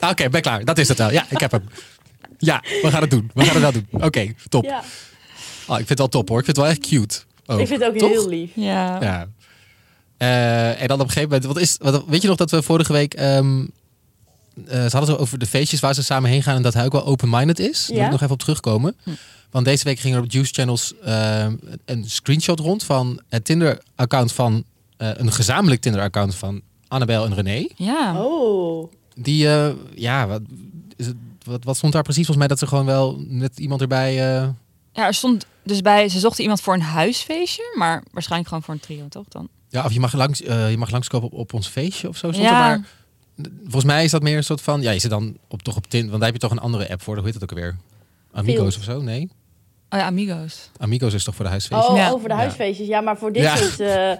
Nou, 0.00 0.12
oké, 0.12 0.28
ben 0.28 0.42
klaar. 0.42 0.64
Dat 0.64 0.78
is 0.78 0.88
het 0.88 0.98
wel. 0.98 1.10
Ja, 1.12 1.26
ik 1.28 1.40
heb 1.40 1.50
hem. 1.50 1.64
Ja, 2.38 2.62
we 2.82 2.90
gaan 2.90 3.00
het 3.00 3.10
doen. 3.10 3.30
We 3.34 3.44
gaan 3.44 3.54
het 3.54 3.62
wel 3.62 3.72
doen. 3.72 3.86
Oké, 4.04 4.32
top. 4.48 4.64
ja, 4.64 4.82
Oh, 5.66 5.78
ik 5.78 5.86
vind 5.86 5.88
het 5.88 5.98
wel 5.98 6.08
top 6.08 6.28
hoor. 6.28 6.38
Ik 6.38 6.44
vind 6.44 6.56
het 6.56 6.66
wel 6.66 6.74
echt 6.74 6.86
cute. 6.88 7.18
ook. 7.46 7.60
ik 7.60 7.66
vind 7.66 7.80
het 7.80 7.88
ook 7.90 7.98
Toch? 7.98 8.10
heel 8.10 8.28
lief. 8.28 8.50
Ja. 8.54 8.98
Ja. 9.00 9.28
Eh, 10.16 10.82
en 10.82 10.88
dan 10.88 11.00
op 11.00 11.06
een 11.06 11.12
gegeven 11.12 11.28
moment, 11.30 11.44
wat 11.44 11.58
is, 11.58 11.76
wat, 11.80 12.04
weet 12.06 12.22
je 12.22 12.28
nog 12.28 12.36
dat 12.36 12.50
we 12.50 12.62
vorige 12.62 12.92
week, 12.92 13.14
ehm, 13.14 13.64
eh, 14.66 14.74
ze 14.74 14.96
hadden 14.96 15.10
het 15.10 15.18
over 15.18 15.38
de 15.38 15.46
feestjes 15.46 15.80
waar 15.80 15.94
ze 15.94 16.02
samen 16.02 16.30
heen 16.30 16.42
gaan 16.42 16.56
en 16.56 16.62
dat 16.62 16.74
hij 16.74 16.84
ook 16.84 16.92
wel 16.92 17.04
open-minded 17.06 17.58
is. 17.58 17.86
Daar 17.86 17.96
wil 17.96 18.04
ik 18.04 18.10
nog 18.10 18.20
even 18.20 18.32
op 18.32 18.38
terugkomen. 18.38 18.96
Hm. 19.02 19.10
Want 19.50 19.64
deze 19.64 19.84
week 19.84 19.98
ging 19.98 20.14
er 20.14 20.20
op 20.22 20.30
Juice 20.30 20.52
Channels 20.54 20.94
ehm, 21.04 21.54
een 21.84 22.04
screenshot 22.10 22.60
rond 22.60 22.84
van 22.84 23.20
het 23.28 23.44
Tinder-account 23.44 24.32
van, 24.32 24.64
eh, 24.96 25.10
een 25.14 25.32
gezamenlijk 25.32 25.80
Tinder-account 25.80 26.34
van 26.34 26.60
Annabel 26.88 27.24
en 27.24 27.34
René. 27.34 27.66
Ja. 27.76 28.24
Oh, 28.24 28.92
Die, 29.14 29.48
eh, 29.48 29.70
ja, 29.94 30.26
wat, 30.26 30.40
is 30.96 31.06
het, 31.06 31.16
wat, 31.44 31.64
wat 31.64 31.76
stond 31.76 31.92
daar 31.92 32.02
precies? 32.02 32.26
Volgens 32.26 32.46
mij 32.46 32.56
dat 32.56 32.58
ze 32.58 32.66
gewoon 32.66 32.86
wel 32.86 33.24
met 33.28 33.58
iemand 33.58 33.80
erbij... 33.80 34.10
eh, 34.10 34.48
ja, 34.92 35.06
er 35.06 35.14
stond 35.14 35.46
dus 35.62 35.80
bij, 35.80 36.08
ze 36.08 36.18
zochten 36.18 36.42
iemand 36.42 36.60
voor 36.60 36.74
een 36.74 36.80
huisfeestje, 36.82 37.74
maar 37.78 38.02
waarschijnlijk 38.12 38.48
gewoon 38.48 38.64
voor 38.64 38.74
een 38.74 38.80
trio, 38.80 39.08
toch 39.08 39.28
dan? 39.28 39.48
ja, 39.68 39.84
of 39.84 39.92
je 39.92 40.00
mag, 40.00 40.12
langs, 40.12 40.42
eh, 40.42 40.70
je 40.70 40.78
mag 40.78 40.90
langskomen 40.90 41.26
op, 41.30 41.38
op 41.38 41.52
ons 41.54 41.66
feestje 41.68 42.08
of 42.08 42.16
zo. 42.16 42.32
Stond 42.32 42.46
er 42.46 42.52
Ja. 42.52 42.58
maar, 42.58 42.86
volgens 43.62 43.84
mij 43.84 44.04
is 44.04 44.10
dat 44.10 44.22
meer 44.22 44.36
een 44.36 44.44
soort 44.44 44.60
van... 44.60 44.82
Ja, 44.82 44.90
je 44.90 44.98
zit 44.98 45.10
dan 45.10 45.36
op, 45.48 45.62
toch 45.62 45.76
op 45.76 45.86
Tinder, 45.86 46.08
want 46.10 46.22
daar 46.22 46.32
heb 46.32 46.40
je 46.40 46.48
toch 46.48 46.56
een 46.58 46.64
andere 46.64 46.90
app 46.90 47.02
voor. 47.02 47.14
Hoe 47.16 47.24
heet 47.24 47.32
dat 47.32 47.42
ook 47.42 47.50
alweer? 47.50 47.76
Amigos 48.32 48.74
Field. 48.74 48.76
of 48.76 48.82
zo? 48.82 49.00
Nee? 49.02 49.28
Oh 49.90 49.98
ja, 49.98 50.06
Amigos. 50.06 50.70
Amigos 50.76 51.14
is 51.14 51.24
toch 51.24 51.34
voor 51.34 51.44
de 51.44 51.50
huisfeestje? 51.50 51.88
oh 51.90 51.96
Ja. 51.96 52.10
over 52.10 52.28
de 52.28 52.34
huisfeestjes. 52.34 52.86
Ja, 52.86 53.00
maar 53.00 53.18
voor 53.18 53.32
dit 53.32 53.42
Ja. 53.42 53.56
soort, 53.56 53.80
eh, 53.80 54.12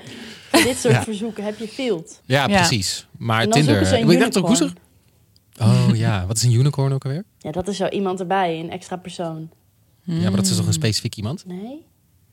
voor 0.51 0.63
dit 0.63 0.77
soort 0.79 0.95
Ja. 0.95 1.03
verzoeken 1.03 1.45
heb 1.45 1.59
je 1.59 1.69
Field. 1.69 2.21
Ja, 2.25 2.49
Ja. 2.49 2.57
precies. 2.57 3.07
Maar 3.19 3.41
En 3.43 3.51
dan 3.51 3.53
Tinder... 3.53 3.75
zoeken 3.75 3.91
ze 3.97 4.03
een 4.03 4.11
ik 4.11 4.19
dacht 4.19 4.39
ook, 4.39 4.47
hoe 4.47 4.71
Oh 5.61 5.89
ja, 5.97 6.25
wat 6.27 6.37
is 6.37 6.43
een 6.43 6.53
unicorn 6.53 6.93
ook 6.93 7.05
alweer? 7.05 7.25
Ja, 7.39 7.51
dat 7.51 7.69
is 7.69 7.77
zo 7.77 7.87
iemand 7.89 8.21
erbij, 8.21 8.61
een 8.61 8.71
extra 8.71 8.97
persoon. 8.97 9.51
Ja, 10.03 10.23
maar 10.23 10.37
dat 10.37 10.47
is 10.47 10.57
toch 10.57 10.67
een 10.67 10.73
specifiek 10.73 11.17
iemand? 11.17 11.47
Nee? 11.47 11.87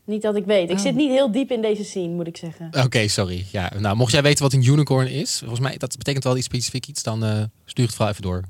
Niet 0.06 0.22
dat 0.22 0.36
ik 0.36 0.44
weet. 0.44 0.70
Ik 0.70 0.76
Oh. 0.76 0.82
zit 0.82 0.94
niet 0.94 1.10
heel 1.10 1.30
diep 1.32 1.50
in 1.50 1.62
deze 1.62 1.84
scene, 1.84 2.08
moet 2.14 2.26
ik 2.26 2.36
zeggen. 2.36 2.70
Oké, 2.84 3.08
sorry. 3.08 3.46
Ja, 3.52 3.72
nou, 3.78 3.96
mocht 3.96 4.12
jij 4.12 4.22
weten 4.22 4.42
wat 4.42 4.52
een 4.52 4.64
unicorn 4.64 5.08
is, 5.08 5.38
volgens 5.38 5.60
mij 5.60 5.76
dat 5.76 5.96
betekent 5.98 6.24
wel 6.24 6.36
iets 6.36 6.46
specifiek 6.46 6.86
iets, 6.86 7.02
dan 7.02 7.24
eh, 7.24 7.42
stuur 7.64 7.84
het 7.84 7.94
vooral 7.94 8.10
even 8.12 8.22
door. 8.22 8.42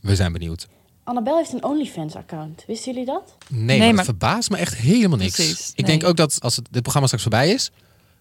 We 0.00 0.16
zijn 0.16 0.32
benieuwd. 0.32 0.66
Annabel 1.04 1.36
heeft 1.36 1.52
een 1.52 1.64
OnlyFans-account. 1.64 2.64
Wisten 2.66 2.92
jullie 2.92 3.06
dat? 3.06 3.36
Nee, 3.48 3.64
Nee, 3.64 3.78
maar, 3.78 3.86
maar- 3.86 3.96
dat 3.96 4.04
verbaast 4.04 4.50
me 4.50 4.56
echt 4.56 4.74
helemaal 4.76 5.18
niks. 5.18 5.34
Precies, 5.34 5.70
Ik 5.74 5.76
nee. 5.86 5.86
denk 5.98 6.10
ook 6.10 6.16
dat 6.16 6.36
als 6.40 6.56
het, 6.56 6.64
dit 6.70 6.80
programma 6.82 7.06
straks 7.08 7.22
voorbij 7.24 7.50
is, 7.50 7.70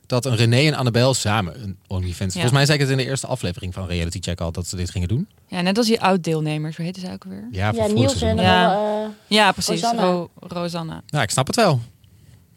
dat 0.05 0.25
een 0.25 0.35
René 0.35 0.57
en 0.67 0.73
Annabel 0.73 1.13
samen 1.13 1.63
een 1.63 1.77
OnlyFans. 1.87 2.19
Ja. 2.19 2.31
Volgens 2.31 2.51
mij 2.51 2.65
zei 2.65 2.77
ik 2.77 2.83
het 2.83 2.91
in 2.91 2.97
de 2.97 3.09
eerste 3.09 3.27
aflevering 3.27 3.73
van 3.73 3.87
Reality 3.87 4.17
Check 4.21 4.41
al 4.41 4.51
dat 4.51 4.67
ze 4.67 4.75
dit 4.75 4.89
gingen 4.89 5.07
doen. 5.07 5.27
Ja, 5.47 5.61
net 5.61 5.77
als 5.77 5.87
die 5.87 6.01
oud-deelnemers, 6.01 6.75
hoe 6.75 6.85
heette 6.85 6.99
ze 6.99 7.11
ook 7.11 7.23
alweer? 7.23 7.47
Ja, 7.51 7.71
Ja, 7.75 7.87
Niels 7.87 8.11
en 8.13 8.17
seizoen. 8.19 8.41
Ja. 8.43 8.73
eh, 9.03 9.09
Ja, 9.27 9.51
precies. 9.51 9.81
Rosanna. 9.81 10.01
Ro- 10.01 10.29
Rosanna. 10.39 11.01
Nou, 11.07 11.23
ik 11.23 11.29
snap 11.29 11.47
het 11.47 11.55
wel. 11.55 11.79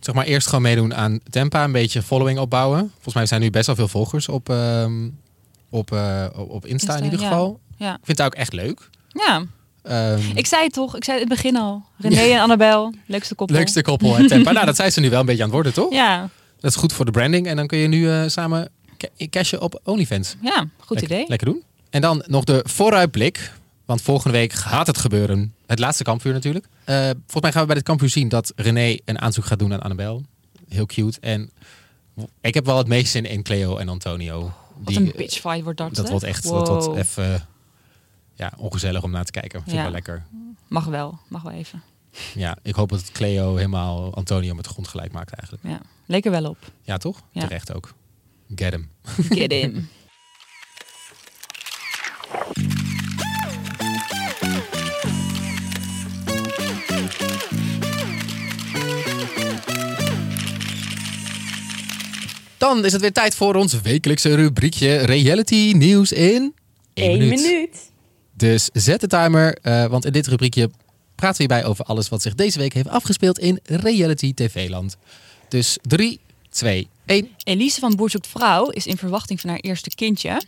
Zeg 0.05 0.15
maar 0.15 0.25
eerst 0.25 0.47
gewoon 0.47 0.63
meedoen 0.63 0.95
aan 0.95 1.21
Tempa, 1.31 1.65
een 1.65 1.73
beetje 1.73 2.03
following 2.03 2.39
opbouwen. 2.39 2.91
Volgens 2.93 3.15
mij 3.15 3.27
zijn 3.27 3.41
nu 3.41 3.51
best 3.51 3.67
wel 3.67 3.75
veel 3.77 3.89
volgers 3.89 4.29
op, 4.29 4.49
ehm, 4.49 5.09
op, 5.71 5.93
eh, 5.93 6.27
op- 6.37 6.67
Insta, 6.67 6.69
Insta, 6.93 6.97
in 6.97 7.05
ieder 7.05 7.21
ja. 7.21 7.27
geval. 7.27 7.61
Ja. 7.77 7.93
Ik 7.93 8.01
vind 8.05 8.19
het 8.19 8.27
ook 8.27 8.35
echt 8.35 8.53
leuk. 8.53 8.91
Ja, 9.09 9.45
Ehm, 9.83 10.21
ik 10.35 10.47
zei 10.47 10.63
het 10.63 10.73
toch. 10.73 10.97
Ik 10.97 11.05
zei 11.05 11.19
het 11.19 11.27
in 11.27 11.33
het 11.33 11.43
begin 11.43 11.61
al. 11.61 11.83
René 11.99 12.21
en 12.35 12.41
Annabel, 12.41 12.95
leukste 13.07 13.35
koppel. 13.35 13.57
leukste 13.57 13.83
koppel 13.83 14.17
en 14.17 14.27
Tempa. 14.27 14.53
nou, 14.53 14.67
dat 14.67 14.77
zijn 14.83 14.93
ze 14.93 15.01
nu 15.01 15.11
wel 15.11 15.21
een 15.21 15.27
beetje 15.27 15.43
aan 15.43 15.49
het 15.49 15.55
worden, 15.55 15.73
toch? 15.75 15.93
Ja, 15.93 16.29
Dat 16.61 16.71
is 16.71 16.77
goed 16.77 16.93
voor 16.93 17.05
de 17.05 17.11
branding. 17.11 17.47
En 17.47 17.57
dan 17.57 17.67
kun 17.67 17.79
je 17.79 17.89
nu 17.89 18.11
eh, 18.11 18.23
samen 18.27 18.69
ca- 18.99 19.27
cashen 19.31 19.61
op 19.61 19.81
OnlyFans. 19.85 20.37
ja, 20.43 20.67
goed 20.79 21.01
idee. 21.01 21.25
Lekker 21.29 21.47
doen. 21.47 21.63
En 21.91 22.01
dan 22.01 22.25
nog 22.27 22.45
de 22.45 22.65
vooruitblik. 22.69 23.53
Want 23.85 24.03
volgende 24.03 24.37
week 24.39 24.53
gaat 24.53 24.87
het 24.87 24.99
gebeuren. 24.99 25.54
Het 25.67 25.79
laatste 25.79 26.05
kampvuur 26.05 26.33
natuurlijk. 26.33 26.67
Eh, 26.85 26.97
volgens 27.05 27.41
mij 27.41 27.53
gaan 27.53 27.61
we 27.61 27.67
bij 27.67 27.75
dit 27.77 27.85
kampvuur 27.85 28.09
zien 28.11 28.29
dat 28.29 28.53
René 28.57 28.97
een 29.05 29.21
aanzoek 29.21 29.45
gaat 29.45 29.59
doen 29.59 29.73
aan 29.73 29.81
Annabel. 29.81 30.23
Heel 30.69 30.87
cute. 30.87 31.21
En 31.21 31.51
ik 32.41 32.55
heb 32.55 32.65
wel 32.67 32.79
het 32.79 32.89
meest 32.89 33.11
zin 33.11 33.25
in 33.25 33.43
Cleo 33.43 33.77
en 33.77 33.89
Antonio. 33.89 34.53
Die, 34.79 34.97
een 34.99 35.11
eh, 35.13 35.17
bitch 35.17 35.41
fight 35.41 35.63
wordt 35.63 35.79
dat. 35.79 35.95
Dat 35.95 36.09
wordt 36.11 36.25
echt 36.25 36.43
dat 36.43 36.69
wordt 36.69 36.85
Wow. 36.87 36.99
even 36.99 37.47
ja, 38.35 38.53
ongezellig 38.57 39.03
om 39.03 39.11
naar 39.11 39.25
te 39.25 39.31
kijken. 39.31 39.59
Vind 39.61 39.71
ik 39.71 39.77
Ja. 39.77 39.83
wel 39.83 39.93
lekker. 39.93 40.25
Mag 40.69 40.85
wel, 40.85 41.19
mag 41.29 41.43
wel 41.43 41.53
even. 41.53 41.83
Ja, 42.35 42.57
ik 42.63 42.75
hoop 42.75 42.89
dat 42.89 43.11
Cleo 43.13 43.55
helemaal 43.57 44.15
Antonio 44.15 44.55
met 44.55 44.65
de 44.65 44.71
grond 44.71 44.89
gelijk 44.89 45.13
maakt 45.13 45.33
eigenlijk. 45.33 45.63
Ja, 45.69 45.81
leek 46.07 46.25
er 46.25 46.31
wel 46.31 46.49
op. 46.49 46.59
Ja, 46.83 46.97
toch? 46.97 47.23
Ja. 47.31 47.41
Terecht 47.41 47.75
ook. 47.75 47.95
Get 48.55 48.73
him. 48.73 48.89
Get 49.29 49.53
in. 49.53 49.89
Dan 62.65 62.85
is 62.85 62.93
het 62.93 63.01
weer 63.01 63.13
tijd 63.13 63.35
voor 63.35 63.55
ons 63.55 63.81
wekelijkse 63.81 64.35
rubriekje 64.35 64.97
Reality 64.97 65.73
Nieuws 65.77 66.13
in 66.13 66.55
één 66.95 67.11
Eén 67.11 67.19
minuut. 67.19 67.41
minuut. 67.41 67.91
Dus 68.33 68.69
zet 68.73 69.01
de 69.01 69.07
timer, 69.07 69.59
eh, 69.63 69.87
want 69.87 70.05
in 70.05 70.13
dit 70.13 70.27
rubriekje 70.27 70.71
praten 71.15 71.47
we 71.47 71.53
hierbij 71.53 71.71
over 71.71 71.85
alles 71.85 72.09
wat 72.09 72.23
zich 72.23 72.35
deze 72.35 72.59
week 72.59 72.73
heeft 72.73 72.89
afgespeeld 72.89 73.39
in 73.39 73.59
reality 73.63 74.35
TV-land. 74.35 74.97
Dus 75.49 75.79
3, 75.83 76.21
2, 76.51 76.89
1. 77.07 77.29
Elise 77.43 77.81
van 77.81 77.97
Boer 77.97 78.11
zoekt 78.11 78.27
vrouw 78.27 78.69
is 78.69 78.87
in 78.87 78.97
verwachting 78.97 79.41
van 79.41 79.51
haar 79.51 79.59
eerste 79.59 79.95
kindje. 79.95 80.43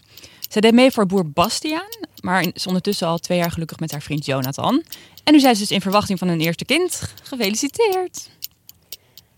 Zij 0.48 0.60
deed 0.60 0.72
mee 0.72 0.90
voor 0.90 1.06
boer 1.06 1.30
Bastiaan, 1.30 1.96
maar 2.20 2.46
is 2.52 2.66
ondertussen 2.66 3.06
al 3.06 3.18
twee 3.18 3.38
jaar 3.38 3.50
gelukkig 3.50 3.78
met 3.78 3.90
haar 3.90 4.02
vriend 4.02 4.24
Jonathan. 4.24 4.82
En 5.24 5.32
nu 5.32 5.40
zijn 5.40 5.54
ze 5.54 5.60
dus 5.60 5.70
in 5.70 5.80
verwachting 5.80 6.18
van 6.18 6.28
een 6.28 6.40
eerste 6.40 6.64
kind. 6.64 7.00
Gefeliciteerd! 7.22 8.28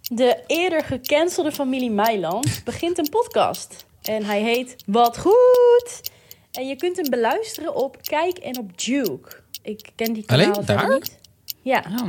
De 0.02 0.42
eerder 0.46 0.84
gecancelde 0.84 1.52
familie 1.52 1.90
Meiland 1.90 2.60
begint 2.64 2.98
een 2.98 3.08
podcast. 3.08 3.86
En 4.02 4.24
hij 4.24 4.42
heet 4.42 4.76
Wat 4.86 5.18
Goed. 5.18 6.10
En 6.52 6.66
je 6.68 6.76
kunt 6.76 6.96
hem 6.96 7.10
beluisteren 7.10 7.74
op 7.74 7.96
Kijk 8.02 8.38
en 8.38 8.58
op 8.58 8.78
Duke. 8.82 9.36
Ik 9.62 9.90
ken 9.96 10.12
die 10.12 10.22
Alleen 10.26 10.44
kanalen 10.44 10.64
verder 10.64 10.88
daar? 10.88 10.98
niet. 10.98 11.18
Ja. 11.62 11.82
Oh, 12.00 12.08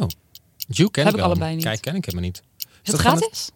Oh, 0.00 0.08
Juke 0.68 0.90
ken 0.90 1.04
Heb 1.06 1.14
ik 1.14 1.20
allebei 1.20 1.54
niet. 1.54 1.64
Kijk, 1.64 1.80
ken 1.80 1.94
ik 1.94 2.04
helemaal 2.04 2.26
niet. 2.26 2.42
is 2.58 2.64
het 2.82 2.84
dat 2.86 3.00
gewoon 3.00 3.16
gratis? 3.16 3.50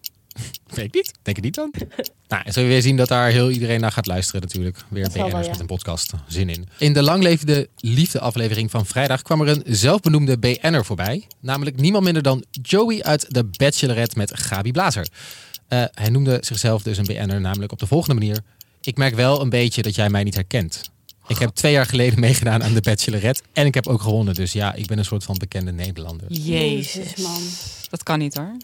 Weet 0.67 0.85
ik 0.85 0.95
niet. 0.95 1.13
Denk 1.23 1.37
het 1.37 1.45
niet 1.45 1.55
dan. 1.55 1.73
nou, 2.29 2.43
en 2.45 2.53
zul 2.53 2.63
je 2.63 2.69
weer 2.69 2.83
zien 2.83 2.97
dat 2.97 3.09
daar 3.09 3.31
heel 3.31 3.51
iedereen 3.51 3.81
naar 3.81 3.93
gaat 3.93 4.07
luisteren 4.07 4.41
natuurlijk. 4.41 4.79
Weer 4.89 5.11
wel, 5.13 5.29
BN'ers 5.29 5.45
ja. 5.45 5.51
met 5.51 5.61
een 5.61 5.67
podcast. 5.67 6.13
Zin 6.29 6.49
in. 6.49 6.69
In 6.79 6.93
de 6.93 7.03
langlevende 7.03 7.69
liefde 7.77 8.21
aflevering 8.21 8.71
van 8.71 8.87
vrijdag 8.87 9.23
kwam 9.23 9.41
er 9.41 9.49
een 9.49 9.63
zelfbenoemde 9.67 10.39
BN'er 10.39 10.85
voorbij. 10.85 11.27
Namelijk 11.41 11.77
niemand 11.77 12.05
minder 12.05 12.23
dan 12.23 12.45
Joey 12.51 13.03
uit 13.03 13.27
The 13.29 13.45
Bachelorette 13.45 14.19
met 14.19 14.41
Gabi 14.41 14.73
Blazer. 14.73 15.09
Eh, 15.69 15.85
hij 15.91 16.09
noemde 16.09 16.39
zichzelf 16.41 16.83
dus 16.83 16.99
een 16.99 17.05
BN'er 17.05 17.41
namelijk 17.41 17.73
op 17.73 17.79
de 17.79 17.87
volgende 17.87 18.21
manier. 18.21 18.41
Ik 18.81 18.97
merk 18.97 19.15
wel 19.15 19.41
een 19.41 19.51
beetje 19.51 19.83
dat 19.83 19.95
jij 19.95 20.11
mij 20.11 20.23
niet 20.23 20.35
herkent. 20.35 20.91
Ik 21.27 21.39
heb 21.39 21.51
twee 21.51 21.73
jaar 21.73 21.87
geleden 21.87 22.21
meegedaan 22.27 22.63
aan 22.63 22.75
The 22.75 22.81
Bachelorette 22.81 23.43
en 23.53 23.67
ik 23.67 23.75
heb 23.75 23.87
ook 23.87 24.01
gewonnen. 24.01 24.35
Dus 24.35 24.53
ja, 24.53 24.75
ik 24.75 24.87
ben 24.87 24.99
een 24.99 25.05
soort 25.05 25.25
van 25.25 25.37
bekende 25.39 25.73
Nederlander. 25.73 26.33
Jezus, 26.33 27.17
man. 27.17 27.43
Dat 27.91 28.03
kan 28.03 28.19
niet 28.19 28.35
hoor. 28.35 28.57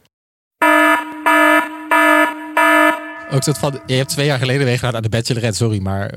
Ook 3.33 3.43
soort 3.43 3.59
van, 3.59 3.81
je 3.87 3.95
hebt 3.95 4.09
twee 4.09 4.27
jaar 4.27 4.39
geleden 4.39 4.65
meegedaan 4.67 4.97
aan 4.97 5.03
de 5.03 5.09
Bachelorette, 5.09 5.57
sorry, 5.57 5.79
maar 5.81 6.15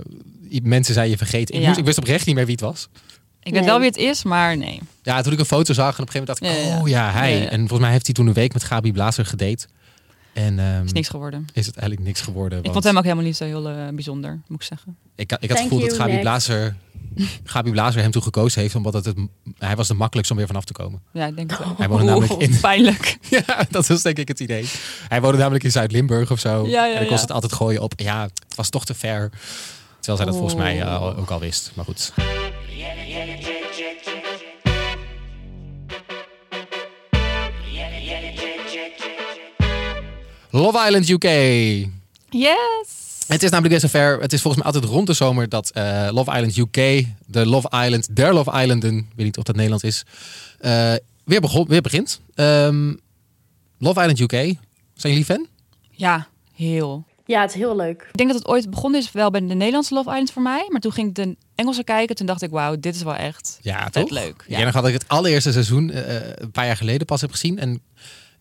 mensen 0.63 0.93
zijn 0.93 1.09
je 1.09 1.17
vergeten. 1.17 1.55
Ik, 1.55 1.61
Ja. 1.61 1.67
moest, 1.67 1.79
ik 1.79 1.85
wist 1.85 1.97
oprecht 1.97 2.25
niet 2.25 2.35
meer 2.35 2.45
wie 2.45 2.55
het 2.55 2.63
was. 2.63 2.87
Ik 3.43 3.51
weet 3.51 3.53
Nee. 3.61 3.69
wel 3.69 3.77
wie 3.79 3.87
het 3.87 3.97
is, 3.97 4.23
maar 4.23 4.57
nee. 4.57 4.79
Ja, 5.01 5.21
toen 5.21 5.33
ik 5.33 5.39
een 5.39 5.45
foto 5.45 5.73
zag 5.73 5.97
en 5.97 6.03
op 6.03 6.07
een 6.07 6.13
gegeven 6.13 6.35
moment 6.41 6.57
dacht 6.57 6.67
ik, 6.67 6.69
Ja, 6.69 6.75
ja. 6.75 6.81
oh 6.81 6.87
ja, 6.87 7.11
hij. 7.19 7.35
Ja, 7.35 7.43
ja. 7.43 7.49
En 7.49 7.57
volgens 7.59 7.79
mij 7.79 7.91
heeft 7.91 8.05
hij 8.05 8.13
toen 8.15 8.27
een 8.27 8.33
week 8.33 8.53
met 8.53 8.63
Gabi 8.63 8.91
Blazer 8.91 9.25
gedate. 9.25 9.67
En 10.33 10.59
ehm, 10.59 10.85
Is 10.85 10.91
niks 10.91 11.07
geworden. 11.09 11.47
is 11.53 11.65
het 11.65 11.75
eigenlijk 11.75 12.07
niks 12.07 12.21
geworden. 12.21 12.57
Ik 12.57 12.63
want 12.63 12.73
vond 12.73 12.85
hem 12.85 12.97
ook 12.97 13.03
helemaal 13.03 13.25
niet 13.25 13.37
zo 13.37 13.43
heel 13.45 13.69
eh, 13.69 13.87
bijzonder, 13.93 14.41
moet 14.47 14.61
ik 14.61 14.67
zeggen. 14.67 14.97
ik, 15.15 15.31
had- 15.31 15.43
ik 15.43 15.49
had 15.49 15.57
het 15.59 15.67
gevoel 15.67 15.87
dat 15.87 15.93
Gabi 15.97 16.09
next. 16.11 16.21
Blazer, 16.23 16.75
Gabi 17.43 17.71
Blazer 17.71 18.01
hem 18.01 18.11
toen 18.11 18.23
gekozen 18.23 18.61
heeft, 18.61 18.75
omdat 18.75 18.93
het, 18.93 19.05
het, 19.05 19.17
hij 19.57 19.75
was 19.75 19.87
de 19.87 19.93
makkelijkst 19.93 20.31
om 20.31 20.37
weer 20.37 20.47
vanaf 20.47 20.65
te 20.65 20.73
komen. 20.73 21.01
Ja, 21.11 21.25
ik 21.25 21.35
denk 21.35 21.49
het 21.49 21.59
wel. 21.59 21.73
Hij 21.77 21.87
woonde 21.87 22.05
namelijk 22.05 22.31
in... 22.31 22.59
Pijnlijk. 22.59 23.17
Ja, 23.29 23.65
dat 23.69 23.87
was 23.87 24.01
denk 24.01 24.17
ik 24.17 24.27
het 24.27 24.39
idee. 24.39 24.65
Hij 25.07 25.21
woonde 25.21 25.37
namelijk 25.37 25.63
in 25.63 25.71
Zuid-Limburg 25.71 26.31
of 26.31 26.39
zo. 26.39 26.67
Ja, 26.67 26.85
ja, 26.85 26.95
en 26.95 27.01
ik 27.01 27.07
kon 27.07 27.15
ja. 27.15 27.21
het 27.21 27.31
altijd 27.31 27.53
gooien 27.53 27.81
op, 27.81 27.93
ja, 27.95 28.23
het 28.23 28.55
was 28.55 28.69
toch 28.69 28.85
te 28.85 28.93
ver. 28.93 29.29
Terwijl 29.99 30.17
zij 30.17 30.25
dat 30.25 30.35
volgens 30.35 30.55
mij 30.55 30.81
eh, 30.81 31.17
ook 31.19 31.29
al 31.29 31.39
wist. 31.39 31.71
Maar 31.73 31.85
goed. 31.85 32.13
Love 40.55 40.77
Island 40.85 41.09
UK. 41.09 41.23
Yes! 42.29 42.87
Het 43.27 43.43
is 43.43 43.49
namelijk 43.49 43.81
best 43.81 43.91
zover. 43.93 44.21
Het 44.21 44.33
is 44.33 44.41
volgens 44.41 44.63
mij 44.63 44.73
altijd 44.73 44.91
rond 44.91 45.07
de 45.07 45.13
zomer 45.13 45.49
dat 45.49 45.69
eh, 45.69 46.07
Love 46.11 46.31
Island 46.31 46.57
UK, 46.57 47.05
de 47.25 47.45
Love 47.45 47.67
Island, 47.83 48.15
der 48.15 48.33
Love 48.33 48.61
Islanden, 48.61 48.97
ik 48.97 49.05
weet 49.15 49.25
niet 49.25 49.37
of 49.37 49.43
dat 49.43 49.55
Nederlands 49.55 49.83
is, 49.83 50.03
eh, 50.59 50.93
weer, 51.25 51.41
begon, 51.41 51.67
weer 51.67 51.81
begint. 51.81 52.21
Ehm, 52.35 52.93
Love 53.77 53.99
Island 53.99 54.19
UK, 54.19 54.31
zijn 54.93 55.13
jullie 55.13 55.25
fan? 55.25 55.47
Ja, 55.91 56.27
heel. 56.55 57.03
Ja, 57.25 57.41
het 57.41 57.49
is 57.49 57.55
heel 57.55 57.75
leuk. 57.75 58.01
Ik 58.11 58.17
denk 58.17 58.29
dat 58.29 58.39
het 58.39 58.47
ooit 58.47 58.69
begonnen 58.69 58.99
is 59.01 59.11
wel 59.11 59.31
bij 59.31 59.39
de 59.39 59.53
Nederlandse 59.53 59.93
Love 59.93 60.09
Island 60.09 60.31
voor 60.31 60.41
mij. 60.41 60.65
Maar 60.69 60.81
toen 60.81 60.91
ging 60.91 61.07
ik 61.09 61.15
de 61.15 61.35
Engelse 61.55 61.83
kijken. 61.83 62.15
Toen 62.15 62.25
dacht 62.25 62.41
ik, 62.41 62.49
wauw, 62.49 62.75
dit 62.79 62.95
is 62.95 63.03
wel 63.03 63.15
echt 63.15 63.59
Ja, 63.61 63.83
vet 63.83 63.93
toch? 63.93 64.09
leuk. 64.09 64.45
Ja. 64.47 64.57
Ja. 64.59 64.65
nog 64.65 64.73
had 64.73 64.87
ik 64.87 64.93
het 64.93 65.07
allereerste 65.07 65.51
seizoen 65.51 65.91
eh, 65.91 66.15
een 66.35 66.51
paar 66.51 66.65
jaar 66.65 66.77
geleden 66.77 67.05
pas 67.07 67.21
heb 67.21 67.31
gezien. 67.31 67.59
En 67.59 67.81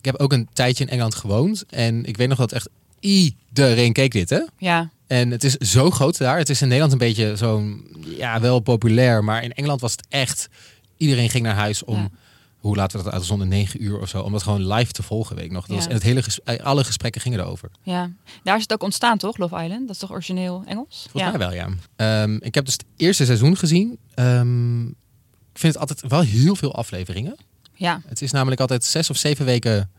ik 0.03 0.11
heb 0.13 0.21
ook 0.21 0.33
een 0.33 0.49
tijdje 0.53 0.85
in 0.85 0.91
Engeland 0.91 1.15
gewoond. 1.15 1.65
En 1.67 2.05
ik 2.05 2.17
weet 2.17 2.29
nog 2.29 2.39
dat 2.39 2.53
echt 2.53 2.69
iedereen 3.01 3.93
keek 3.93 4.13
dit, 4.13 4.31
hè? 4.31 4.41
ja, 4.59 4.91
En 5.07 5.31
het 5.31 5.45
is 5.45 5.57
zo 5.57 5.91
groot 5.91 6.19
daar. 6.19 6.39
Het 6.39 6.49
is 6.49 6.61
in 6.63 6.67
Nederland 6.69 6.93
een 6.93 6.99
beetje 6.99 7.37
zo'n, 7.37 7.87
ja, 8.17 8.41
wel 8.41 8.61
populair. 8.61 9.25
Maar 9.25 9.43
in 9.43 9.53
Engeland 9.53 9.81
was 9.81 9.93
het 9.93 10.07
echt, 10.09 10.49
iedereen 10.97 11.31
ging 11.31 11.45
naar 11.45 11.55
huis 11.55 11.85
om, 11.85 11.97
Ja. 11.97 12.11
hoe 12.59 12.77
laten 12.77 12.99
we 12.99 13.05
dat 13.05 13.13
uitzonden, 13.13 13.49
negen 13.49 13.83
uur 13.83 14.01
of 14.01 14.09
zo. 14.09 14.21
Om 14.23 14.33
dat 14.33 14.43
gewoon 14.43 14.67
live 14.67 14.93
te 14.93 15.03
volgen, 15.03 15.37
weet 15.37 15.45
ik 15.45 15.51
nog. 15.53 15.61
Dat 15.67 15.71
Ja. 15.71 15.77
was, 15.77 15.87
en 15.87 15.93
het 15.95 16.03
hele 16.03 16.23
ges- 16.23 16.43
eh, 16.43 16.65
alle 16.65 16.85
gesprekken 16.85 17.21
gingen 17.21 17.39
erover. 17.41 17.71
ja. 17.83 18.11
Daar 18.43 18.57
is 18.57 18.63
het 18.63 18.73
ook 18.73 18.83
ontstaan, 18.83 19.19
toch? 19.19 19.37
Love 19.37 19.55
Island. 19.63 19.81
Dat 19.81 19.91
is 19.91 19.99
toch 19.99 20.11
origineel 20.11 20.63
Engels? 20.67 21.07
Volgens 21.11 21.23
ja. 21.33 21.39
mij 21.39 21.39
wel, 21.39 21.53
ja. 21.53 21.69
Ehm, 21.97 22.37
ik 22.41 22.55
heb 22.55 22.65
dus 22.65 22.73
het 22.75 22.85
eerste 22.97 23.25
seizoen 23.25 23.57
gezien. 23.57 23.99
Ehm, 24.15 24.87
ik 24.87 25.59
vind 25.59 25.73
het 25.73 25.79
altijd 25.79 26.11
wel 26.11 26.21
heel 26.21 26.57
veel 26.57 26.75
afleveringen. 26.75 27.37
Ja. 27.83 28.01
Het 28.07 28.23
is 28.23 28.31
namelijk 28.33 28.61
altijd 28.61 28.85
zes 28.85 29.11
of 29.11 29.17
zeven 29.17 29.45
weken 29.45 29.91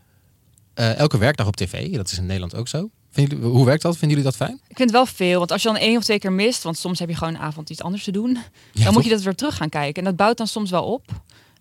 eh, 0.73 0.97
elke 0.97 1.17
werkdag 1.17 1.47
op 1.47 1.55
tv. 1.55 1.95
Dat 1.95 2.11
is 2.11 2.17
in 2.17 2.25
Nederland 2.25 2.55
ook 2.55 2.67
zo. 2.67 2.89
Jullie, 3.11 3.37
hoe 3.37 3.65
werkt 3.65 3.81
dat? 3.81 3.97
Vinden 3.97 4.17
jullie 4.17 4.23
dat 4.31 4.35
fijn? 4.47 4.53
Ik 4.67 4.75
vind 4.77 4.89
het 4.89 4.91
wel 4.91 5.05
veel. 5.05 5.37
Want 5.39 5.51
als 5.51 5.61
je 5.61 5.67
dan 5.67 5.77
één 5.77 5.97
of 5.97 6.03
twee 6.03 6.19
keer 6.19 6.31
mist, 6.31 6.63
want 6.63 6.77
soms 6.77 6.99
heb 6.99 7.09
je 7.09 7.15
gewoon 7.15 7.33
een 7.33 7.39
avond 7.41 7.69
iets 7.69 7.81
anders 7.81 8.03
te 8.03 8.11
doen. 8.11 8.29
Ja, 8.29 8.39
dan 8.73 8.83
toch? 8.83 8.93
moet 8.93 9.03
je 9.03 9.09
dat 9.09 9.21
weer 9.21 9.35
terug 9.35 9.55
gaan 9.57 9.69
kijken. 9.69 9.95
En 9.95 10.03
dat 10.03 10.15
bouwt 10.15 10.37
dan 10.37 10.47
soms 10.47 10.69
wel 10.69 10.83
op. 10.83 11.05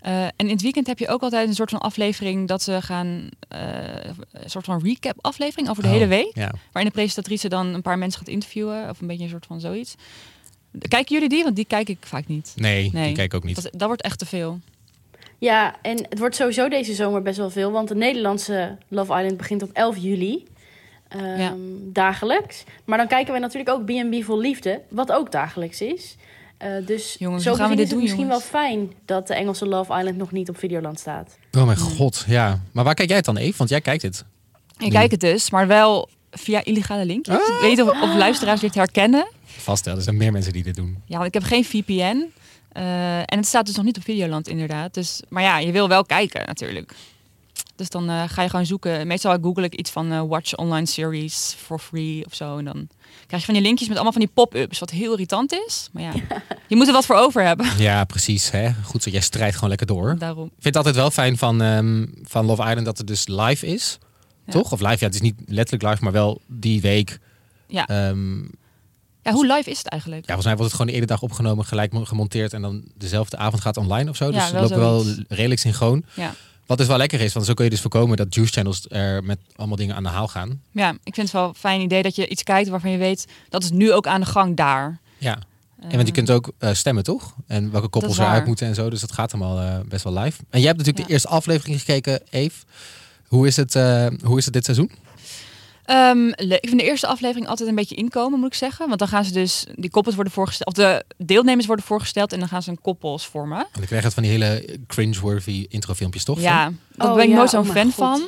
Eh, 0.00 0.24
en 0.24 0.32
in 0.36 0.48
het 0.48 0.62
weekend 0.62 0.86
heb 0.86 0.98
je 0.98 1.08
ook 1.08 1.22
altijd 1.22 1.48
een 1.48 1.54
soort 1.54 1.70
van 1.70 1.80
aflevering 1.80 2.48
dat 2.48 2.62
ze 2.62 2.82
gaan, 2.82 3.28
eh, 3.48 3.60
een 4.32 4.50
soort 4.50 4.64
van 4.64 4.82
recap 4.84 5.18
aflevering 5.20 5.68
over 5.68 5.82
de 5.82 5.88
Oh, 5.88 5.94
hele 5.94 6.06
week. 6.06 6.30
Ja. 6.34 6.52
Waarin 6.72 6.90
de 6.92 6.96
presentatrice 6.98 7.48
dan 7.48 7.66
een 7.66 7.82
paar 7.82 7.98
mensen 7.98 8.18
gaat 8.18 8.28
interviewen. 8.28 8.88
Of 8.90 9.00
een 9.00 9.06
beetje 9.06 9.24
een 9.24 9.30
soort 9.30 9.46
van 9.46 9.60
zoiets. 9.60 9.94
Kijken 10.88 11.14
jullie 11.14 11.28
die? 11.28 11.42
Want 11.44 11.56
die 11.56 11.64
kijk 11.64 11.88
ik 11.88 11.98
vaak 12.00 12.26
niet. 12.26 12.52
Nee, 12.56 12.90
Nee. 12.92 13.06
die 13.06 13.14
kijk 13.14 13.32
ik 13.32 13.34
ook 13.34 13.44
niet. 13.44 13.54
Dat, 13.62 13.68
dat 13.72 13.86
wordt 13.86 14.02
echt 14.02 14.18
te 14.18 14.26
veel. 14.26 14.60
Ja, 15.42 15.74
en 15.82 16.06
het 16.08 16.18
wordt 16.18 16.36
sowieso 16.36 16.68
deze 16.68 16.94
zomer 16.94 17.22
best 17.22 17.36
wel 17.38 17.50
veel. 17.50 17.70
Want 17.70 17.88
de 17.88 17.94
Nederlandse 17.94 18.76
Love 18.88 19.12
Island 19.14 19.36
begint 19.36 19.62
op 19.62 19.70
11 19.72 19.96
juli. 19.96 20.44
Ehm, 21.08 21.40
Ja. 21.40 21.54
Dagelijks. 21.92 22.64
Maar 22.84 22.98
dan 22.98 23.06
kijken 23.06 23.32
we 23.34 23.38
natuurlijk 23.38 23.70
ook 23.70 23.84
B&B 23.84 24.24
Vol 24.24 24.38
Liefde. 24.38 24.80
Wat 24.88 25.12
ook 25.12 25.32
dagelijks 25.32 25.80
is. 25.80 26.16
Eh, 26.58 26.68
dus 26.86 27.16
Jongens, 27.18 27.44
zo 27.44 27.54
gaan 27.54 27.68
we 27.70 27.76
dit 27.76 27.78
is 27.78 27.82
het 27.82 27.90
doen, 27.90 28.00
misschien 28.02 28.24
jongens? 28.24 28.50
wel 28.50 28.60
fijn 28.62 28.92
dat 29.04 29.26
de 29.26 29.34
Engelse 29.34 29.66
Love 29.66 29.98
Island 29.98 30.16
nog 30.16 30.32
niet 30.32 30.48
op 30.48 30.58
Videoland 30.58 31.00
staat. 31.00 31.36
Oh 31.58 31.64
mijn 31.64 31.78
god, 31.78 32.24
ja. 32.26 32.60
Maar 32.72 32.84
waar 32.84 32.94
kijk 32.94 33.08
jij 33.08 33.16
het 33.16 33.26
dan, 33.26 33.36
Eve? 33.36 33.56
Want 33.56 33.70
jij 33.70 33.80
kijkt 33.80 34.02
dit. 34.02 34.24
Ik 34.78 34.90
kijk 34.90 35.10
het 35.10 35.20
dus, 35.20 35.50
maar 35.50 35.66
wel 35.66 36.08
via 36.30 36.64
illegale 36.64 37.04
linkjes. 37.04 37.36
Ik 37.36 37.58
weet 37.60 37.80
of 37.82 38.14
luisteraars 38.16 38.60
dit 38.60 38.74
herkennen. 38.74 39.26
Vast 39.44 39.84
wel, 39.84 39.96
er 39.96 40.02
zijn 40.02 40.16
meer 40.16 40.32
mensen 40.32 40.52
die 40.52 40.62
dit 40.62 40.74
doen. 40.74 41.02
Ja, 41.06 41.14
want 41.14 41.26
ik 41.26 41.34
heb 41.34 41.42
geen 41.42 41.64
VPN. 41.64 42.32
Eh, 42.72 43.18
en 43.18 43.36
het 43.36 43.46
staat 43.46 43.66
dus 43.66 43.76
nog 43.76 43.84
niet 43.84 43.96
op 43.96 44.02
Videoland 44.02 44.48
inderdaad. 44.48 44.94
Dus, 44.94 45.20
maar 45.28 45.42
ja, 45.42 45.58
je 45.58 45.72
wil 45.72 45.88
wel 45.88 46.04
kijken 46.04 46.46
natuurlijk. 46.46 46.94
Dus 47.76 47.90
dan 47.90 48.10
eh, 48.10 48.22
ga 48.26 48.42
je 48.42 48.48
gewoon 48.48 48.66
zoeken. 48.66 49.06
Meestal 49.06 49.38
google 49.42 49.64
ik 49.64 49.74
iets 49.74 49.90
van 49.90 50.12
eh, 50.12 50.22
watch 50.28 50.56
online 50.56 50.86
series 50.86 51.54
for 51.58 51.78
free 51.78 52.24
of 52.26 52.34
zo. 52.34 52.58
En 52.58 52.64
dan 52.64 52.88
krijg 53.26 53.42
je 53.42 53.46
van 53.46 53.54
die 53.54 53.62
linkjes 53.62 53.88
met 53.88 53.96
allemaal 53.96 54.12
van 54.12 54.22
die 54.22 54.30
pop-ups. 54.34 54.78
Wat 54.78 54.90
heel 54.90 55.12
irritant 55.12 55.52
is. 55.52 55.88
Maar 55.92 56.02
ja, 56.02 56.12
je 56.68 56.76
moet 56.76 56.86
er 56.86 56.92
wat 56.92 57.06
voor 57.06 57.16
over 57.16 57.44
hebben. 57.44 57.66
Ja, 57.78 58.04
precies. 58.04 58.50
Hè? 58.50 58.70
Goed 58.84 59.02
zo, 59.02 59.10
jij 59.10 59.20
strijdt 59.20 59.54
gewoon 59.54 59.68
lekker 59.68 59.86
door. 59.86 60.18
Daarom. 60.18 60.46
Ik 60.46 60.52
vind 60.52 60.64
het 60.64 60.76
altijd 60.76 60.94
wel 60.94 61.10
fijn 61.10 61.38
van, 61.38 61.62
ehm, 61.62 62.06
van 62.22 62.46
Love 62.46 62.62
Island 62.62 62.84
dat 62.84 62.98
het 62.98 63.06
dus 63.06 63.28
live 63.28 63.66
is. 63.66 63.98
Ja. 64.46 64.52
Toch? 64.52 64.72
Of 64.72 64.80
live, 64.80 64.96
ja, 64.98 65.06
het 65.06 65.14
is 65.14 65.20
niet 65.20 65.36
letterlijk 65.46 65.90
live, 65.90 66.02
maar 66.02 66.12
wel 66.12 66.40
die 66.46 66.80
week. 66.80 67.18
Ja. 67.66 67.86
Ehm, 67.86 68.40
Ja, 69.22 69.32
hoe 69.32 69.46
live 69.46 69.70
is 69.70 69.78
het 69.78 69.86
eigenlijk? 69.88 70.20
ja, 70.20 70.26
volgens 70.26 70.46
mij 70.46 70.56
wordt 70.56 70.70
het 70.72 70.80
gewoon 70.80 70.92
de 70.92 70.98
ene 70.98 71.06
dag 71.12 71.22
opgenomen, 71.22 71.64
gelijk 71.64 71.92
mo- 71.92 72.04
gemonteerd 72.04 72.52
en 72.52 72.62
dan 72.62 72.82
dezelfde 72.96 73.36
avond 73.36 73.62
gaat 73.62 73.76
online 73.76 74.10
of 74.10 74.16
zo. 74.16 74.24
Ja, 74.24 74.30
dus 74.32 74.42
het 74.44 74.60
loopt 74.60 74.74
wel 74.74 75.04
redelijk 75.28 75.60
synchroon. 75.60 76.04
Ja. 76.14 76.34
Wat 76.66 76.78
dus 76.78 76.86
wel 76.86 76.96
lekker 76.96 77.20
is, 77.20 77.32
want 77.32 77.46
zo 77.46 77.54
kun 77.54 77.64
je 77.64 77.70
dus 77.70 77.80
voorkomen 77.80 78.16
dat 78.16 78.34
juice 78.34 78.52
channels 78.52 78.86
er 78.88 79.24
met 79.24 79.38
allemaal 79.56 79.76
dingen 79.76 79.94
aan 79.96 80.02
de 80.02 80.08
haal 80.08 80.28
gaan. 80.28 80.60
Ja, 80.70 80.90
ik 80.90 81.14
vind 81.14 81.16
het 81.26 81.30
wel 81.32 81.48
een 81.48 81.54
fijn 81.54 81.80
idee 81.80 82.02
dat 82.02 82.16
je 82.16 82.28
iets 82.28 82.42
kijkt 82.42 82.68
waarvan 82.68 82.90
je 82.90 82.98
weet 82.98 83.26
dat 83.48 83.62
is 83.62 83.70
nu 83.70 83.92
ook 83.92 84.06
aan 84.06 84.20
de 84.20 84.26
gang 84.26 84.56
daar. 84.56 85.00
Ja. 85.18 85.38
En 85.80 85.94
want 85.96 86.06
je 86.06 86.12
kunt 86.12 86.30
ook 86.30 86.52
eh, 86.58 86.72
stemmen, 86.72 87.04
toch? 87.04 87.34
En 87.46 87.70
welke 87.70 87.88
koppels 87.88 88.18
eruit 88.18 88.46
moeten 88.46 88.66
en 88.66 88.74
zo. 88.74 88.90
Dus 88.90 89.00
dat 89.00 89.12
gaat 89.12 89.32
allemaal 89.34 89.60
eh, 89.60 89.78
best 89.88 90.04
wel 90.04 90.12
live. 90.12 90.40
En 90.50 90.58
jij 90.58 90.66
hebt 90.68 90.78
natuurlijk 90.78 90.98
Ja. 90.98 91.04
de 91.06 91.12
eerste 91.12 91.28
aflevering 91.28 91.78
gekeken, 91.78 92.20
Eve. 92.30 92.64
Hoe 93.26 93.46
is 93.46 93.56
het, 93.56 93.74
eh, 93.74 94.06
hoe 94.24 94.38
is 94.38 94.44
het 94.44 94.54
dit 94.54 94.64
seizoen? 94.64 94.90
Ehm, 95.84 96.26
ik 96.28 96.68
vind 96.68 96.78
de 96.80 96.86
eerste 96.86 97.06
aflevering 97.06 97.46
altijd 97.48 97.68
een 97.68 97.74
beetje 97.74 97.94
inkomen, 97.94 98.38
moet 98.38 98.48
ik 98.48 98.54
zeggen. 98.58 98.86
Want 98.86 98.98
dan 98.98 99.08
gaan 99.08 99.24
ze 99.24 99.32
dus, 99.32 99.66
die 99.74 99.90
koppels 99.90 100.14
worden 100.14 100.32
voorgesteld, 100.32 100.68
of 100.68 100.84
de 100.84 101.04
deelnemers 101.16 101.66
worden 101.66 101.84
voorgesteld 101.84 102.32
en 102.32 102.38
dan 102.38 102.48
gaan 102.48 102.62
ze 102.62 102.70
een 102.70 102.80
koppels 102.80 103.26
vormen. 103.26 103.56
Want 103.58 103.76
ik 103.80 103.86
krijg 103.86 104.04
het 104.04 104.14
van 104.14 104.22
die 104.22 104.32
hele 104.32 104.78
cringe-worthy 104.86 105.66
introfilmpjes, 105.68 106.24
toch? 106.24 106.40
Ja, 106.40 106.72
daar 106.96 107.08
Oh, 107.08 107.14
ben 107.14 107.24
ik 107.24 107.30
ja, 107.30 107.36
nooit 107.36 107.50
zo'n 107.50 107.68
oh 107.68 107.74
fan 107.74 107.84
God. 107.84 107.94
van. 107.94 108.20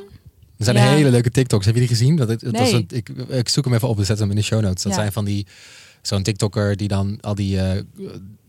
Er 0.58 0.64
zijn 0.64 0.76
Ja. 0.76 0.82
hele 0.82 1.10
leuke 1.10 1.30
TikToks. 1.30 1.64
Heb 1.66 1.74
je 1.74 1.80
die 1.80 1.88
gezien? 1.90 2.16
Dat, 2.16 2.28
het, 2.28 2.40
dat 2.40 2.56
was 2.58 2.70
Nee. 2.72 2.86
een, 2.88 2.96
ik, 2.96 3.08
ik 3.28 3.48
zoek 3.48 3.64
hem 3.64 3.74
even 3.74 3.88
op. 3.88 3.96
We 3.96 4.04
zetten 4.04 4.26
hem 4.28 4.34
in 4.36 4.40
de 4.40 4.46
show 4.46 4.60
notes. 4.60 4.82
Dat 4.82 4.92
Ja. 4.92 4.98
zijn 4.98 5.12
van 5.12 5.24
die 5.24 5.46
zo'n 6.02 6.22
TikToker 6.22 6.76
die 6.76 6.88
dan 6.88 7.18
al 7.20 7.34
die 7.34 7.60
eh, 7.60 7.80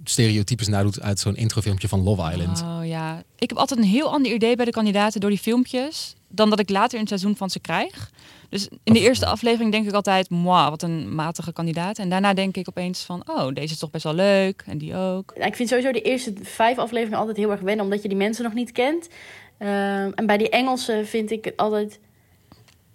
stereotypes 0.04 0.68
nadoet 0.68 1.02
uit 1.02 1.20
zo'n 1.20 1.36
introfilmpje 1.36 1.88
van 1.88 2.04
Love 2.04 2.32
Island. 2.32 2.62
Oh 2.62 2.86
ja, 2.86 3.24
ik 3.38 3.50
heb 3.50 3.58
altijd 3.58 3.80
een 3.80 3.86
heel 3.86 4.12
ander 4.12 4.34
idee 4.34 4.56
bij 4.56 4.66
de 4.66 4.72
kandidaten 4.72 5.20
door 5.22 5.30
die 5.30 5.40
filmpjes 5.40 6.14
dan 6.28 6.50
dat 6.50 6.60
ik 6.60 6.70
later 6.70 6.94
in 6.94 7.00
het 7.00 7.08
seizoen 7.10 7.36
van 7.36 7.50
ze 7.50 7.60
krijg. 7.60 8.12
Dus 8.50 8.68
in 8.84 8.94
de 8.94 9.00
eerste 9.00 9.26
aflevering 9.26 9.72
denk 9.72 9.88
ik 9.88 9.94
altijd, 9.94 10.30
moi, 10.30 10.70
wat 10.70 10.82
een 10.82 11.16
matige 11.16 11.54
kandidaat. 11.54 11.98
En 11.98 12.10
daarna 12.10 12.34
denk 12.34 12.58
ik 12.58 12.70
opeens 12.70 13.04
van, 13.04 13.24
oh, 13.30 13.54
deze 13.54 13.74
is 13.74 13.80
toch 13.80 13.92
best 13.92 14.04
wel 14.04 14.14
leuk 14.14 14.64
en 14.66 14.78
die 14.78 14.96
ook. 14.96 15.34
Nou, 15.36 15.48
ik 15.48 15.56
vind 15.56 15.70
sowieso 15.70 15.92
de 15.92 16.02
eerste 16.02 16.34
vijf 16.42 16.78
afleveringen 16.78 17.20
altijd 17.20 17.38
heel 17.38 17.52
erg 17.52 17.62
wennen, 17.62 17.86
omdat 17.86 18.02
je 18.02 18.08
die 18.08 18.18
mensen 18.18 18.44
nog 18.44 18.54
niet 18.54 18.72
kent. 18.72 19.10
Ehm, 19.58 20.12
en 20.16 20.26
bij 20.26 20.38
die 20.38 20.50
Engelsen 20.50 21.08
vind 21.08 21.32
ik 21.32 21.46
het 21.46 21.58
altijd 21.58 22.00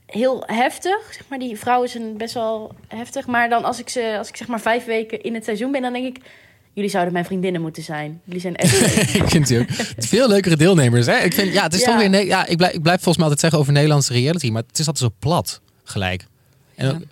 heel 0.07 0.43
heftig. 0.47 1.13
Zeg 1.13 1.29
maar, 1.29 1.39
die 1.39 1.59
vrouw 1.59 1.83
is 1.83 1.95
een 1.95 2.17
best 2.17 2.35
wel 2.35 2.73
heftig. 2.89 3.27
Maar 3.27 3.49
dan 3.49 3.65
als 3.65 3.79
ik, 3.79 3.89
ze, 3.89 4.15
als 4.19 4.29
ik 4.29 4.37
zeg 4.37 4.49
maar 4.49 4.61
vijf 4.61 4.85
weken 4.85 5.23
in 5.23 5.35
het 5.35 5.45
seizoen 5.45 5.73
ben, 5.73 5.83
dan 5.83 5.93
denk 5.93 6.17
ik... 6.17 6.25
Jullie 6.73 6.91
zouden 6.91 7.13
mijn 7.13 7.25
vriendinnen 7.25 7.61
moeten 7.61 7.83
zijn. 7.83 8.21
Jullie 8.25 8.41
zijn 8.41 8.57
echt 8.57 8.81
ik 9.23 9.29
vind 9.29 9.47
die 9.47 9.59
ook 9.59 9.67
veel 9.99 10.29
leukere 10.29 10.57
deelnemers. 10.57 11.07
Hè? 11.07 11.19
Ik 11.19 11.33
vind, 11.35 11.53
ja, 11.53 11.63
het 11.63 11.75
is 11.75 11.81
Ja. 11.81 11.87
toch 11.87 12.09
weer. 12.11 12.27
Ja, 12.27 12.47
ik 12.47 12.57
blijf, 12.57 12.73
ik 12.73 12.83
blijf 12.83 12.97
volgens 13.03 13.17
mij 13.17 13.25
altijd 13.25 13.41
zeggen 13.41 13.59
over 13.61 13.73
Nederlandse 13.73 14.13
reality, 14.13 14.51
maar 14.51 14.63
het 14.67 14.79
is 14.79 14.87
altijd 14.87 15.13
zo 15.13 15.17
plat 15.19 15.61
gelijk. 15.85 16.27
En 16.75 16.87
Ja. 16.87 16.93
ook 16.93 17.03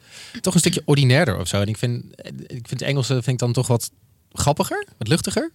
toch 0.40 0.54
een 0.54 0.60
stukje 0.60 0.82
ordinairder 0.84 1.38
of 1.38 1.48
zo. 1.48 1.60
En 1.60 1.66
ik 1.66 1.76
vind, 1.78 2.04
ik 2.46 2.68
vind 2.68 2.78
de 2.78 2.84
Engelse 2.84 3.12
vind 3.12 3.26
ik 3.26 3.38
dan 3.38 3.52
toch 3.52 3.66
wat 3.66 3.90
grappiger, 4.32 4.86
wat 4.98 5.08
luchtiger. 5.08 5.50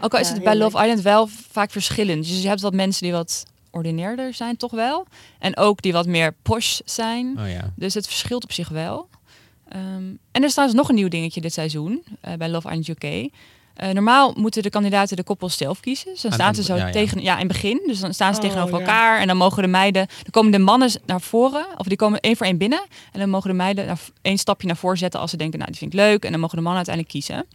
Ook 0.00 0.14
al 0.14 0.20
is 0.20 0.28
Ja, 0.28 0.34
het 0.34 0.42
bij 0.44 0.56
Love 0.56 0.76
leuk. 0.76 0.82
Island 0.86 1.02
wel 1.02 1.28
vaak 1.50 1.70
verschillend. 1.70 2.26
Dus 2.28 2.42
je 2.42 2.48
hebt 2.48 2.60
wat 2.60 2.74
mensen 2.74 3.02
die 3.02 3.12
wat 3.12 3.44
ordinairder 3.70 4.34
zijn, 4.34 4.56
toch 4.56 4.70
wel. 4.70 5.06
En 5.38 5.56
ook 5.56 5.82
die 5.82 5.92
wat 5.92 6.06
meer 6.06 6.34
posh 6.42 6.78
zijn. 6.84 7.36
Oh 7.38 7.48
ja. 7.50 7.72
Dus 7.76 7.94
het 7.94 8.06
verschilt 8.06 8.44
op 8.44 8.52
zich 8.52 8.68
wel. 8.68 9.08
Ehm, 9.70 9.82
en 10.32 10.40
er 10.40 10.44
is 10.44 10.50
trouwens 10.52 10.78
nog 10.80 10.88
een 10.88 10.94
nieuw 10.94 11.08
dingetje 11.08 11.40
dit 11.40 11.52
seizoen 11.52 12.02
eh, 12.20 12.34
bij 12.34 12.48
Love 12.48 12.68
Island 12.68 12.88
UK. 12.88 13.30
Eh, 13.74 13.88
normaal 13.90 14.32
moeten 14.36 14.62
de 14.62 14.70
kandidaten 14.70 15.16
de 15.16 15.22
koppels 15.22 15.56
zelf 15.56 15.80
kiezen. 15.80 16.12
Dus 16.12 16.20
dan 16.20 16.30
Aan- 16.30 16.36
staan 16.36 16.48
aan- 16.48 16.54
ze 16.54 16.62
zo 16.62 16.76
ja, 16.76 16.86
ja. 16.86 16.92
tegen, 16.92 17.22
ja, 17.22 17.32
in 17.32 17.38
het 17.38 17.48
begin. 17.48 17.82
Dus 17.86 18.00
dan 18.00 18.14
staan 18.14 18.34
ze 18.34 18.40
Oh, 18.40 18.46
tegenover 18.46 18.74
ja. 18.74 18.80
elkaar 18.80 19.20
en 19.20 19.26
dan 19.26 19.36
mogen 19.36 19.62
de 19.62 19.68
meiden, 19.68 20.06
dan 20.06 20.30
komen 20.30 20.52
de 20.52 20.58
mannen 20.58 20.90
naar 21.06 21.20
voren, 21.20 21.66
of 21.76 21.86
die 21.86 21.96
komen 21.96 22.20
één 22.20 22.36
voor 22.36 22.46
één 22.46 22.58
binnen. 22.58 22.82
En 23.12 23.20
dan 23.20 23.30
mogen 23.30 23.50
de 23.50 23.56
meiden 23.56 23.86
naar, 23.86 24.00
één 24.22 24.38
stapje 24.38 24.66
naar 24.66 24.76
voren 24.76 24.98
zetten 24.98 25.20
als 25.20 25.30
ze 25.30 25.36
denken, 25.36 25.58
nou, 25.58 25.70
die 25.70 25.80
vind 25.80 25.92
ik 25.92 25.98
leuk. 25.98 26.24
En 26.24 26.30
dan 26.30 26.40
mogen 26.40 26.56
de 26.56 26.62
mannen 26.62 26.86
uiteindelijk 26.86 27.14
kiezen. 27.26 27.46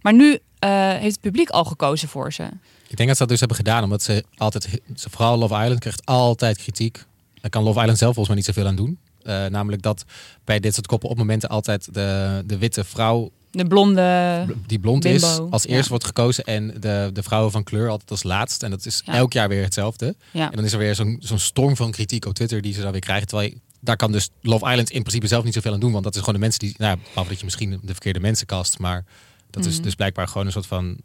Maar 0.00 0.12
nu 0.14 0.38
eh, 0.58 0.70
heeft 0.90 1.04
het 1.12 1.20
publiek 1.20 1.48
al 1.50 1.64
gekozen 1.64 2.08
voor 2.08 2.32
ze. 2.32 2.42
Ik 2.88 2.96
denk 2.96 3.08
dat 3.08 3.16
ze 3.16 3.22
dat 3.22 3.28
dus 3.28 3.38
hebben 3.38 3.56
gedaan, 3.56 3.82
omdat 3.84 4.02
ze 4.02 4.24
altijd, 4.36 4.68
ze, 4.96 5.10
vooral 5.10 5.38
Love 5.38 5.54
Island 5.62 5.80
krijgt 5.80 6.06
altijd 6.06 6.56
kritiek. 6.58 7.04
Daar 7.40 7.50
kan 7.50 7.62
Love 7.62 7.78
Island 7.80 7.98
zelf 7.98 8.14
volgens 8.14 8.26
mij 8.28 8.36
niet 8.36 8.54
zoveel 8.54 8.66
aan 8.66 8.76
doen. 8.76 8.98
Eh, 9.26 9.46
namelijk 9.46 9.82
dat 9.82 10.04
bij 10.44 10.60
dit 10.60 10.74
soort 10.74 10.86
koppen 10.86 11.08
op 11.08 11.16
momenten 11.16 11.48
altijd 11.48 11.94
de, 11.94 12.42
de 12.46 12.58
witte 12.58 12.84
vrouw 12.84 13.30
De 13.50 13.66
blonde. 13.66 14.46
die 14.66 14.78
blond 14.78 15.04
is, 15.04 15.22
als 15.50 15.66
eerst 15.66 15.82
ja. 15.84 15.88
wordt 15.88 16.04
gekozen 16.04 16.44
en 16.44 16.74
de, 16.80 17.10
de 17.12 17.22
vrouwen 17.22 17.52
van 17.52 17.64
kleur 17.64 17.88
altijd 17.88 18.10
als 18.10 18.22
laatst. 18.22 18.62
En 18.62 18.70
dat 18.70 18.86
is 18.86 19.02
Ja. 19.04 19.14
elk 19.14 19.32
jaar 19.32 19.48
weer 19.48 19.62
hetzelfde. 19.62 20.14
Ja. 20.30 20.50
En 20.50 20.56
dan 20.56 20.64
is 20.64 20.72
er 20.72 20.78
weer 20.78 20.94
zo'n 20.94 21.16
zo'n 21.20 21.38
storm 21.38 21.76
van 21.76 21.90
kritiek 21.90 22.24
op 22.26 22.34
Twitter 22.34 22.60
die 22.60 22.72
ze 22.72 22.80
dan 22.80 22.92
weer 22.92 23.00
krijgen. 23.00 23.26
Terwijl 23.26 23.48
je- 23.50 23.56
daar 23.80 23.96
kan 23.96 24.12
dus 24.12 24.30
Love 24.42 24.68
Island 24.70 24.90
in 24.90 25.00
principe 25.00 25.26
zelf 25.26 25.44
niet 25.44 25.54
zoveel 25.54 25.72
aan 25.72 25.80
doen. 25.80 25.92
Want 25.92 26.04
dat 26.04 26.12
is 26.14 26.18
gewoon 26.20 26.34
de 26.34 26.40
mensen 26.40 26.60
die, 26.60 26.74
nou, 26.78 26.96
ja, 26.96 27.02
behalve 27.08 27.28
dat 27.30 27.38
je 27.38 27.44
misschien 27.44 27.70
de 27.82 27.92
verkeerde 27.92 28.20
mensen 28.20 28.46
kast. 28.46 28.78
Maar 28.78 29.04
dat 29.50 29.64
is 29.64 29.74
Mhm. 29.74 29.82
dus 29.82 29.94
blijkbaar 29.94 30.28
gewoon 30.28 30.46
een 30.46 30.52
soort 30.52 30.66
van 30.66 30.96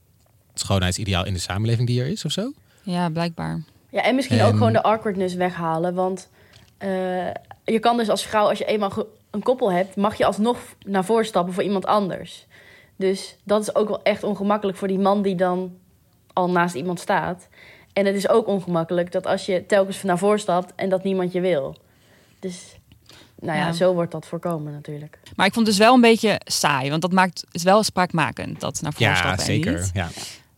schoonheidsideaal 0.53 1.25
in 1.25 1.33
de 1.33 1.39
samenleving 1.39 1.87
die 1.87 2.01
er 2.01 2.07
is 2.07 2.25
of 2.25 2.31
zo. 2.31 2.51
ja, 2.83 3.09
blijkbaar. 3.09 3.61
Ja, 3.91 4.01
en 4.03 4.15
misschien 4.15 4.39
En- 4.39 4.45
ook 4.45 4.51
gewoon 4.53 4.73
de 4.73 4.83
awkwardness 4.83 5.33
weghalen. 5.35 5.93
Want 5.93 6.29
eh, 6.77 6.89
je 7.63 7.79
kan 7.79 7.97
dus 7.97 8.09
als 8.09 8.23
vrouw, 8.25 8.47
als 8.49 8.57
je 8.57 8.65
eenmaal 8.65 8.91
een 9.29 9.43
koppel 9.43 9.71
hebt, 9.71 9.95
mag 9.95 10.15
je 10.17 10.25
alsnog 10.25 10.57
naar 10.85 11.05
voren 11.05 11.25
stappen 11.25 11.53
voor 11.53 11.63
iemand 11.63 11.85
anders. 11.85 12.45
Dus 12.95 13.35
dat 13.43 13.61
is 13.61 13.75
ook 13.75 13.87
wel 13.87 14.03
echt 14.03 14.23
ongemakkelijk 14.23 14.77
voor 14.77 14.87
die 14.87 14.99
man 14.99 15.21
die 15.21 15.35
dan 15.35 15.73
al 16.33 16.49
naast 16.49 16.75
iemand 16.75 16.99
staat. 16.99 17.47
En 17.93 18.05
het 18.05 18.15
is 18.15 18.29
ook 18.29 18.47
ongemakkelijk 18.47 19.11
dat 19.11 19.25
als 19.27 19.45
je 19.45 19.65
telkens 19.65 20.03
naar 20.03 20.17
voren 20.17 20.39
stapt 20.39 20.73
en 20.75 20.89
dat 20.89 21.03
niemand 21.03 21.31
je 21.31 21.41
wil. 21.41 21.75
Dus 22.39 22.75
nou 23.39 23.57
ja, 23.57 23.65
Ja. 23.65 23.71
zo 23.71 23.93
wordt 23.93 24.11
dat 24.11 24.25
voorkomen 24.25 24.73
natuurlijk. 24.73 25.19
Maar 25.35 25.45
ik 25.45 25.53
vond 25.53 25.67
het 25.67 25.75
dus 25.75 25.85
wel 25.85 25.93
een 25.93 26.01
beetje 26.01 26.41
saai, 26.43 26.89
want 26.89 27.01
dat 27.01 27.11
maakt 27.11 27.43
is 27.51 27.63
wel 27.63 27.83
spraakmakend 27.83 28.59
dat 28.59 28.81
naar 28.81 28.93
voren 28.93 29.17
stappen 29.17 29.45
en 29.45 29.53
niet. 29.53 29.89
Ja. 29.93 30.09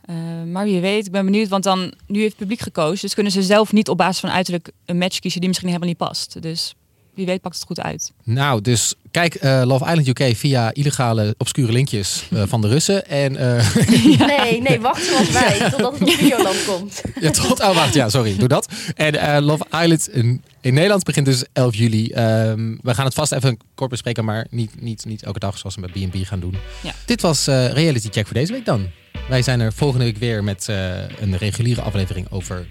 Eh, 0.05 0.15
maar 0.51 0.65
wie 0.65 0.81
weet, 0.81 1.05
ik 1.05 1.11
ben 1.11 1.25
benieuwd, 1.25 1.47
want 1.47 1.63
dan 1.63 1.93
nu 2.07 2.19
heeft 2.19 2.29
het 2.31 2.39
publiek 2.39 2.59
gekozen, 2.59 3.01
dus 3.01 3.13
kunnen 3.13 3.31
ze 3.31 3.43
zelf 3.43 3.71
niet 3.71 3.89
op 3.89 3.97
basis 3.97 4.19
van 4.19 4.29
uiterlijk 4.29 4.71
een 4.85 4.97
match 4.97 5.19
kiezen 5.19 5.39
die 5.39 5.49
misschien 5.49 5.69
helemaal 5.69 5.89
niet 5.89 5.97
past. 5.97 6.41
Dus 6.41 6.75
wie 7.15 7.25
weet 7.25 7.41
pakt 7.41 7.55
het 7.55 7.65
goed 7.65 7.81
uit. 7.81 8.11
Nou, 8.23 8.61
dus 8.61 8.93
kijk 9.11 9.35
eh, 9.35 9.61
Love 9.65 9.85
Island 9.85 10.07
UK 10.07 10.35
via 10.35 10.73
illegale 10.73 11.35
obscure 11.37 11.71
linkjes 11.71 12.23
eh, 12.31 12.43
van 12.47 12.61
de 12.61 12.67
Russen. 12.67 13.07
En 13.07 13.35
eh, 13.35 13.75
Nee, 14.19 14.61
nee, 14.67 14.79
wacht 14.79 15.03
zoals 15.03 15.31
wij, 15.31 15.69
totdat 15.69 15.93
het 15.93 16.01
op 16.01 16.09
Videoland 16.09 16.65
komt. 16.65 17.01
Ja, 17.19 17.31
tot, 17.31 17.59
oh, 17.59 17.75
wacht, 17.75 17.93
ja, 17.93 18.09
sorry, 18.09 18.37
doe 18.37 18.47
dat. 18.47 18.67
En 18.95 19.15
eh, 19.15 19.41
Love 19.41 19.65
Island 19.71 20.09
in, 20.09 20.43
in 20.61 20.73
Nederland 20.73 21.03
begint 21.03 21.25
dus 21.25 21.43
11 21.53 21.75
juli. 21.75 22.07
Ehm, 22.07 22.75
we 22.81 22.93
gaan 22.93 23.05
het 23.05 23.13
vast 23.13 23.31
even 23.31 23.57
kort 23.75 23.89
bespreken, 23.89 24.25
maar 24.25 24.47
niet, 24.49 24.81
niet, 24.81 25.05
niet 25.05 25.23
elke 25.23 25.39
dag 25.39 25.57
zoals 25.57 25.75
we 25.75 25.81
met 25.81 25.91
B&B 25.91 26.25
gaan 26.25 26.39
doen. 26.39 26.55
Ja. 26.83 26.93
Dit 27.05 27.21
was 27.21 27.47
eh, 27.47 27.71
Reality 27.71 28.07
Check 28.11 28.25
voor 28.25 28.35
deze 28.35 28.51
week 28.51 28.65
dan. 28.65 28.87
Wij 29.29 29.41
zijn 29.41 29.59
er 29.59 29.73
volgende 29.73 30.05
week 30.05 30.17
weer 30.17 30.43
met 30.43 30.69
eh, 30.69 30.95
een 31.21 31.37
reguliere 31.37 31.81
aflevering 31.81 32.27
over 32.31 32.67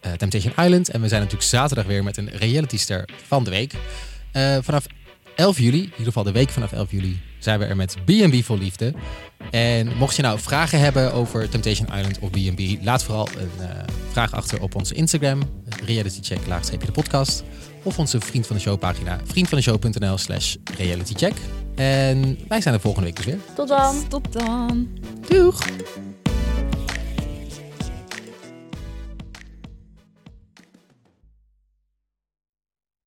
eh, 0.00 0.12
Temptation 0.12 0.52
Island. 0.64 0.90
En 0.90 1.00
we 1.00 1.08
zijn 1.08 1.20
natuurlijk 1.20 1.48
zaterdag 1.48 1.86
weer 1.86 2.04
met 2.04 2.16
een 2.16 2.30
reality 2.30 2.78
ster 2.78 3.08
van 3.26 3.44
de 3.44 3.50
week. 3.50 3.74
Eh, 4.32 4.56
vanaf 4.60 4.86
11 5.36 5.58
juli, 5.58 5.78
in 5.78 5.84
ieder 5.84 6.04
geval 6.04 6.22
de 6.22 6.32
week 6.32 6.50
vanaf 6.50 6.72
11 6.72 6.90
juli, 6.90 7.20
zijn 7.38 7.58
we 7.58 7.64
er 7.64 7.76
met 7.76 7.96
B&B 8.04 8.44
voor 8.44 8.58
Liefde. 8.58 8.94
En 9.50 9.96
mocht 9.96 10.16
je 10.16 10.22
nou 10.22 10.38
vragen 10.38 10.80
hebben 10.80 11.12
over 11.12 11.48
Temptation 11.48 11.86
Island 11.86 12.18
of 12.18 12.30
B&B, 12.30 12.84
laat 12.84 13.04
vooral 13.04 13.28
een 13.38 13.66
eh, 13.66 13.76
vraag 14.10 14.32
achter 14.32 14.62
op 14.62 14.74
onze 14.74 14.94
Instagram, 14.94 15.40
realitycheck, 15.84 16.46
laagstreepje 16.46 16.86
de 16.86 16.92
podcast. 16.92 17.42
Of 17.82 17.98
onze 17.98 18.20
Vriend 18.20 18.46
van 18.46 18.56
de 18.56 18.62
Show 18.62 18.78
pagina, 18.78 19.20
vriendvandeshow.nl 19.24 20.18
slash 20.18 20.56
realitycheck. 20.76 21.34
En 21.74 22.38
wij 22.48 22.60
zijn 22.60 22.74
er 22.74 22.80
volgende 22.80 23.06
week 23.06 23.16
dus 23.16 23.24
weer. 23.24 23.38
Tot 23.54 23.68
dan! 23.68 24.08
Tot 24.08 24.32
dan! 24.32 24.88
Doeg! 25.28 25.64